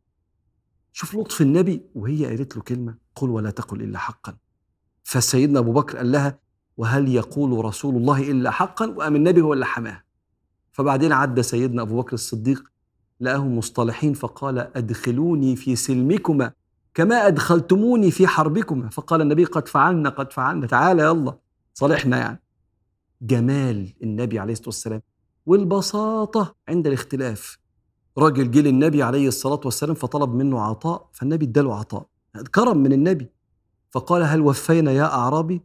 شوف 0.93 1.15
لطف 1.15 1.41
النبي 1.41 1.81
وهي 1.95 2.25
قالت 2.25 2.55
له 2.55 2.61
كلمة 2.63 2.95
قل 3.15 3.29
ولا 3.29 3.49
تقل 3.51 3.81
إلا 3.81 3.97
حقا. 3.99 4.37
فسيدنا 5.03 5.59
أبو 5.59 5.73
بكر 5.73 5.97
قال 5.97 6.11
لها 6.11 6.39
وهل 6.77 7.07
يقول 7.07 7.65
رسول 7.65 7.95
الله 7.95 8.31
إلا 8.31 8.51
حقا 8.51 8.85
وقام 8.85 9.15
النبي 9.15 9.41
هو 9.41 9.53
اللي 9.53 9.65
حماه 9.65 10.03
فبعدين 10.71 11.11
عدى 11.11 11.43
سيدنا 11.43 11.81
أبو 11.81 12.01
بكر 12.01 12.13
الصديق 12.13 12.63
لقاهم 13.19 13.57
مصطلحين 13.57 14.13
فقال 14.13 14.59
أدخلوني 14.59 15.55
في 15.55 15.75
سلمكما 15.75 16.51
كما 16.93 17.27
أدخلتموني 17.27 18.11
في 18.11 18.27
حربكما. 18.27 18.89
فقال 18.89 19.21
النبي 19.21 19.43
قد 19.43 19.67
فعلنا 19.67 20.09
قد 20.09 20.33
فعلنا 20.33 20.67
تعالى 20.67 21.03
يلا 21.03 21.37
صالحنا 21.73 22.17
يعني. 22.17 22.41
جمال 23.21 23.93
النبي 24.03 24.39
عليه 24.39 24.53
الصلاة 24.53 24.67
والسلام 24.67 25.01
والبساطة 25.45 26.55
عند 26.69 26.87
الاختلاف. 26.87 27.57
راجل 28.17 28.51
جه 28.51 28.59
للنبي 28.61 29.03
عليه 29.03 29.27
الصلاة 29.27 29.59
والسلام 29.65 29.95
فطلب 29.95 30.33
منه 30.33 30.61
عطاء 30.61 31.09
فالنبي 31.13 31.45
اداله 31.45 31.75
عطاء 31.75 32.05
كرم 32.55 32.77
من 32.77 32.93
النبي 32.93 33.29
فقال 33.91 34.23
هل 34.23 34.41
وفينا 34.41 34.91
يا 34.91 35.13
أعرابي؟ 35.13 35.61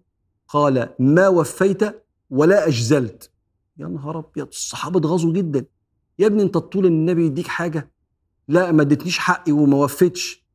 قال 0.52 0.94
ما 0.98 1.28
وفيت 1.28 2.02
ولا 2.30 2.68
أجزلت. 2.68 3.30
يا 3.76 3.86
نهار 3.86 4.18
أبيض 4.18 4.46
الصحابة 4.46 4.98
اتغاظوا 4.98 5.32
جدا. 5.32 5.66
يا 6.18 6.26
ابني 6.26 6.42
أنت 6.42 6.56
الطول 6.56 6.86
إن 6.86 6.92
النبي 6.92 7.26
يديك 7.26 7.46
حاجة؟ 7.46 7.90
لا 8.48 8.72
ما 8.72 8.82
اديتنيش 8.82 9.18
حقي 9.18 9.52
وما 9.52 9.76
وفيتش. 9.76 10.46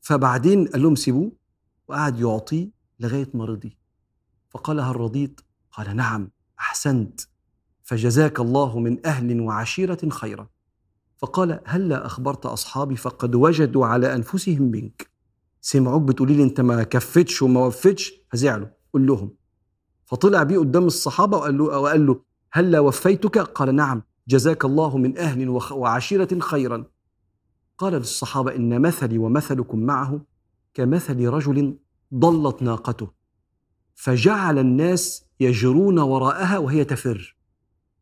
فبعدين 0.00 0.68
قال 0.68 0.82
لهم 0.82 0.94
سيبوه. 0.94 1.32
وقعد 1.88 2.20
يعطيه 2.20 2.68
لغاية 3.00 3.28
ما 3.34 3.44
رضي. 3.44 3.78
فقال 4.48 4.80
هل 4.80 4.96
رضيت؟ 4.96 5.40
قال 5.72 5.96
نعم 5.96 6.30
أحسنت. 6.58 7.20
فجزاك 7.82 8.40
الله 8.40 8.78
من 8.78 9.06
أهل 9.06 9.40
وعشيرة 9.40 10.08
خيرا. 10.08 10.48
فقال 11.18 11.60
هلا 11.64 12.06
أخبرت 12.06 12.46
أصحابي 12.46 12.96
فقد 12.96 13.34
وجدوا 13.34 13.86
على 13.86 14.14
أنفسهم 14.14 14.62
منك. 14.62 15.10
سمعوك 15.60 16.02
بتقولي 16.02 16.34
لي 16.34 16.42
أنت 16.42 16.60
ما 16.60 16.82
كفتش 16.82 17.42
وما 17.42 17.60
وفيتش؟ 17.60 18.12
فزعلوا. 18.32 18.75
قول 18.92 19.06
لهم. 19.06 19.30
فطلع 20.04 20.42
بيه 20.42 20.58
قدام 20.58 20.86
الصحابة 20.86 21.36
وقال 21.36 21.58
له, 21.58 21.64
وقال 21.64 22.06
له 22.06 22.20
هلا 22.52 22.80
وفيتك؟ 22.80 23.38
قال 23.38 23.74
نعم 23.74 24.02
جزاك 24.28 24.64
الله 24.64 24.96
من 24.96 25.18
أهل 25.18 25.48
وعشيرة 25.72 26.38
خيرا. 26.40 26.84
قال 27.78 27.92
للصحابة 27.92 28.56
إن 28.56 28.80
مثلي 28.80 29.18
ومثلكم 29.18 29.80
معه 29.80 30.20
كمثل 30.74 31.28
رجل 31.28 31.78
ضلت 32.14 32.62
ناقته 32.62 33.10
فجعل 33.94 34.58
الناس 34.58 35.24
يجرون 35.40 35.98
وراءها 35.98 36.58
وهي 36.58 36.84
تفر. 36.84 37.36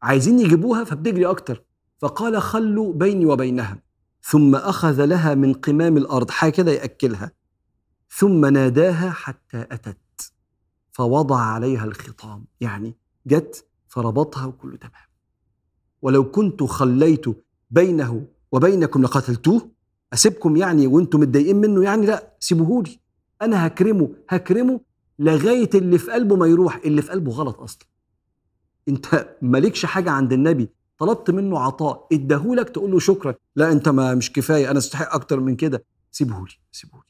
عايزين 0.03 0.41
يجيبوها؟ 0.41 0.85
فبتجري 0.85 1.26
أكتر. 1.26 1.64
فقال 1.99 2.43
خلوا 2.43 2.93
بيني 2.93 3.26
وبينها. 3.26 3.82
ثم 4.22 4.55
أخذ 4.55 5.05
لها 5.05 5.35
من 5.35 5.53
قمام 5.53 5.97
الأرض 5.97 6.30
حاجة 6.30 6.51
كده 6.51 6.72
يأكلها. 6.72 7.32
ثم 8.09 8.47
ناداها 8.47 9.11
حتى 9.11 9.66
أتت. 9.70 10.03
فوضع 10.95 11.36
عليها 11.36 11.84
الخطام 11.84 12.45
يعني 12.61 12.95
جت 13.26 13.66
فربطها 13.88 14.47
وكله 14.47 14.76
تمام. 14.76 14.92
ولو 16.03 16.30
كنت 16.30 16.62
خليت 16.62 17.24
بينه 17.70 18.26
وبينكم 18.53 19.03
لقتلتوه 19.03 19.70
أسيبكم 20.12 20.57
يعني 20.57 20.86
وأنتم 20.86 21.20
متضايقين 21.20 21.57
منه 21.57 21.82
يعني؟ 21.82 22.07
لا 22.07 22.34
سيبوهولي. 22.40 22.99
أنا 23.42 23.66
هكرمه 23.66 24.11
هكرمه 24.28 24.80
لغاية 25.18 25.70
اللي 25.74 25.99
في 25.99 26.11
قلبه 26.11 26.36
ما 26.36 26.47
يروح 26.47 26.80
اللي 26.84 27.03
في 27.03 27.11
قلبه 27.11 27.32
غلط 27.32 27.61
أصلا. 27.61 27.86
أنت 28.88 29.36
مالكش 29.42 29.86
حاجة 29.86 30.11
عند 30.11 30.32
النبي 30.32 30.68
طلبت 30.99 31.30
منه 31.30 31.59
عطاء 31.59 32.07
اداهولك 32.12 32.68
تقول 32.68 32.90
له 32.90 32.99
شكرا. 32.99 33.34
لا 33.57 33.72
أنت 33.72 33.88
ما 33.88 34.14
مش 34.14 34.32
كفاية 34.32 34.70
أنا 34.70 34.78
أستحق 34.78 35.14
أكتر 35.14 35.40
من 35.40 35.57
كده. 35.57 35.84
سيبهولي 36.12 36.53
سيبهولي 36.72 37.09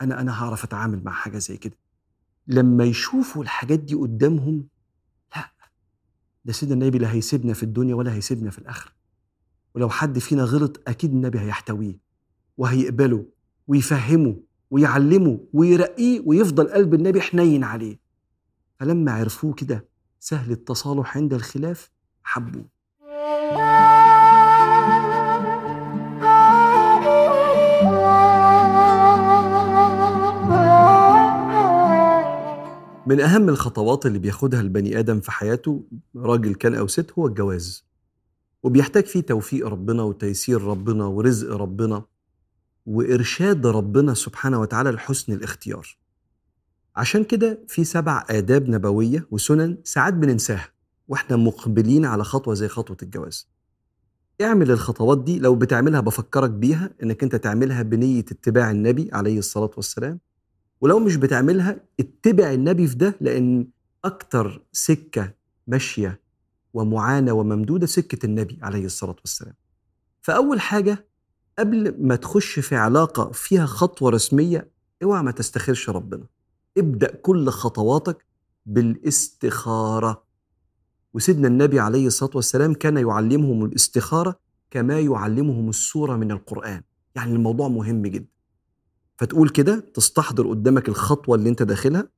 أنا 0.00 0.20
أنا 0.20 0.42
هعرف 0.44 0.64
أتعامل 0.64 1.04
مع 1.04 1.12
حاجة 1.12 1.38
زي 1.38 1.56
كده. 1.56 1.76
لما 2.46 2.84
يشوفوا 2.84 3.42
الحاجات 3.42 3.78
دي 3.78 3.94
قدامهم 3.94 4.68
لا 5.36 5.50
ده 6.44 6.52
سيدنا 6.52 6.74
النبي 6.74 6.98
لا 6.98 7.12
هيسيبنا 7.12 7.52
في 7.54 7.62
الدنيا 7.62 7.94
ولا 7.94 8.14
هيسيبنا 8.14 8.50
في 8.50 8.58
الآخرة. 8.58 8.92
ولو 9.74 9.88
حد 9.90 10.18
فينا 10.18 10.44
غلط 10.44 10.80
أكيد 10.88 11.10
النبي 11.12 11.40
هيحتويه 11.40 11.98
وهيقبله 12.56 13.26
ويفهمه 13.68 14.36
ويعلمه 14.70 15.40
ويرقيه 15.52 16.22
ويفضل 16.26 16.68
قلب 16.68 16.94
النبي 16.94 17.20
حنين 17.20 17.64
عليه. 17.64 17.98
فلما 18.80 19.12
عرفوه 19.12 19.52
كده 19.54 19.88
سهل 20.20 20.50
التصالح 20.52 21.16
عند 21.16 21.34
الخلاف 21.34 21.90
حبوه. 22.22 22.64
من 33.06 33.20
أهم 33.20 33.48
الخطوات 33.48 34.06
اللي 34.06 34.18
بياخدها 34.18 34.60
البني 34.60 34.98
آدم 34.98 35.20
في 35.20 35.30
حياته 35.32 35.84
راجل 36.16 36.54
كان 36.54 36.74
أو 36.74 36.86
ست 36.86 37.12
هو 37.18 37.26
الجواز. 37.26 37.84
وبيحتاج 38.62 39.04
فيه 39.04 39.20
توفيق 39.20 39.66
ربنا 39.66 40.02
وتيسير 40.02 40.62
ربنا 40.62 41.04
ورزق 41.04 41.56
ربنا 41.56 42.04
وإرشاد 42.86 43.66
ربنا 43.66 44.14
سبحانه 44.14 44.60
وتعالى 44.60 44.90
لحسن 44.90 45.32
الاختيار. 45.32 45.98
عشان 46.96 47.24
كده 47.24 47.58
في 47.68 47.84
سبع 47.84 48.24
آداب 48.30 48.68
نبوية 48.70 49.26
وسنن 49.30 49.78
ساعات 49.84 50.14
بننساها 50.14 50.68
وإحنا 51.08 51.36
مقبلين 51.36 52.04
على 52.04 52.24
خطوة 52.24 52.54
زي 52.54 52.68
خطوة 52.68 52.96
الجواز. 53.02 53.48
اعمل 54.40 54.70
الخطوات 54.70 55.24
دي 55.24 55.38
لو 55.38 55.54
بتعملها 55.54 56.00
بفكرك 56.00 56.50
بيها 56.50 56.90
إنك 57.02 57.22
أنت 57.22 57.36
تعملها 57.36 57.82
بنية 57.82 58.20
اتباع 58.20 58.70
النبي 58.70 59.10
عليه 59.12 59.38
الصلاة 59.38 59.70
والسلام. 59.76 60.20
ولو 60.84 60.98
مش 60.98 61.16
بتعملها 61.16 61.80
اتبع 62.00 62.52
النبي 62.52 62.86
في 62.86 62.94
ده 62.94 63.16
لأن 63.20 63.66
أكتر 64.04 64.62
سكة 64.72 65.34
ماشية 65.66 66.20
ومعانة 66.74 67.32
وممدودة 67.32 67.86
سكة 67.86 68.26
النبي 68.26 68.58
عليه 68.62 68.84
الصلاة 68.84 69.16
والسلام. 69.20 69.54
فأول 70.22 70.60
حاجة 70.60 71.08
قبل 71.58 72.06
ما 72.06 72.16
تخش 72.16 72.58
في 72.58 72.76
علاقة 72.76 73.32
فيها 73.32 73.66
خطوة 73.66 74.10
رسمية 74.10 74.70
اوعى 75.02 75.22
ما 75.22 75.30
تستخيرش 75.30 75.90
ربنا. 75.90 76.26
ابدأ 76.78 77.14
كل 77.14 77.48
خطواتك 77.48 78.26
بالاستخارة. 78.66 80.24
وسيدنا 81.14 81.48
النبي 81.48 81.80
عليه 81.80 82.06
الصلاة 82.06 82.32
والسلام 82.34 82.74
كان 82.74 82.96
يعلمهم 82.96 83.64
الاستخارة 83.64 84.38
كما 84.70 85.00
يعلمهم 85.00 85.68
السورة 85.68 86.16
من 86.16 86.30
القرآن. 86.30 86.82
يعني 87.14 87.32
الموضوع 87.32 87.68
مهم 87.68 88.02
جدا. 88.02 88.33
فتقول 89.24 89.48
كده 89.48 89.80
تستحضر 89.94 90.48
قدامك 90.48 90.88
الخطوة 90.88 91.36
اللي 91.36 91.48
انت 91.48 91.62
داخلها 91.62 92.08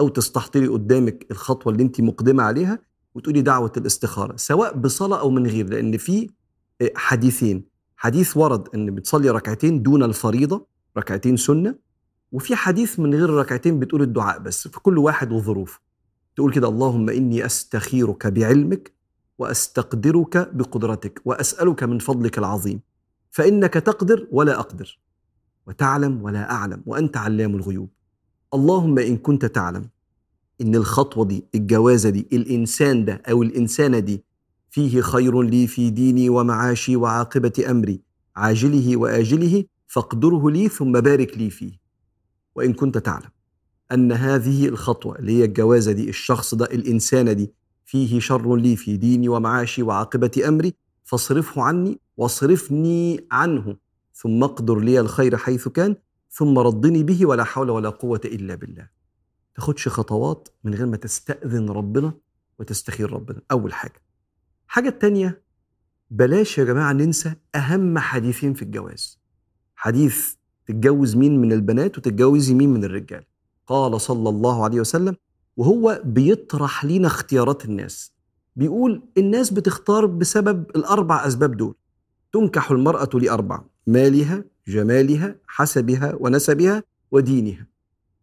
أو 0.00 0.08
تستحضري 0.08 0.66
قدامك 0.66 1.26
الخطوة 1.30 1.72
اللي 1.72 1.82
انت 1.82 2.00
مقدمة 2.00 2.42
عليها 2.42 2.78
وتقولي 3.14 3.40
دعوة 3.40 3.72
الاستخارة 3.76 4.36
سواء 4.36 4.76
بصلاة 4.76 5.20
أو 5.20 5.30
من 5.30 5.46
غير 5.46 5.68
لأن 5.68 5.96
في 5.96 6.30
آه، 6.80 6.90
حديثين. 6.96 7.64
حديث 7.96 8.36
ورد 8.36 8.68
إن 8.74 8.94
بتصلي 8.94 9.30
ركعتين 9.30 9.82
دون 9.82 10.02
الفريضة 10.02 10.66
ركعتين 10.98 11.36
سنة 11.36 11.74
وفي 12.32 12.56
حديث 12.56 13.00
من 13.00 13.14
غير 13.14 13.30
ركعتين 13.30 13.78
بتقول 13.78 14.02
الدعاء 14.02 14.38
بس 14.38 14.68
في 14.68 14.80
كل 14.80 14.98
واحد 14.98 15.32
وظروفه 15.32 15.80
تقول 16.36 16.52
كده 16.52 16.68
اللهم 16.68 17.10
إني 17.10 17.46
أستخيرك 17.46 18.26
بعلمك 18.26 18.92
وأستقدرك 19.38 20.54
بقدرتك 20.54 21.20
وأسألك 21.24 21.82
من 21.82 21.98
فضلك 21.98 22.38
العظيم 22.38 22.80
فإنك 23.30 23.74
تقدر 23.74 24.28
ولا 24.30 24.60
أقدر. 24.60 24.98
وتعلم 25.66 26.22
ولا 26.22 26.50
أعلم 26.50 26.82
وأنت 26.86 27.16
علام 27.16 27.54
الغيوب. 27.54 27.88
اللهم 28.54 28.98
إن 28.98 29.16
كنت 29.16 29.44
تعلم 29.44 29.88
إن 30.60 30.74
الخطوة 30.74 31.24
دي 31.24 31.44
الجوازة 31.54 32.10
دي 32.10 32.28
الإنسان 32.32 33.04
ده 33.04 33.22
أو 33.30 33.42
الإنسانة 33.42 33.98
دي 33.98 34.24
فيه 34.70 35.00
خير 35.00 35.42
لي 35.42 35.66
في 35.66 35.90
ديني 35.90 36.28
ومعاشي 36.30 36.96
وعاقبة 36.96 37.64
أمري 37.70 38.00
عاجله 38.36 38.96
وآجله 38.96 39.64
فاقدره 39.86 40.50
لي 40.50 40.68
ثم 40.68 40.92
بارك 40.92 41.38
لي 41.38 41.50
فيه. 41.50 41.72
وإن 42.54 42.72
كنت 42.72 42.98
تعلم 42.98 43.30
أن 43.92 44.12
هذه 44.12 44.68
الخطوة 44.68 45.18
اللي 45.18 45.32
هي 45.38 45.44
الجوازة 45.44 45.92
دي 45.92 46.08
الشخص 46.08 46.54
ده 46.54 46.64
الإنسانة 46.64 47.32
دي 47.32 47.52
فيه 47.84 48.20
شر 48.20 48.56
لي 48.56 48.76
في 48.76 48.96
ديني 48.96 49.28
ومعاشي 49.28 49.82
وعاقبة 49.82 50.30
أمري 50.48 50.74
فاصرفه 51.04 51.62
عني 51.62 52.00
واصرفني 52.16 53.26
عنه. 53.32 53.76
ثم 54.14 54.44
أقدر 54.44 54.78
لي 54.78 55.00
الخير 55.00 55.36
حيث 55.36 55.68
كان 55.68 55.96
ثم 56.30 56.58
ردني 56.58 57.02
به 57.02 57.26
ولا 57.26 57.44
حول 57.44 57.70
ولا 57.70 57.88
قوة 57.88 58.20
إلا 58.24 58.54
بالله. 58.54 58.88
تاخدش 59.54 59.88
خطوات 59.88 60.48
من 60.64 60.74
غير 60.74 60.86
ما 60.86 60.96
تستأذن 60.96 61.70
ربنا 61.70 62.12
وتستخير 62.58 63.12
ربنا. 63.12 63.40
أول 63.50 63.74
حاجة. 63.74 64.02
حاجة 64.66 64.88
التانية 64.88 65.42
بلاش 66.10 66.58
يا 66.58 66.64
جماعة 66.64 66.92
ننسى 66.92 67.34
أهم 67.54 67.98
حديثين 67.98 68.54
في 68.54 68.62
الجواز. 68.62 69.20
حديث 69.76 70.34
تتجوز 70.66 71.16
مين 71.16 71.40
من 71.40 71.52
البنات 71.52 71.98
وتتجوزي 71.98 72.54
مين 72.54 72.72
من 72.72 72.84
الرجال. 72.84 73.24
قال 73.66 74.00
صلى 74.00 74.28
الله 74.28 74.64
عليه 74.64 74.80
وسلم 74.80 75.16
وهو 75.56 76.02
بيطرح 76.04 76.84
لينا 76.84 77.06
اختيارات 77.06 77.64
الناس. 77.64 78.12
بيقول 78.56 79.02
الناس 79.18 79.50
بتختار 79.50 80.06
بسبب 80.06 80.70
الأربع 80.76 81.26
أسباب 81.26 81.56
دول. 81.56 81.74
تنكح 82.32 82.70
المرأة 82.70 83.10
لأربع. 83.14 83.64
مالها 83.86 84.44
جمالها 84.68 85.36
حسبها 85.46 86.14
ونسبها 86.20 86.82
ودينها. 87.10 87.66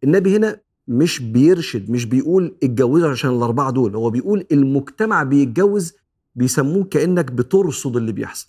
النبي 0.03 0.35
هنا 0.35 0.59
مش 0.87 1.19
بيرشد 1.21 1.89
مش 1.89 2.05
بيقول 2.05 2.55
اتجوزوا 2.63 3.09
عشان 3.09 3.29
الأربعة 3.29 3.71
دول 3.71 3.95
هو 3.95 4.09
بيقول 4.09 4.45
المجتمع 4.51 5.23
بيتجوز 5.23 5.93
بيسموه 6.35 6.83
كأنك 6.83 7.31
بترصد 7.31 7.97
اللي 7.97 8.11
بيحصل. 8.11 8.47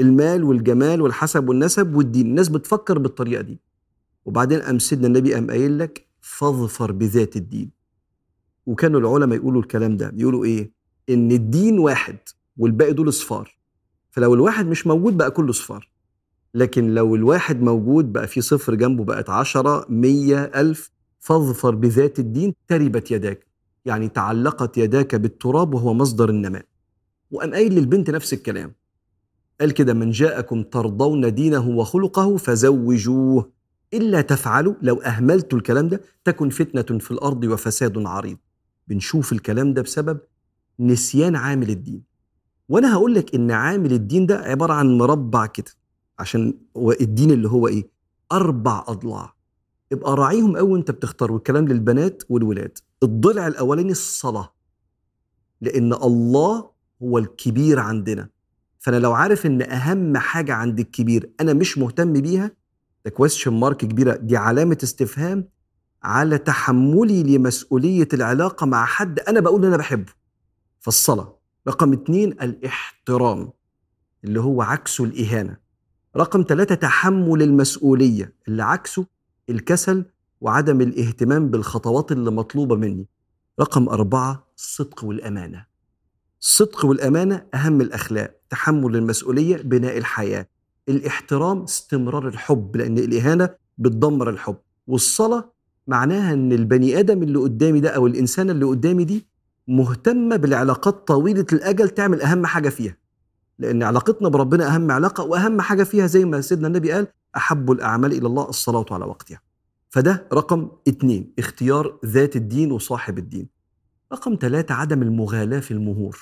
المال 0.00 0.44
والجمال 0.44 1.00
والحسب 1.02 1.48
والنسب 1.48 1.94
والدين 1.94 2.26
الناس 2.26 2.48
بتفكر 2.48 2.98
بالطريقة 2.98 3.42
دي. 3.42 3.60
وبعدين 4.24 4.60
قام 4.60 4.78
سيدنا 4.78 5.06
النبي 5.06 5.34
قام 5.34 5.50
قايل 5.50 5.78
لك 5.78 6.06
فاظفر 6.20 6.92
بذات 6.92 7.36
الدين. 7.36 7.70
وكانوا 8.66 9.00
العلماء 9.00 9.38
يقولوا 9.38 9.62
الكلام 9.62 9.96
ده 9.96 10.12
يقولوا 10.16 10.44
إيه؟ 10.44 10.72
إن 11.10 11.32
الدين 11.32 11.78
واحد 11.78 12.16
والباقي 12.56 12.92
دول 12.92 13.12
صفار. 13.12 13.56
فلو 14.10 14.34
الواحد 14.34 14.66
مش 14.66 14.86
موجود 14.86 15.16
بقى 15.16 15.30
كله 15.30 15.52
صفار. 15.52 15.90
لكن 16.54 16.94
لو 16.94 17.14
الواحد 17.14 17.62
موجود 17.62 18.12
بقى 18.12 18.26
في 18.26 18.40
صفر 18.40 18.74
جنبه 18.74 19.04
بقت 19.04 19.30
عشرة 19.30 19.86
مية 19.88 20.44
ألف 20.44 20.90
فاظفر 21.18 21.74
بذات 21.74 22.18
الدين 22.18 22.54
تربت 22.68 23.10
يداك. 23.10 23.46
يعني 23.84 24.08
تعلقت 24.08 24.78
يداك 24.78 25.14
بالتراب 25.14 25.74
وهو 25.74 25.94
مصدر 25.94 26.28
النماء. 26.30 26.64
وقام 27.30 27.54
قايل 27.54 27.74
للبنت 27.74 28.10
نفس 28.10 28.32
الكلام. 28.32 28.74
قال 29.60 29.70
كده 29.70 29.94
من 29.94 30.10
جاءكم 30.10 30.62
ترضون 30.62 31.34
دينه 31.34 31.68
وخلقه 31.68 32.36
فزوجوه. 32.36 33.52
إلا 33.94 34.20
تفعلوا 34.20 34.74
لو 34.82 34.94
أهملتوا 34.96 35.58
الكلام 35.58 35.88
ده 35.88 36.00
تكن 36.24 36.48
فتنة 36.48 36.98
في 36.98 37.10
الأرض 37.10 37.44
وفساد 37.44 37.98
عريض. 38.06 38.36
بنشوف 38.88 39.32
الكلام 39.32 39.74
ده 39.74 39.82
بسبب 39.82 40.18
نسيان 40.80 41.36
عامل 41.36 41.70
الدين. 41.70 42.02
وأنا 42.68 42.94
هقول 42.94 43.14
لك 43.14 43.34
إن 43.34 43.50
عامل 43.50 43.92
الدين 43.92 44.26
ده 44.26 44.38
عبارة 44.38 44.72
عن 44.72 44.98
مربع 44.98 45.46
كده. 45.46 45.70
عشان 46.18 46.54
الدين 47.00 47.30
اللي 47.30 47.48
هو 47.48 47.68
إيه؟ 47.68 47.88
أربع 48.32 48.84
أضلاع. 48.88 49.34
ابقى 49.92 50.16
راعيهم 50.16 50.56
قوي 50.56 50.72
وأنت 50.72 50.90
بتختار 50.90 51.32
والكلام 51.32 51.68
للبنات 51.68 52.22
والولاد. 52.28 52.78
الضلع 53.02 53.46
الأولاني 53.46 53.90
الصلاة. 53.92 54.54
لأن 55.60 55.92
الله 55.92 56.70
هو 57.02 57.18
الكبير 57.18 57.80
عندنا. 57.80 58.28
فأنا 58.78 58.96
لو 58.96 59.12
عارف 59.12 59.46
إن 59.46 59.62
أهم 59.62 60.16
حاجة 60.16 60.54
عند 60.54 60.80
الكبير 60.80 61.30
أنا 61.40 61.52
مش 61.52 61.78
مهتم 61.78 62.12
بيها 62.12 62.50
ده 63.04 63.10
كويستشن 63.10 63.52
مارك 63.52 63.76
كبيرة. 63.76 64.16
دي 64.16 64.36
علامة 64.36 64.78
استفهام 64.82 65.48
على 66.02 66.38
تحملي 66.38 67.22
لمسؤولية 67.22 68.08
العلاقة 68.12 68.66
مع 68.66 68.84
حد 68.84 69.20
أنا 69.20 69.40
بقول 69.40 69.60
إن 69.60 69.66
أنا 69.68 69.76
بحبه. 69.76 70.12
فالصلاة. 70.80 71.38
رقم 71.68 71.92
اتنين 71.92 72.32
الاحترام 72.32 73.52
اللي 74.24 74.40
هو 74.40 74.62
عكسه 74.62 75.04
الإهانة. 75.04 75.63
رقم 76.16 76.44
ثلاثة 76.48 76.74
تحمل 76.74 77.42
المسؤولية. 77.42 78.32
اللي 78.48 78.62
عكسه 78.62 79.06
الكسل 79.50 80.04
وعدم 80.40 80.80
الاهتمام 80.80 81.48
بالخطوات 81.50 82.12
اللي 82.12 82.30
مطلوبة 82.30 82.76
مني. 82.76 83.06
رقم 83.60 83.88
أربعة 83.88 84.46
الصدق 84.56 85.04
والأمانة. 85.04 85.66
الصدق 86.40 86.84
والأمانة 86.84 87.46
أهم 87.54 87.80
الأخلاق. 87.80 88.34
تحمل 88.50 88.96
المسؤولية 88.96 89.56
بناء 89.56 89.98
الحياة. 89.98 90.48
الاحترام 90.88 91.62
استمرار 91.62 92.28
الحب 92.28 92.76
لأن 92.76 92.98
الإهانة 92.98 93.48
بتدمر 93.78 94.30
الحب. 94.30 94.56
والصلاة 94.86 95.52
معناها 95.86 96.32
أن 96.32 96.52
البني 96.52 96.98
آدم 97.00 97.22
اللي 97.22 97.38
قدامي 97.38 97.80
ده 97.80 97.90
أو 97.90 98.06
الإنسان 98.06 98.50
اللي 98.50 98.64
قدامي 98.64 99.04
دي 99.04 99.26
مهتمة 99.68 100.36
بالعلاقات 100.36 101.08
طويلة 101.08 101.46
الأجل 101.52 101.88
تعمل 101.90 102.22
أهم 102.22 102.46
حاجة 102.46 102.68
فيها. 102.68 102.96
لأن 103.58 103.82
علاقتنا 103.82 104.28
بربنا 104.28 104.74
أهم 104.74 104.90
علاقة 104.90 105.24
وأهم 105.24 105.60
حاجة 105.60 105.82
فيها 105.82 106.06
زي 106.06 106.24
ما 106.24 106.40
سيدنا 106.40 106.66
النبي 106.66 106.92
قال 106.92 107.06
أحب 107.36 107.70
الأعمال 107.70 108.12
إلى 108.12 108.26
الله 108.26 108.48
الصلاة 108.48 108.86
على 108.90 109.04
وقتها. 109.04 109.40
فده 109.90 110.28
رقم 110.32 110.68
اتنين 110.88 111.32
اختيار 111.38 111.98
ذات 112.04 112.36
الدين 112.36 112.72
وصاحب 112.72 113.18
الدين. 113.18 113.48
رقم 114.12 114.38
ثلاثة 114.40 114.74
عدم 114.74 115.02
المغالاة 115.02 115.60
في 115.60 115.70
المهور. 115.70 116.18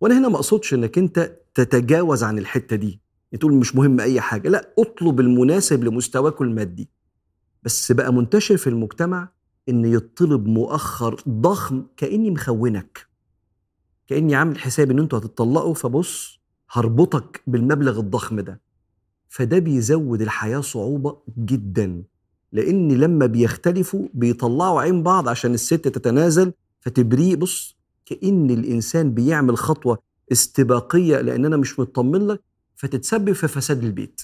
وأنا 0.00 0.18
هنا 0.18 0.28
ما 0.28 0.36
أقصدش 0.36 0.74
إنك 0.74 0.98
أنت 0.98 1.36
تتجاوز 1.54 2.24
عن 2.24 2.38
الحتة 2.38 2.76
دي. 2.76 3.00
تقول 3.40 3.54
مش 3.54 3.76
مهم 3.76 4.00
أي 4.00 4.20
حاجة. 4.20 4.48
لا 4.48 4.74
اطلب 4.78 5.20
المناسب 5.20 5.84
لمستواك 5.84 6.40
المادي. 6.40 6.88
بس 7.62 7.92
بقى 7.92 8.12
منتشر 8.12 8.56
في 8.56 8.66
المجتمع 8.66 9.28
إن 9.68 9.84
يطلب 9.84 10.46
مؤخر 10.46 11.22
ضخم 11.28 11.86
كأني 11.96 12.30
مخونك. 12.30 13.06
كأني 14.12 14.34
عامل 14.34 14.58
حساب 14.58 14.90
إن 14.90 14.98
أنتوا 14.98 15.18
هتطلقوا 15.18 15.74
فبص 15.74 16.40
هربطك 16.70 17.42
بالمبلغ 17.46 18.00
الضخم 18.00 18.40
ده. 18.40 18.60
فده 19.28 19.58
بيزود 19.58 20.22
الحياة 20.22 20.60
صعوبة 20.60 21.16
جدا 21.38 22.02
لأن 22.52 22.92
لما 22.92 23.26
بيختلفوا 23.26 24.08
بيطلعوا 24.14 24.80
عين 24.80 25.02
بعض 25.02 25.28
عشان 25.28 25.54
الست 25.54 25.74
تتنازل 25.88 26.52
فتبريه 26.80 27.36
بص 27.36 27.76
كأن 28.06 28.50
الإنسان 28.50 29.14
بيعمل 29.14 29.56
خطوة 29.58 29.98
استباقية 30.32 31.20
لأن 31.20 31.44
أنا 31.44 31.56
مش 31.56 31.80
مطمن 31.80 32.26
لك 32.26 32.40
فتتسبب 32.76 33.32
في 33.32 33.48
فساد 33.48 33.84
البيت. 33.84 34.20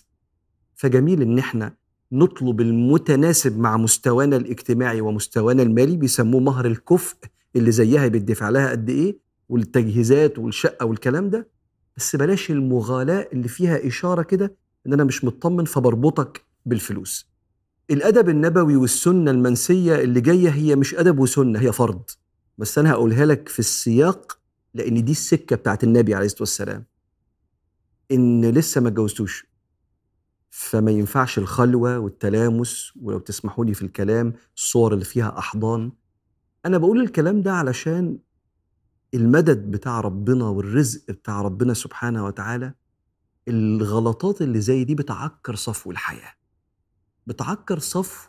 فجميل 0.76 1.22
إن 1.22 1.39
إحنا 1.39 1.74
نطلب 2.12 2.61
المتناسب 2.61 3.59
مع 3.59 3.76
مستوانا 3.76 4.36
الاجتماعي 4.36 5.01
ومستوانا 5.01 5.62
المالي 5.62 5.97
بيسموه 5.97 6.41
مهر 6.41 6.66
الكفء 6.66 7.16
اللي 7.57 7.70
زيها 7.72 8.09
بيدفع 8.09 8.49
لها 8.49 8.70
قد 8.70 8.91
إيه؟ 8.91 9.28
والتجهيزات 9.49 10.38
والشقة 10.38 10.86
والكلام 10.86 11.30
ده 11.30 11.49
بس 11.96 12.16
بلاش 12.16 12.51
المغالاة 12.51 13.28
اللي 13.32 13.49
فيها 13.49 13.86
إشارة 13.86 14.22
كده 14.22 14.57
إن 14.86 14.92
أنا 14.92 15.05
مش 15.05 15.24
مطمن 15.24 15.64
فبربطك 15.64 16.44
بالفلوس. 16.66 17.28
الأدب 17.90 18.28
النبوي 18.28 18.76
والسنة 18.76 19.30
المنسية 19.30 19.94
اللي 20.01 20.20
جاية 20.20 20.49
هي 20.49 20.76
مش 20.76 20.94
أدب 20.94 21.18
وسنة 21.18 21.61
هي 21.61 21.72
فرض. 21.72 22.03
بس 22.59 22.78
أنا 22.78 22.90
هقولها 22.90 23.26
لك 23.26 23.49
في 23.49 23.59
السياق 23.59 24.38
لأن 24.74 25.05
دي 25.05 25.12
السكة 25.12 25.57
بتاعت 25.57 25.84
النبي 25.84 26.14
عليه 26.14 26.26
الصلاة 26.26 26.42
والسلام. 26.42 26.84
إن 28.12 28.44
لسه 28.51 28.80
ما 28.80 28.88
اتجوزتوش 28.88 29.46
فما 30.51 30.90
ينفعش 30.90 31.38
الخلوة 31.38 31.99
والتلامس 31.99 32.92
ولو 33.03 33.18
تسمحوا 33.18 33.64
لي 33.64 33.74
في 33.74 33.82
الكلام 33.82 34.32
الصور 34.57 34.94
اللي 34.94 35.05
فيها 35.05 35.38
أحضان. 35.38 35.92
أنا 36.66 36.78
بقول 36.78 37.01
الكلام 37.01 37.42
ده 37.42 37.53
علشان 37.53 38.18
المدد 39.15 39.71
بتاع 39.71 40.01
ربنا 40.01 40.45
والرزق 40.45 41.11
بتاع 41.11 41.43
ربنا 41.43 41.75
سبحانه 41.75 42.25
وتعالى 42.27 42.75
الغلطات 43.49 44.43
اللي 44.43 44.61
زي 44.61 44.85
دي 44.85 44.95
بتعكر 44.95 45.55
صفو 45.55 45.91
الحياة. 45.91 46.33
بتعكر 47.27 47.79
صفو 47.79 48.29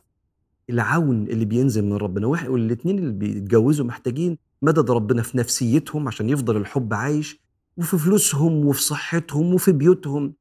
العون 0.70 1.28
اللي 1.28 1.46
بينزل 1.46 1.86
من 1.86 1.94
ربنا. 1.94 2.28
واحد 2.28 2.50
والاثنين 2.50 3.00
اللي 3.00 3.12
بيتجوزوا 3.12 3.86
محتاجين 3.86 4.38
مدد 4.62 4.92
ربنا 4.92 5.22
في 5.22 5.38
نفسيتهم 5.38 6.08
عشان 6.08 6.30
يفضل 6.30 6.58
الحب 6.58 6.94
عايش 6.94 7.40
وفي 7.78 7.98
فلوسهم 7.98 8.66
وفي 8.66 8.82
صحتهم 8.82 9.54
وفي 9.54 9.72
بيوتهم. 9.72 10.34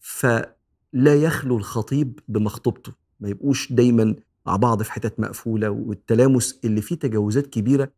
فلا 0.00 1.14
يخلو 1.14 1.56
الخطيب 1.56 2.20
بمخطوبته. 2.28 2.92
ما 3.20 3.28
يبقوش 3.28 3.72
دايما 3.72 4.14
مع 4.46 4.56
بعض 4.56 4.82
في 4.82 4.92
حتت 4.92 5.20
مقفولة 5.20 5.70
والتلامس 5.70 6.60
اللي 6.64 6.80
فيه 6.82 6.94
تجاوزات 6.94 7.46
كبيرة 7.46 7.92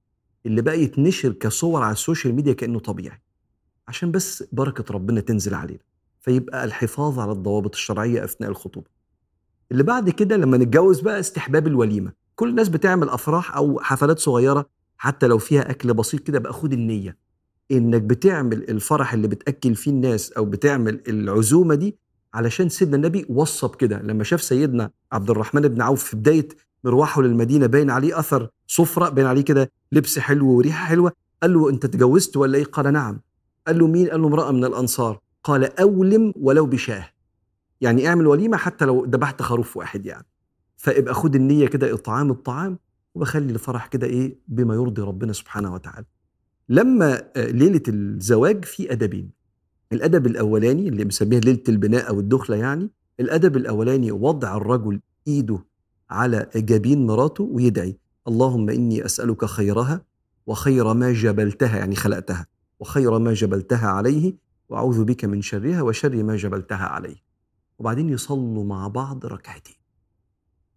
اللي 0.46 0.62
بقى 0.62 0.80
يتنشر 0.82 1.32
كصور 1.32 1.82
على 1.82 1.92
ال 1.92 1.98
social 1.98 2.34
media 2.34 2.52
كأنه 2.52 2.78
طبيعي. 2.78 3.22
عشان 3.88 4.10
بس 4.10 4.44
بركة 4.52 4.94
ربنا 4.94 5.20
تنزل 5.20 5.54
علينا 5.54 5.80
فيبقى 6.20 6.64
الحفاظ 6.64 7.18
على 7.18 7.32
الضوابط 7.32 7.74
الشرعية 7.74 8.24
أثناء 8.24 8.50
الخطوبة. 8.50 8.86
اللي 9.72 9.82
بعد 9.82 10.10
كده 10.10 10.36
لما 10.36 10.56
نتجوز 10.56 11.00
بقى 11.00 11.20
استحباب 11.20 11.66
الوليمة. 11.66 12.12
كل 12.34 12.48
الناس 12.48 12.68
بتعمل 12.68 13.08
أفراح 13.08 13.56
أو 13.56 13.80
حفلات 13.80 14.18
صغيرة 14.18 14.66
حتى 14.96 15.26
لو 15.26 15.38
فيها 15.38 15.70
أكل 15.70 15.94
بسيط 15.94 16.20
كده 16.20 16.38
بقى 16.38 16.52
خد 16.52 16.72
النية. 16.72 17.16
إنك 17.72 18.02
بتعمل 18.02 18.70
الفرح 18.70 19.12
اللي 19.12 19.28
بتأكل 19.28 19.74
فيه 19.74 19.90
الناس 19.90 20.32
أو 20.32 20.44
بتعمل 20.44 21.00
العزومة 21.08 21.74
دي 21.74 21.96
علشان 22.34 22.68
سيدنا 22.68 22.96
النبي 22.96 23.26
وصى 23.28 23.66
بكده 23.66 24.02
لما 24.02 24.24
شاف 24.24 24.42
سيدنا 24.42 24.90
عبد 25.12 25.30
الرحمن 25.30 25.60
بن 25.62 25.82
عوف 25.82 26.04
في 26.04 26.16
بداية 26.16 26.48
مروحه 26.84 27.22
للمدينة 27.22 27.66
باين 27.66 27.90
عليه 27.90 28.18
أثر 28.18 28.48
سفره 28.66 29.08
باين 29.08 29.26
عليه 29.26 29.42
كده 29.42 29.70
لبس 29.92 30.18
حلو 30.18 30.48
وريحة 30.50 30.86
حلوة. 30.86 31.12
قال 31.42 31.54
له 31.54 31.70
أنت 31.70 31.84
اتجوزت 31.84 32.36
ولا 32.36 32.58
إيه؟ 32.58 32.64
قال 32.64 32.92
نعم. 32.92 33.20
قال 33.66 33.78
له 33.78 33.86
مين؟ 33.86 34.08
قال 34.08 34.20
له 34.20 34.26
امرأة 34.26 34.52
من 34.52 34.64
الأنصار. 34.64 35.20
قال 35.44 35.80
أولم 35.80 36.32
ولو 36.36 36.66
بشاه. 36.66 37.08
يعني 37.80 38.08
اعمل 38.08 38.26
وليمة 38.26 38.56
حتى 38.56 38.84
لو 38.84 39.04
ذبحت 39.04 39.42
خروف 39.42 39.76
واحد 39.76 40.06
يعني. 40.06 40.26
فابقى 40.76 41.14
خد 41.14 41.34
النية 41.34 41.66
كده 41.66 41.94
اطعام 41.94 42.30
الطعام 42.30 42.78
وبخلي 43.14 43.52
الفرح 43.52 43.86
كده 43.86 44.06
إيه؟ 44.06 44.38
بما 44.48 44.74
يرضي 44.74 45.02
ربنا 45.02 45.32
سبحانه 45.32 45.74
وتعالى. 45.74 46.06
لما 46.68 47.22
ليلة 47.36 47.82
الزواج 47.88 48.64
في 48.64 48.92
أدبين. 48.92 49.30
الأدب 49.92 50.26
الأولاني 50.26 50.88
اللي 50.88 51.04
مسميه 51.04 51.38
ليلة 51.38 51.62
البناء 51.68 52.08
أو 52.08 52.20
الدخلة 52.20 52.56
يعني 52.56 52.90
الأدب 53.20 53.56
الأولاني 53.56 54.12
وضع 54.12 54.56
الرجل 54.56 55.00
إيده 55.28 55.58
على 56.12 56.48
جبين 56.56 57.06
مراته 57.06 57.44
ويدعي 57.44 57.98
اللهم 58.28 58.70
إني 58.70 59.04
أسألك 59.04 59.44
خيرها 59.44 60.04
وخير 60.46 60.94
ما 60.94 61.12
جبلتها 61.12 61.78
يعني 61.78 61.96
خلقتها 61.96 62.46
وخير 62.80 63.18
ما 63.18 63.32
جبلتها 63.34 63.88
عليه 63.88 64.34
وأعوذ 64.68 65.04
بك 65.04 65.24
من 65.24 65.42
شرها 65.42 65.82
وشر 65.82 66.22
ما 66.22 66.36
جبلتها 66.36 66.86
عليه. 66.86 67.16
وبعدين 67.78 68.08
يصلوا 68.08 68.64
مع 68.64 68.88
بعض 68.88 69.26
ركعتين. 69.26 69.76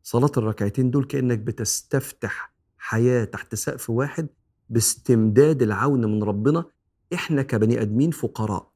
صلاة 0.04 0.32
الركعتين 0.38 0.92
دول 0.92 1.06
كأنك 1.06 1.40
بتستفتح 1.40 2.54
حياة 2.78 3.24
تحت 3.24 3.56
سقف 3.56 3.90
واحد 3.90 4.28
باستمداد 4.70 5.62
العون 5.62 6.06
من 6.06 6.24
ربنا. 6.24 6.66
إحنا 7.14 7.42
كبني 7.42 7.82
أدمين 7.82 8.12
فقراء 8.12 8.72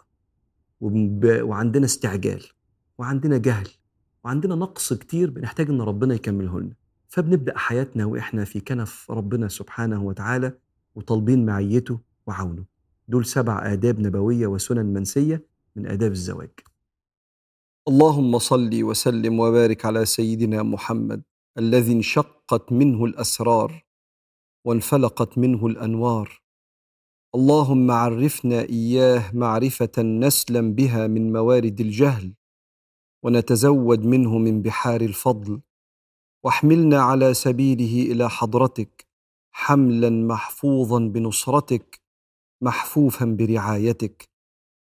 وعندنا 0.82 1.86
استعجال 1.86 2.44
وعندنا 2.98 3.38
جهل 3.38 3.68
وعندنا 4.24 4.56
نقص 4.56 4.94
كتير 4.94 5.30
بنحتاج 5.30 5.70
إن 5.70 5.82
ربنا 5.82 6.16
يكمله 6.16 6.60
لنا 6.60 6.76
فبنبدأ 7.08 7.58
حياتنا 7.58 8.06
وإحنا 8.06 8.46
في 8.46 8.60
كنف 8.60 9.12
ربنا 9.12 9.48
سبحانه 9.48 10.04
وتعالى 10.04 10.58
وطالبين 10.96 11.46
معيته 11.46 12.00
وعونه. 12.28 12.66
دول 13.08 13.26
سبع 13.26 13.74
آداب 13.74 14.00
نبوية 14.00 14.48
وسنن 14.48 14.86
منسية 14.86 15.46
من 15.76 15.86
آداب 15.88 16.12
الزواج. 16.12 16.50
اللهم 17.88 18.40
صل 18.40 18.84
وسلم 18.84 19.40
وبارك 19.40 19.86
على 19.86 20.06
سيدنا 20.06 20.64
محمد 20.64 21.22
الذي 21.58 21.92
انشقت 21.94 22.72
منه 22.72 23.06
الأسرار 23.06 23.86
وانفلقت 24.66 25.38
منه 25.38 25.68
الأنوار. 25.68 26.42
اللهم 27.36 27.92
عرفنا 27.92 28.62
إياه 28.62 29.36
معرفة 29.36 30.02
نسلم 30.02 30.74
بها 30.74 31.08
من 31.08 31.34
موارد 31.34 31.82
الجهل 31.82 32.34
ونتزود 33.24 34.06
منه 34.06 34.38
من 34.38 34.62
بحار 34.62 35.02
الفضل. 35.02 35.62
واحملنا 36.44 37.02
على 37.02 37.34
سبيله 37.34 38.12
إلى 38.12 38.30
حضرتك 38.30 39.08
حملا 39.52 40.10
محفوظا 40.10 41.00
بنصرتك 41.00 42.02
محفوفا 42.62 43.26
برعايتك. 43.26 44.30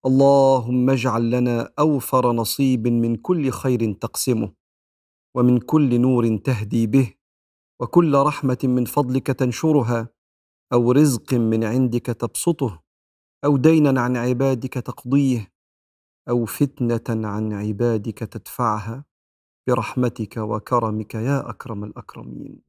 اللهم 0.05 0.89
اجعل 0.89 1.31
لنا 1.31 1.73
أوفر 1.79 2.31
نصيب 2.31 2.87
من 2.87 3.15
كل 3.15 3.51
خير 3.51 3.93
تقسمه 3.93 4.53
ومن 5.35 5.59
كل 5.59 6.01
نور 6.01 6.37
تهدي 6.37 6.87
به 6.87 7.13
وكل 7.79 8.15
رحمة 8.15 8.57
من 8.63 8.85
فضلك 8.85 9.27
تنشرها 9.27 10.09
أو 10.73 10.91
رزق 10.91 11.33
من 11.33 11.63
عندك 11.63 12.05
تبسطه 12.05 12.83
أو 13.45 13.57
دينا 13.57 14.01
عن 14.01 14.17
عبادك 14.17 14.73
تقضيه. 14.73 15.51
أو 16.29 16.45
فتنة 16.45 17.27
عن 17.27 17.53
عبادك 17.53 18.19
تدفعها 18.19 19.05
برحمتك 19.67 20.37
وكرمك 20.37 21.15
يا 21.15 21.49
أكرم 21.49 21.83
الأكرمين. 21.83 22.61